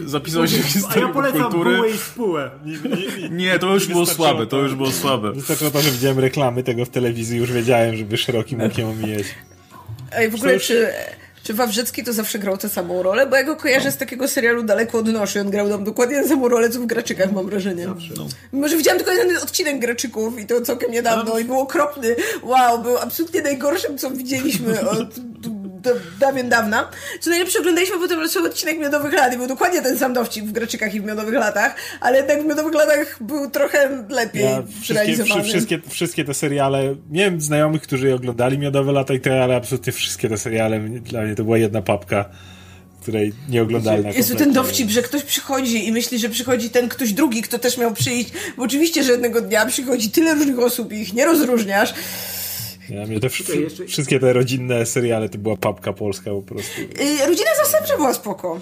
[0.05, 1.75] zapisał się w historii A ja polecam kultury.
[1.77, 2.51] bułę i spółę.
[2.65, 5.31] Nie, nie, to już było słabe, to już było słabe.
[5.31, 9.23] Wystarczyło to, że widziałem reklamy tego w telewizji, już wiedziałem, żeby szerokim okiem omijać.
[10.11, 10.87] Ej, w ogóle czy,
[11.43, 13.27] czy Wawrzycki to zawsze grał tę samą rolę?
[13.27, 13.91] Bo ja go kojarzę no.
[13.91, 15.41] z takiego serialu Daleko od noszy.
[15.41, 17.85] On grał tam dokładnie tę samą rolę, co w Graczykach, mam wrażenie.
[17.85, 18.27] Zawsze, no.
[18.51, 21.39] Może widziałam tylko jeden odcinek Graczyków i to całkiem niedawno no.
[21.39, 22.15] i był okropny.
[22.43, 25.19] Wow, był absolutnie najgorszym, co widzieliśmy od
[26.19, 26.89] dawien dawna.
[27.19, 30.51] Co najlepsze, oglądaliśmy potem losowy odcinek Miodowych Lat i był dokładnie ten sam dowcip w
[30.51, 35.43] Graczykach i w Miodowych Latach, ale jednak w Miodowych Latach był trochę lepiej ja, wszystkie,
[35.43, 40.29] wszystkie, wszystkie te seriale, miałem znajomych, którzy oglądali Miodowe Lata i te, ale absolutnie wszystkie
[40.29, 42.25] te seriale, dla mnie to była jedna papka
[43.03, 44.09] której nie oglądalna.
[44.09, 47.77] Jest ten dowcip, że ktoś przychodzi i myśli, że przychodzi ten ktoś drugi, kto też
[47.77, 51.93] miał przyjść, bo oczywiście, że jednego dnia przychodzi tyle różnych osób i ich nie rozróżniasz.
[52.89, 53.85] Ja, mnie te jeszcze...
[53.85, 56.81] Wszystkie te rodzinne seriale to była papka polska po prostu.
[56.81, 58.59] Yy, Rodzina zastępcza była spoko.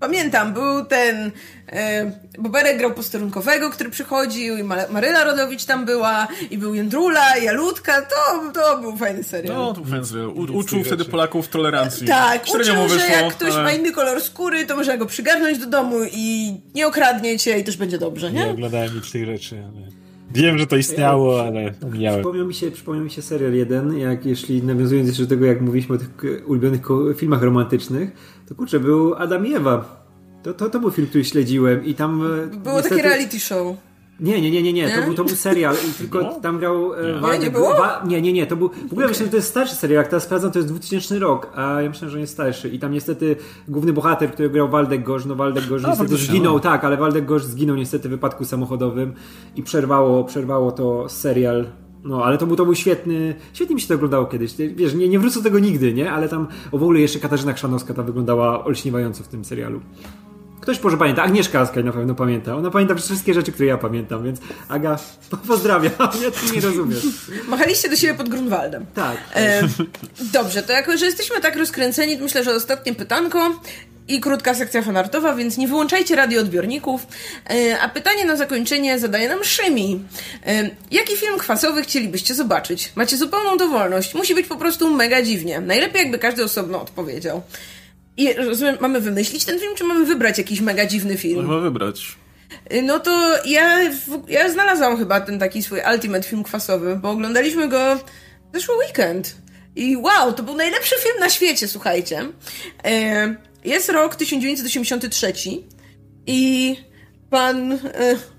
[0.00, 1.30] Pamiętam, był ten
[1.68, 8.02] e, Boberek grał posterunkowego, który przychodził i Maryla Rodowicz tam była i był Jędrula, Jalutka,
[8.02, 9.56] to, to był fajny serial.
[9.56, 10.28] No, to był fajny serial.
[10.28, 12.06] U, uczył wtedy Polaków tolerancji.
[12.06, 13.62] Tak, uczył, wyszło, że jak ktoś ale...
[13.62, 17.64] ma inny kolor skóry, to można go przygarnąć do domu i nie okradnie cię i
[17.64, 18.44] też będzie dobrze, nie?
[18.44, 20.05] Nie oglądałem nic tych rzeczy, ale...
[20.36, 22.20] Wiem, że to istniało, ale miałem.
[22.20, 25.60] Przypomniał mi się, przypomniał mi się serial jeden, jak jeśli nawiązując jeszcze do tego, jak
[25.60, 26.10] mówiliśmy o tych
[26.46, 26.80] ulubionych
[27.16, 28.10] filmach romantycznych,
[28.48, 30.06] to kurczę, był Adam i Ewa.
[30.42, 32.22] To, to, to był film, który śledziłem i tam...
[32.22, 32.96] E, było niestety...
[32.96, 33.76] takie reality show.
[34.20, 34.90] Nie, nie, nie, nie, nie.
[34.90, 36.40] To, był, to był serial i tylko no?
[36.40, 37.20] tam grał e, nie.
[37.20, 37.40] Waldek.
[37.40, 37.74] Nie, nie, było?
[37.74, 38.46] Wa nie, nie, nie.
[38.46, 39.08] To był, w ogóle okay.
[39.08, 40.02] myślę, że to jest starszy serial.
[40.02, 42.68] Jak teraz sprawdzam, to jest 2000 rok, a ja myślę, że on jest starszy.
[42.68, 43.36] I tam niestety
[43.68, 46.60] główny bohater, który grał Waldek Gorz, no Waldek Gorz niestety zginął, no.
[46.60, 49.14] tak, ale Waldek Gorz zginął niestety w wypadku samochodowym
[49.56, 51.66] i przerwało, przerwało to serial
[52.06, 54.54] no, ale to był, to był świetny, świetnie mi się to oglądało kiedyś.
[54.56, 56.12] Wiesz, nie, nie wrócę do tego nigdy, nie?
[56.12, 59.80] Ale tam o w ogóle jeszcze Katarzyna Krzanowska ta wyglądała olśniewająco w tym serialu.
[60.66, 62.56] Ktoś może pamięta, Agnieszka Askaj na pewno pamięta.
[62.56, 64.98] Ona pamięta wszystkie rzeczy, które ja pamiętam, więc Aga,
[65.48, 65.92] pozdrawiam.
[66.22, 67.02] Ja ty nie rozumiesz.
[67.48, 68.86] Machaliście do siebie pod Grunwaldem.
[68.94, 69.16] Tak.
[69.34, 69.62] E,
[70.32, 73.60] dobrze, to jako, że jesteśmy tak rozkręceni, to myślę, że ostatnie pytanko
[74.08, 77.06] i krótka sekcja fanartowa, więc nie wyłączajcie radioodbiorników.
[77.50, 80.04] E, a pytanie na zakończenie zadaje nam Szymi.
[80.46, 82.92] E, jaki film kwasowy chcielibyście zobaczyć?
[82.96, 84.14] Macie zupełną dowolność.
[84.14, 85.60] Musi być po prostu mega dziwnie.
[85.60, 87.42] Najlepiej jakby każdy osobno odpowiedział.
[88.16, 91.46] I rozumiem, mamy wymyślić ten film, czy mamy wybrać jakiś mega dziwny film?
[91.46, 92.16] Mamy wybrać.
[92.72, 93.80] Y, no to ja,
[94.28, 97.98] ja znalazłam chyba ten taki swój ultimate film kwasowy, bo oglądaliśmy go
[98.54, 99.36] zeszły weekend.
[99.76, 102.20] I wow, to był najlepszy film na świecie, słuchajcie.
[102.20, 105.32] Y, jest rok 1983
[106.26, 106.76] i
[107.30, 107.78] pan y,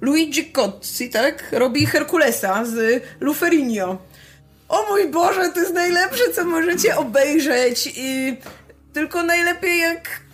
[0.01, 3.97] Luigi Cozzi, tak, robi Herkulesa z Luferino.
[4.69, 8.37] O mój Boże, to jest najlepsze, co możecie obejrzeć i
[8.93, 10.27] tylko najlepiej jak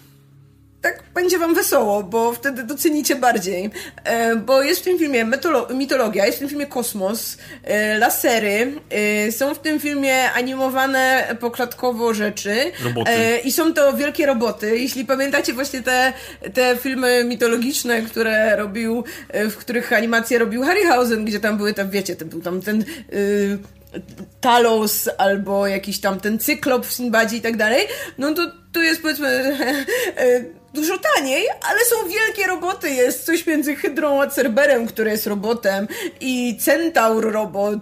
[0.84, 3.70] tak będzie wam wesoło, bo wtedy docenicie bardziej.
[4.04, 5.26] E, bo jest w tym filmie
[5.74, 12.14] mitologia, jest w tym filmie kosmos, e, lasery, e, są w tym filmie animowane poklatkowo
[12.14, 12.56] rzeczy.
[12.84, 13.12] Roboty.
[13.44, 14.78] I są to wielkie roboty.
[14.78, 16.14] Jeśli pamiętacie właśnie te,
[16.54, 22.16] te filmy mitologiczne, które robił, w których animację robił Harryhausen, gdzie tam były tam, wiecie,
[22.16, 22.86] ten, był tam ten...
[24.42, 27.88] Talos albo jakiś tam ten cyklop w Sinbadzie i tak dalej,
[28.18, 29.58] no to tu jest powiedzmy
[30.74, 32.90] dużo taniej, ale są wielkie roboty.
[32.90, 35.88] Jest coś między Hydrą a Cerberem, który jest robotem,
[36.22, 37.80] i Centaur robot,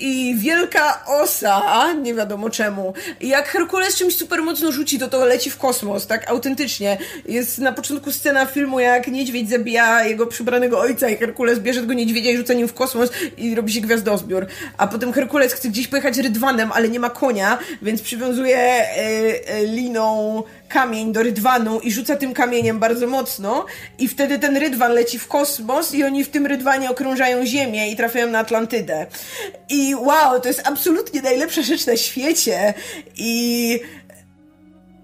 [0.00, 2.94] i Wielka Osa, nie wiadomo czemu.
[3.20, 6.98] Jak Herkules czymś super mocno rzuci, to to leci w kosmos, tak autentycznie.
[7.28, 11.92] Jest na początku scena filmu, jak niedźwiedź zabija jego przybranego ojca i Herkules bierze tego
[11.92, 14.46] niedźwiedzia i rzuca nim w kosmos i robi się gwiazdozbiór.
[14.78, 18.88] A potem Herkules chce gdzieś pojechać rydwanem, ale nie ma konia, więc przywiązuje e,
[19.48, 20.33] e, liną
[20.74, 23.66] kamień do rydwanu i rzuca tym kamieniem bardzo mocno
[23.98, 27.96] i wtedy ten rydwan leci w kosmos i oni w tym rydwanie okrążają Ziemię i
[27.96, 29.06] trafiają na Atlantydę.
[29.68, 32.74] I wow, to jest absolutnie najlepsza rzecz na świecie
[33.16, 33.80] i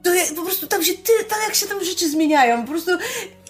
[0.03, 0.93] to po prostu tam się
[1.29, 2.91] tak jak się tam rzeczy zmieniają, po prostu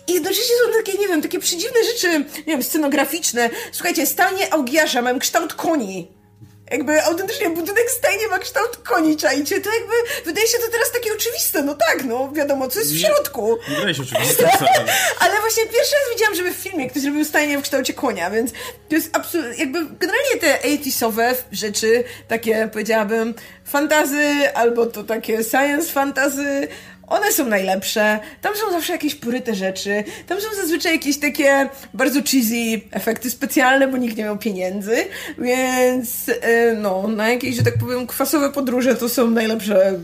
[0.09, 3.51] i jednocześnie są takie, nie wiem, takie przedziwne rzeczy, nie wiem, scenograficzne.
[3.73, 6.20] Słuchajcie, stanie Augiasza mam kształt koni.
[6.71, 9.61] Jakby autentycznie budynek stajnie ma kształt koni, czajcie?
[9.61, 9.95] To jakby,
[10.25, 13.59] wydaje się to teraz takie oczywiste, no tak, no wiadomo, co jest w środku.
[13.69, 14.51] Nie wydaje się oczywiste.
[15.21, 18.53] Ale właśnie pierwszy raz widziałam, żeby w filmie ktoś zrobił stajnię w kształcie konia, więc
[18.89, 25.93] to jest absolutnie, jakby generalnie te 80sowe rzeczy, takie powiedziałabym fantazy, albo to takie science
[25.93, 26.69] fantazy,
[27.11, 28.19] one są najlepsze.
[28.41, 30.05] Tam są zawsze jakieś poryte rzeczy.
[30.27, 34.97] Tam są zazwyczaj jakieś takie bardzo cheesy efekty specjalne, bo nikt nie miał pieniędzy.
[35.39, 40.01] Więc e, no, na jakieś, że tak powiem, kwasowe podróże to są najlepsze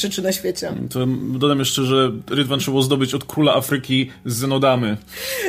[0.00, 0.72] rzeczy na świecie.
[0.90, 1.06] To
[1.38, 4.96] dodam jeszcze, że Rydwan trzeba było zdobyć od króla Afryki z Zenodamy.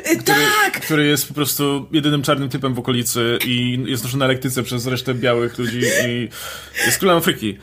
[0.04, 0.82] E, który, tak!
[0.82, 4.88] Który jest po prostu jedynym czarnym typem w okolicy i jest noszony na lektyce przez
[4.88, 6.30] resztę białych ludzi i
[6.86, 7.58] jest królem Afryki.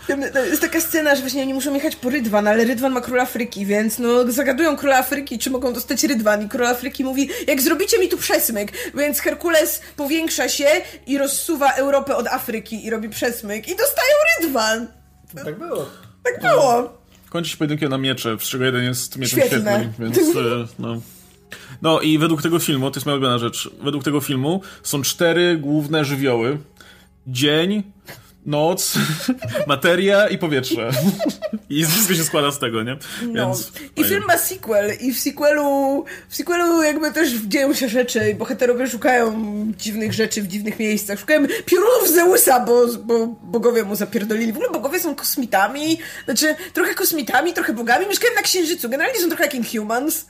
[0.51, 3.67] Jest taka scena, że właśnie oni muszą jechać po Rydwan, ale Rydwan ma króla Afryki,
[3.67, 7.99] więc no zagadują króla Afryki, czy mogą dostać Rydwan i król Afryki mówi, jak zrobicie
[7.99, 10.67] mi tu przesmyk, więc Herkules powiększa się
[11.07, 14.87] i rozsuwa Europę od Afryki i robi przesmyk i dostają Rydwan.
[15.45, 16.06] Tak było.
[16.33, 16.99] Tak było.
[17.29, 21.01] Kończy się pojedynkiem na miecze, z czego jeden jest mieczem świetnym, więc e, no.
[21.83, 25.57] No i według tego filmu, to jest moja ulubiona rzecz, według tego filmu są cztery
[25.57, 26.59] główne żywioły.
[27.27, 27.83] Dzień,
[28.47, 28.95] noc,
[29.67, 30.91] materia i powietrze.
[31.71, 32.97] I wszystko się składa z tego, nie?
[33.23, 33.53] No.
[33.97, 38.35] I film ma sequel i w sequelu, w sequelu jakby też dzieją się rzeczy i
[38.35, 39.33] bohaterowie szukają
[39.79, 41.21] dziwnych rzeczy w dziwnych miejscach.
[41.21, 44.53] Szukają piorunów Zeusa, bo, bo bogowie mu zapierdolili.
[44.53, 48.07] W ogóle bogowie są kosmitami, znaczy trochę kosmitami, trochę bogami.
[48.07, 48.89] Mieszkają na Księżycu.
[48.89, 50.27] Generalnie są trochę jak Inhumans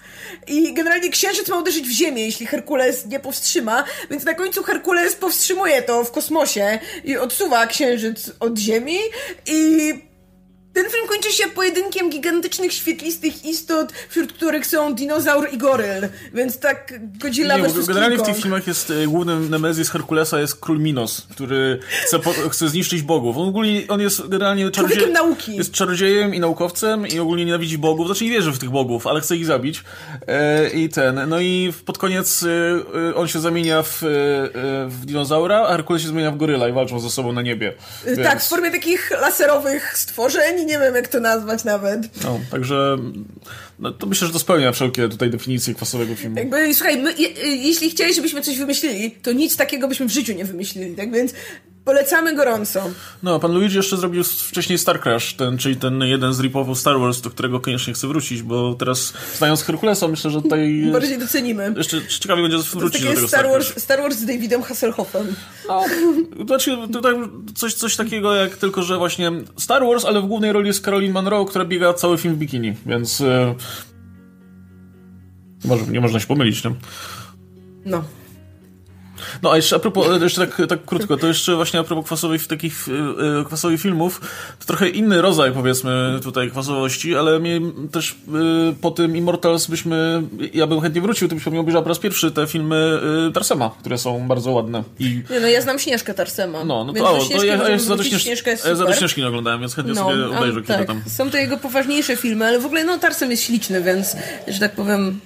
[0.47, 5.15] i generalnie Księżyc ma uderzyć w Ziemię, jeśli Herkules nie powstrzyma, więc na końcu Herkules
[5.15, 8.06] powstrzymuje to w kosmosie i odsuwa Księżyc
[8.41, 8.99] od Ziemi
[9.47, 9.93] i
[10.77, 16.59] ten film kończy się pojedynkiem gigantycznych, świetlistych istot, wśród których są dinozaur i goryl, więc
[16.59, 20.79] tak Godzilla nie, versus Generalnie w tych filmach jest e, głównym Nemezis Herkulesa jest król
[20.79, 23.37] Minos, który chce, po, chce zniszczyć bogów.
[23.37, 25.13] On ogólnie on jest generalnie czarodziejem.
[25.13, 25.57] nauki.
[25.57, 29.21] Jest czarodziejem i naukowcem i ogólnie nienawidzi bogów, znaczy nie wierzy w tych bogów, ale
[29.21, 29.85] chce ich zabić.
[30.27, 32.45] E, I ten, no i pod koniec
[33.11, 34.07] e, on się zamienia w, e,
[34.89, 37.73] w dinozaura, a Herkules się zmienia w goryla i walczą ze sobą na niebie.
[38.07, 38.23] Więc...
[38.23, 42.25] Tak, w formie takich laserowych stworzeń nie wiem jak to nazwać nawet.
[42.25, 42.97] No, także
[43.79, 46.37] no, to myślę, że to spełnia wszelkie tutaj definicje kwasowego filmu.
[46.37, 50.33] Jakby, słuchaj, my, je, jeśli chcieli, żebyśmy coś wymyślili, to nic takiego byśmy w życiu
[50.33, 51.33] nie wymyślili, tak więc
[51.87, 52.91] Polecamy gorąco.
[53.23, 57.01] No, pan Luigi jeszcze zrobił wcześniej Star Crash, ten, czyli ten jeden z ripowów Star
[57.01, 60.83] Wars, do którego koniecznie chcę wrócić, bo teraz znając Herkulesa, myślę, że tutaj...
[60.93, 61.75] Bardziej docenimy.
[61.77, 65.35] Jeszcze ciekawie będzie wrócić do tego Star Wars, Star Wars z Davidem Hasselhoffem.
[65.69, 65.85] No,
[66.47, 67.15] znaczy tutaj
[67.55, 71.13] coś, coś takiego jak tylko, że właśnie Star Wars, ale w głównej roli jest Caroline
[71.13, 73.21] Monroe, która biega cały film w bikini, więc...
[73.21, 73.55] Yy,
[75.65, 76.71] może, nie można się pomylić, nie?
[77.85, 78.05] No.
[79.43, 82.07] No a jeszcze a propos, e, jeszcze tak, tak krótko, to jeszcze właśnie a propos
[82.07, 82.87] kwasowych, takich
[83.41, 84.21] e, kwasowych filmów,
[84.59, 87.61] to trochę inny rodzaj powiedzmy tutaj kwasowości, ale mnie
[87.93, 90.23] też e, po tym Immortals byśmy,
[90.55, 93.01] ja bym chętnie wrócił, to byśmy obejrzał po raz pierwszy te filmy
[93.35, 94.83] Tarsema, które są bardzo ładne.
[94.99, 95.23] I...
[95.31, 96.65] Nie, no ja znam Śnieżkę Tarsema.
[96.65, 99.29] No, no to, o, to ja, ja, ja za to Śnieżkę ja za Śnieżki nie
[99.29, 100.87] oglądałem, więc chętnie no, sobie obejrzę kilka tak.
[100.87, 101.03] tam.
[101.09, 104.17] Są to jego poważniejsze filmy, ale w ogóle no Tarsem jest śliczny, więc,
[104.49, 105.21] że tak powiem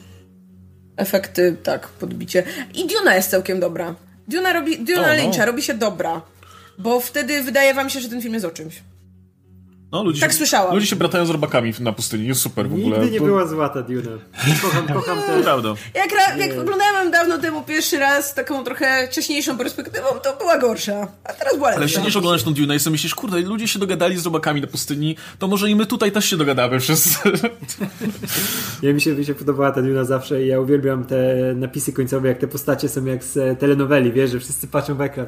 [1.01, 2.43] efekty, tak, podbicie.
[2.75, 3.95] I Duna jest całkiem dobra.
[4.29, 5.47] Duna, robi, Duna oh, Lyncha no.
[5.47, 6.23] robi się dobra,
[6.79, 8.83] bo wtedy wydaje wam się, że ten film jest o czymś.
[9.93, 10.75] No, ludzie tak się, słyszałam.
[10.75, 12.99] Ludzie się bratają z robakami na pustyni, jest super w ogóle.
[12.99, 14.11] Nigdy nie była zła ta Duna.
[14.63, 15.43] Kocham, kocham te...
[15.43, 15.75] Prawda.
[15.95, 21.09] Jak, ra, jak oglądałem dawno temu pierwszy raz taką trochę wcześniejszą perspektywą, to była gorsza,
[21.25, 21.81] a teraz była lepsza.
[21.81, 24.67] Ale siedzisz, oglądasz tą Dune i sobie myślisz, kurde, ludzie się dogadali z robakami na
[24.67, 27.19] pustyni, to może i my tutaj też się dogadamy wszyscy.
[28.83, 32.29] Ja mi się, mi się podobała ta Duna zawsze i ja uwielbiam te napisy końcowe,
[32.29, 35.27] jak te postacie są jak z telenoweli, wiesz, że wszyscy patrzą w ekran.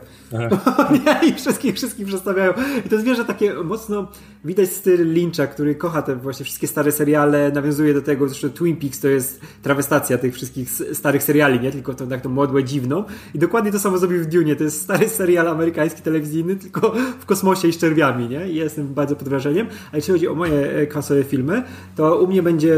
[1.28, 2.52] I wszystkich, wszystkich przedstawiają.
[2.86, 4.08] I to zwierzę takie mocno
[4.44, 8.76] widać styl Lyncha, który kocha te właśnie wszystkie stare seriale, nawiązuje do tego, zresztą Twin
[8.76, 11.72] Peaks to jest trawestacja tych wszystkich starych seriali, nie?
[11.72, 13.04] Tylko to tak tą modłę dziwną.
[13.34, 14.56] I dokładnie to samo zrobił w Dune.
[14.56, 18.48] To jest stary serial amerykański, telewizyjny, tylko w kosmosie i z czerwiami, nie?
[18.48, 19.66] I jestem bardzo pod wrażeniem.
[19.92, 21.62] A jeśli chodzi o moje e, kasowe filmy,
[21.96, 22.76] to u mnie będzie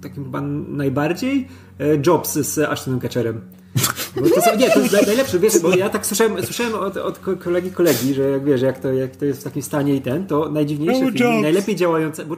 [0.00, 1.48] takim chyba najbardziej
[1.80, 3.40] e, Jobs z Ashtonem Kutcherem.
[4.20, 7.18] Bo to są, nie, to jest najlepsze, wiesz, bo ja tak słyszałem, słyszałem od, od
[7.44, 10.26] kolegi kolegi, że jak wiesz, jak to, jak to jest w takim stanie i ten,
[10.26, 12.36] to najdziwniejsze filmy, najlepiej działające, bo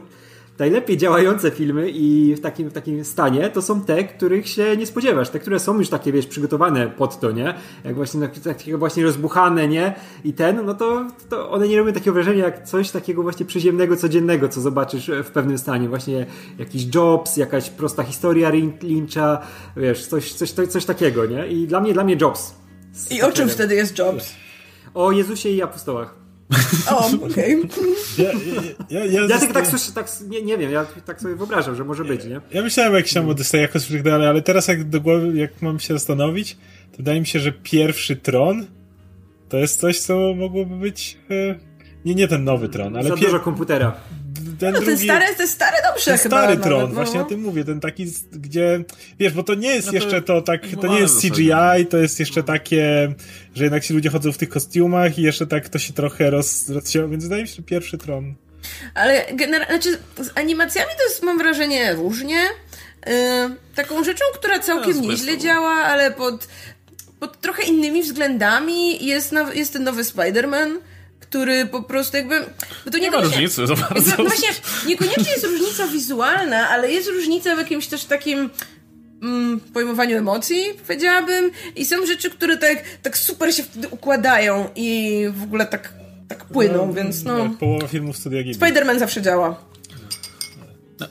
[0.59, 4.85] najlepiej działające filmy i w takim, w takim stanie to są te, których się nie
[4.85, 5.29] spodziewasz.
[5.29, 7.53] Te, które są już takie, wiesz, przygotowane pod to, nie?
[7.83, 9.95] Jak właśnie takie właśnie rozbuchane, nie?
[10.23, 13.95] I ten, no to, to one nie robią takiego wrażenia jak coś takiego właśnie przyziemnego,
[13.95, 15.89] codziennego, co zobaczysz w pewnym stanie.
[15.89, 16.25] Właśnie
[16.57, 19.41] jakiś Jobs, jakaś prosta historia Lyncha,
[19.77, 21.47] wiesz, coś, coś, coś, coś takiego, nie?
[21.47, 22.55] I dla mnie, dla mnie Jobs.
[23.11, 24.33] I o czym wtedy jest Jobs?
[24.93, 26.18] O Jezusie i apostołach.
[26.89, 27.63] O, okej.
[27.63, 27.65] Okay.
[28.17, 28.31] Ja,
[28.89, 31.83] ja, ja, ja tak, tak, słyszę, tak nie, nie wiem, ja tak sobie wyobrażam, że
[31.83, 32.41] może być, nie?
[32.51, 35.93] Ja myślałem jakiś tam Odyssey jakoś dalej, ale teraz jak do głowy, jak mam się
[35.93, 36.57] zastanowić,
[36.91, 38.65] to wydaje mi się, że pierwszy tron
[39.49, 41.17] to jest coś, co mogłoby być...
[41.29, 41.55] E,
[42.05, 43.09] nie, nie ten nowy tron, ale...
[43.09, 43.25] Za pier...
[43.25, 43.95] dużo komputera
[44.59, 46.37] ten, no, drugi, ten stary, ten stary dobrze ten chyba.
[46.37, 46.95] stary tron, nawet, no.
[46.95, 48.83] właśnie o tym mówię, ten taki, gdzie,
[49.19, 51.97] wiesz, bo to nie jest no to jeszcze to tak, to nie jest CGI, to
[51.97, 53.13] jest jeszcze takie,
[53.55, 56.69] że jednak ci ludzie chodzą w tych kostiumach i jeszcze tak to się trochę roz,
[56.69, 58.35] rozsiąło, więc wydaje mi się, że pierwszy tron.
[58.93, 62.43] Ale generalnie, znaczy z animacjami to jest, mam wrażenie, różnie.
[63.07, 63.13] Yy,
[63.75, 66.47] taką rzeczą, która całkiem no, nieźle działa, ale pod,
[67.19, 70.77] pod trochę innymi względami jest, na, jest ten nowy Spider-Man,
[71.29, 72.39] który po prostu jakby...
[72.85, 74.09] Bo to nie ma różnicy za bardzo.
[74.09, 74.49] Jakby, właśnie,
[74.85, 78.49] niekoniecznie jest różnica wizualna, ale jest różnica w jakimś też takim
[79.23, 81.51] mm, pojmowaniu emocji, powiedziałabym.
[81.75, 85.93] I są rzeczy, które tak, tak super się wtedy układają i w ogóle tak,
[86.27, 87.49] tak płyną, no, więc no...
[87.59, 88.59] Połowa filmów Studia Ghibli.
[88.59, 89.68] Spider-Man zawsze działa.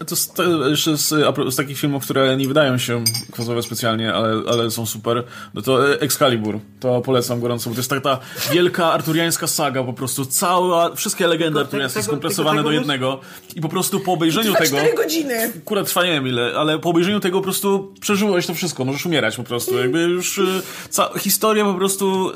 [0.07, 1.09] To z, to jeszcze z,
[1.49, 5.25] z, takich filmów, które nie wydają się kwasowe specjalnie, ale, ale są super,
[5.55, 6.59] no to Excalibur.
[6.81, 8.19] To polecam gorąco, bo to jest taka
[8.53, 13.21] wielka arturiańska saga, po prostu cała, wszystkie legendy arturiańskie skompresowane do jednego
[13.57, 14.67] i po prostu po obejrzeniu tego...
[14.67, 15.53] 4 godziny!
[15.59, 19.07] Akurat trwa nie wiem ile, ale po obejrzeniu tego po prostu przeżyłeś to wszystko, możesz
[19.07, 22.35] umierać po prostu, jakby już y, ca, historia po prostu y,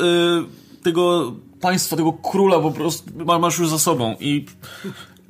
[0.82, 3.10] tego państwa, tego króla po prostu
[3.40, 4.46] masz już za sobą i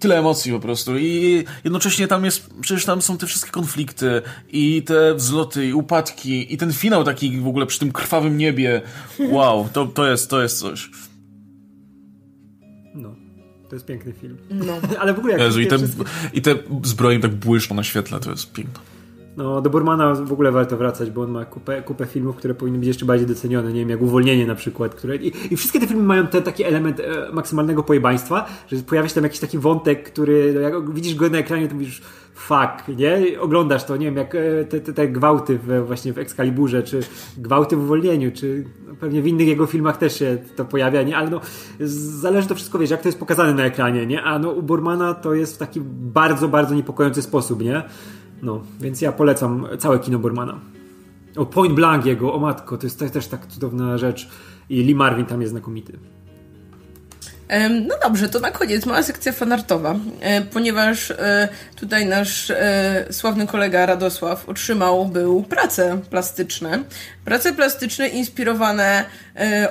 [0.03, 4.83] tyle emocji po prostu i jednocześnie tam jest, przecież tam są te wszystkie konflikty i
[4.83, 8.83] te wzloty i upadki i ten finał taki w ogóle przy tym krwawym niebie.
[9.31, 10.91] Wow, to, to, jest, to jest coś.
[12.95, 13.15] No.
[13.69, 14.37] To jest piękny film.
[14.51, 14.73] No.
[15.01, 16.05] Ale w ogóle jak Jezu, i, te, wszystkie...
[16.33, 16.55] i te
[16.85, 18.81] zbroje tak błyszczą na świetle, to jest piękne.
[19.37, 22.79] No, do Burmana w ogóle warto wracać, bo on ma kupę, kupę filmów, które powinny
[22.79, 25.17] być jeszcze bardziej docenione, nie wiem, jak Uwolnienie na przykład, które...
[25.17, 29.15] I, i wszystkie te filmy mają ten taki element e, maksymalnego pojebaństwa, że pojawia się
[29.15, 32.03] tam jakiś taki wątek, który, no, jak widzisz go na ekranie, to mówisz
[32.35, 33.41] fuck, nie?
[33.41, 37.01] Oglądasz to, nie wiem, jak e, te, te, te gwałty w, właśnie w Excaliburze, czy
[37.39, 41.17] gwałty w Uwolnieniu, czy no, pewnie w innych jego filmach też się to pojawia, nie?
[41.17, 41.41] Ale no,
[41.81, 44.23] zależy to wszystko, wiesz, jak to jest pokazane na ekranie, nie?
[44.23, 47.83] A no, u Burmana to jest w taki bardzo, bardzo niepokojący sposób, nie?
[48.43, 50.61] No, więc ja polecam całe kino Bormana.
[51.37, 54.29] O, Point Blank jego, o matko, to jest też tak cudowna rzecz.
[54.69, 55.99] I Lee Marvin tam jest znakomity.
[57.87, 63.47] No dobrze, to na koniec mała sekcja fanartowa, e, ponieważ e, tutaj nasz e, sławny
[63.47, 66.79] kolega Radosław otrzymał był prace plastyczne.
[67.25, 69.05] Prace plastyczne inspirowane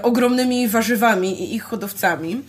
[0.04, 2.42] ogromnymi warzywami i ich hodowcami.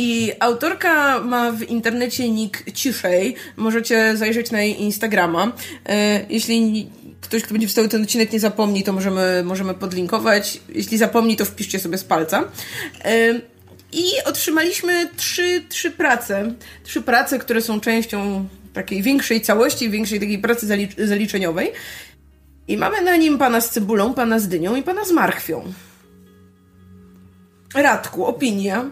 [0.00, 3.34] I autorka ma w internecie nick ciszej.
[3.56, 5.52] Możecie zajrzeć na jej Instagrama.
[6.28, 10.60] Jeśli ktoś, kto będzie wstał ten odcinek nie zapomni, to możemy, możemy podlinkować.
[10.68, 12.44] Jeśli zapomni, to wpiszcie sobie z palca.
[13.92, 16.54] I otrzymaliśmy trzy, trzy prace.
[16.84, 21.72] Trzy prace, które są częścią takiej większej całości, większej takiej pracy zalicz zaliczeniowej.
[22.68, 25.72] I mamy na nim pana z cebulą, pana z dynią i pana z marchwią.
[27.74, 28.90] Radku, opinia.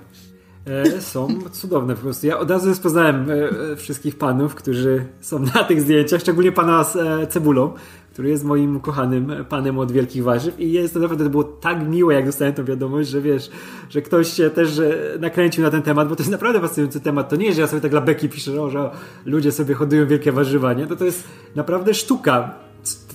[0.67, 2.27] E, są cudowne po prostu.
[2.27, 6.99] Ja od razu rozpoznałem e, wszystkich panów, którzy są na tych zdjęciach, szczególnie pana z
[7.33, 7.73] cebulą,
[8.13, 11.89] który jest moim kochanym panem od wielkich warzyw i jest to naprawdę to było tak
[11.89, 13.51] miłe, jak dostałem tą wiadomość, że wiesz,
[13.91, 14.81] że ktoś się też
[15.21, 17.29] nakręcił na ten temat, bo to jest naprawdę fascynujący temat.
[17.29, 18.91] To nie jest, że ja sobie tak dla beki piszę, że
[19.25, 20.87] ludzie sobie hodują wielkie warzywa, nie?
[20.87, 21.25] To to jest
[21.55, 22.55] naprawdę sztuka.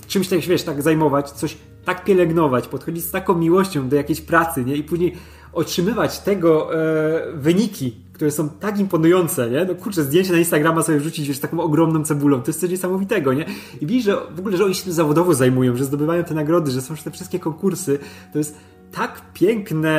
[0.06, 4.64] Czymś tak, wiesz, tak zajmować, coś tak pielęgnować, podchodzić z taką miłością do jakiejś pracy,
[4.64, 4.76] nie?
[4.76, 5.16] I później
[5.52, 9.64] otrzymywać tego e, wyniki, które są tak imponujące, nie?
[9.64, 13.32] No kurczę, zdjęcie na Instagrama sobie wrzucić wiesz, taką ogromną cebulą, to jest coś niesamowitego,
[13.32, 13.44] nie?
[13.80, 16.70] I widzisz, że w ogóle, że oni się tym zawodowo zajmują, że zdobywają te nagrody,
[16.70, 17.98] że są te wszystkie konkursy,
[18.32, 18.56] to jest
[18.92, 19.90] tak piękne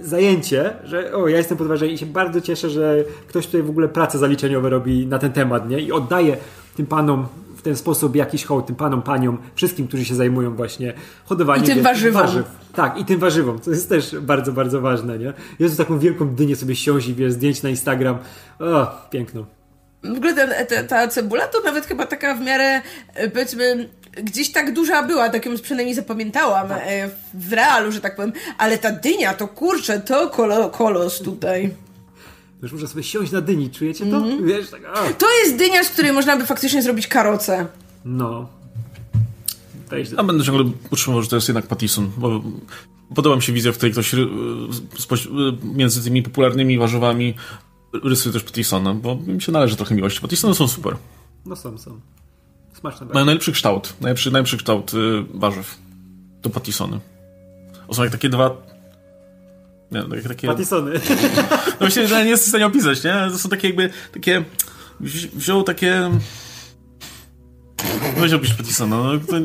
[0.00, 3.62] e, zajęcie, że o, ja jestem pod wrażeniem i się bardzo cieszę, że ktoś tutaj
[3.62, 5.80] w ogóle prace zaliczeniowe robi na ten temat, nie?
[5.80, 6.36] I oddaje
[6.76, 7.26] tym panom
[7.58, 10.92] w ten sposób jakiś hołd tym panom, paniom, wszystkim, którzy się zajmują właśnie
[11.24, 11.64] hodowaniem.
[11.64, 12.22] I tym warzywom.
[12.22, 12.46] Warzyw.
[12.74, 15.32] Tak, i tym warzywom, co jest też bardzo, bardzo ważne, nie?
[15.58, 18.18] Jest taką wielką dynię sobie siązi, wiesz, zdjęć na Instagram.
[18.60, 19.46] O, piękno.
[20.04, 22.82] W ogóle ta, ta, ta, cebula to nawet chyba taka w miarę,
[23.14, 23.88] e, powiedzmy,
[24.22, 26.82] gdzieś tak duża była, tak ją przynajmniej zapamiętałam tak.
[26.86, 31.70] E, w realu, że tak powiem, ale ta dynia to kurczę, to kolo, kolos tutaj.
[32.62, 34.16] Już muszę sobie siąść na dyni, czujecie to?
[34.16, 34.46] Mm -hmm.
[34.46, 34.82] Wiesz, tak,
[35.18, 37.66] to jest dynia, z której można by faktycznie zrobić karocę.
[38.04, 38.48] No.
[40.16, 42.42] A będę ciągle utrzymywał, że to jest jednak Pattison, bo
[43.14, 44.16] podoba mi się wizja, w której ktoś
[45.62, 47.34] między tymi popularnymi warzywami
[48.04, 50.20] rysuje też Pattisona, bo mi się należy trochę miłości.
[50.20, 50.96] Pattisony są super.
[51.46, 52.00] No są, są.
[52.80, 53.06] Smaczne.
[53.06, 55.78] Mają najlepszy kształt, najlepszy, najlepszy kształt y, warzyw.
[56.42, 57.00] To Pattisony.
[57.88, 58.56] O, są jak takie dwa
[59.92, 60.48] nie, no, takie...
[60.48, 60.92] Pattisony.
[61.66, 63.28] No właśnie, że nie jest w stanie opisać, nie?
[63.30, 64.44] To są takie jakby, takie...
[65.34, 66.10] Wziął takie...
[68.16, 69.36] Weź opisz Pattisona, no to...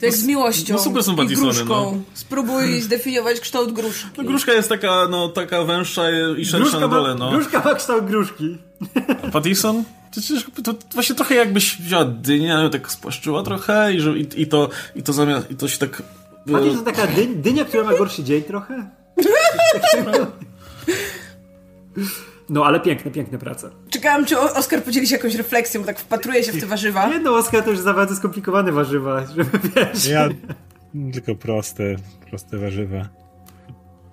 [0.00, 0.74] To jak z miłością.
[0.74, 1.94] No super są Pattisony, no.
[2.14, 4.06] Spróbuj zdefiniować kształt gruszki.
[4.18, 6.02] No gruszka jest taka, no, taka węższa
[6.38, 7.30] i szersza na dole, no.
[7.30, 8.58] Gruszka ma kształt gruszki.
[9.24, 9.84] A Pattison?
[10.64, 14.68] To, to, właśnie trochę jakbyś wzięła dynię, tak spłaszczyła trochę i, że, i, i, to,
[14.94, 16.02] i to zamiast, i to się tak
[16.52, 18.90] Fakt to taka dy, dynia, która ma gorszy dzień trochę?
[22.48, 23.70] No, ale piękne, piękne prace.
[23.90, 27.08] Czekałam, czy Oskar podzieli się jakąś refleksją, bo tak wpatruje się w te warzywa.
[27.08, 30.06] Nie, no Oskar to już za bardzo skomplikowane warzywa, żeby wiesz.
[30.08, 30.28] Ja
[31.12, 31.96] tylko proste,
[32.30, 33.08] proste warzywa.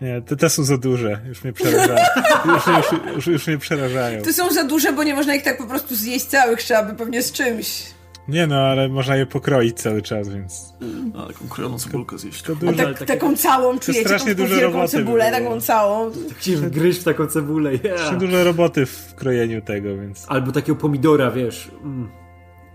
[0.02, 2.06] Nie, te, te są za duże, już mnie przerażają.
[2.54, 4.22] Już, już, już, już mnie przerażają.
[4.22, 6.94] Te są za duże, bo nie można ich tak po prostu zjeść całych, trzeba by
[6.94, 7.84] pewnie z czymś.
[8.28, 10.74] Nie no, ale można je pokroić cały czas, więc...
[11.18, 12.42] A, taką krojoną cebulkę zjeść.
[12.42, 13.06] To dużo, tak, takie...
[13.06, 16.12] Taką całą, czujecie strasznie dużo roboty cebulę, taką całą.
[16.38, 18.18] Chcisz gryźć w taką cebulę, yeah.
[18.18, 20.26] dużo roboty w krojeniu tego, więc...
[20.28, 21.72] Albo takiego pomidora, wiesz...
[21.84, 22.10] Mm.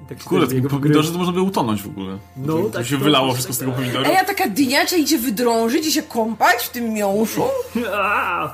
[0.09, 2.19] Tak Kurde, pomidorze to można by utonąć w ogóle.
[2.37, 2.73] No, to, tak.
[2.73, 4.09] To się wylało wszystko z tego pomidora.
[4.09, 7.43] A ja taka dyniacza idzie wydrążyć i się kąpać w tym miąższu?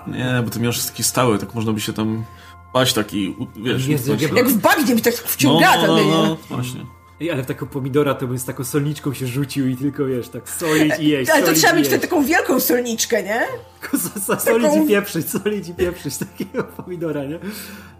[0.07, 2.25] Nie, bo ten miąższ jest taki stały, tak można by się tam
[2.75, 3.87] paść taki, wiesz...
[3.87, 6.87] Jezu, jak, jak w bagnie mi tak wciąga no, no, no, no, właśnie.
[7.21, 10.29] Ej, ale w taką pomidora to bym z taką solniczką się rzucił i tylko, wiesz,
[10.29, 11.31] tak solić i jeść.
[11.31, 13.47] Ale to trzeba mieć taką wielką solniczkę, nie?
[14.39, 14.85] solić taką...
[14.85, 17.39] i pieprzyć, solić i pieprzyć takiego pomidora, nie?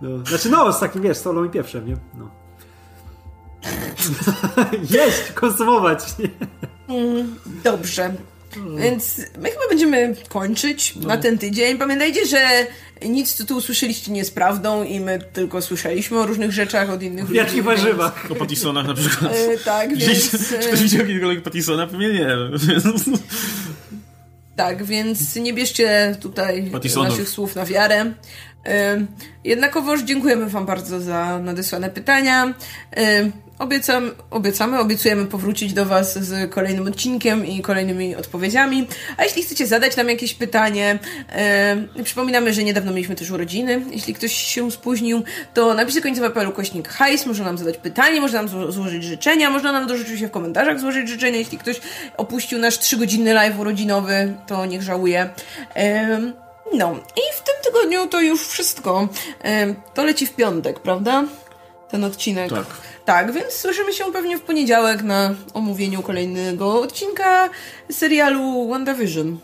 [0.03, 0.27] No.
[0.27, 1.97] Znaczy no, z takim, wiesz, solą i pieprzem, nie?
[2.19, 2.31] No.
[4.99, 6.29] Jeść, konsumować, nie?
[6.97, 7.35] Mm,
[7.65, 8.15] dobrze.
[8.79, 11.09] Więc my chyba będziemy kończyć no.
[11.09, 11.79] na ten tydzień.
[11.79, 12.67] Pamiętajcie, że
[13.03, 17.03] nic, co tu usłyszeliście, nie jest prawdą i my tylko słyszeliśmy o różnych rzeczach od
[17.03, 17.37] innych ludzi.
[17.37, 18.27] Jakich warzywach.
[18.31, 19.33] O Pattisonach na przykład.
[19.33, 20.49] E, tak, więc...
[20.49, 21.87] Czy ktoś widział jakiegokolwiek Pattisona?
[21.87, 22.27] Pewnie nie.
[24.57, 28.13] tak, więc nie bierzcie tutaj naszych słów na wiarę.
[29.45, 32.55] Jednakowoż dziękujemy Wam bardzo za nadesłane pytania.
[33.59, 38.87] Obiecam, obiecamy, obiecujemy powrócić do Was z kolejnym odcinkiem i kolejnymi odpowiedziami.
[39.17, 40.99] A jeśli chcecie zadać nam jakieś pytanie,
[41.33, 43.83] e, przypominamy, że niedawno mieliśmy też urodziny.
[43.91, 45.23] Jeśli ktoś się spóźnił,
[45.55, 49.87] to napisy końcowe.pl kośnik hajs, może nam zadać pytanie, można nam złożyć życzenia, można nam
[49.87, 51.39] do rzeczywiście w komentarzach złożyć życzenia.
[51.39, 51.81] Jeśli ktoś
[52.17, 55.31] opuścił nasz trzygodzinny live urodzinowy, to niech żałuje.
[56.75, 59.09] No i w tym tygodniu to już wszystko.
[59.95, 61.25] To leci w piątek, prawda?
[61.91, 62.51] Ten odcinek.
[62.51, 62.65] Tak.
[63.05, 67.51] Tak, więc słyszymy się pewnie w poniedziałek na omówieniu kolejnego odcinka
[67.91, 69.39] serialu WandaVision.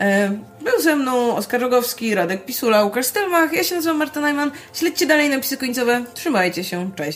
[0.00, 4.50] E, był ze mną Oskar Rogowski, Radek Pisula, Łukasz Stelmach, ja się nazywam Marta Najman.
[4.74, 6.04] Śledźcie dalej napisy końcowe.
[6.14, 7.10] Trzymajcie się, cześć.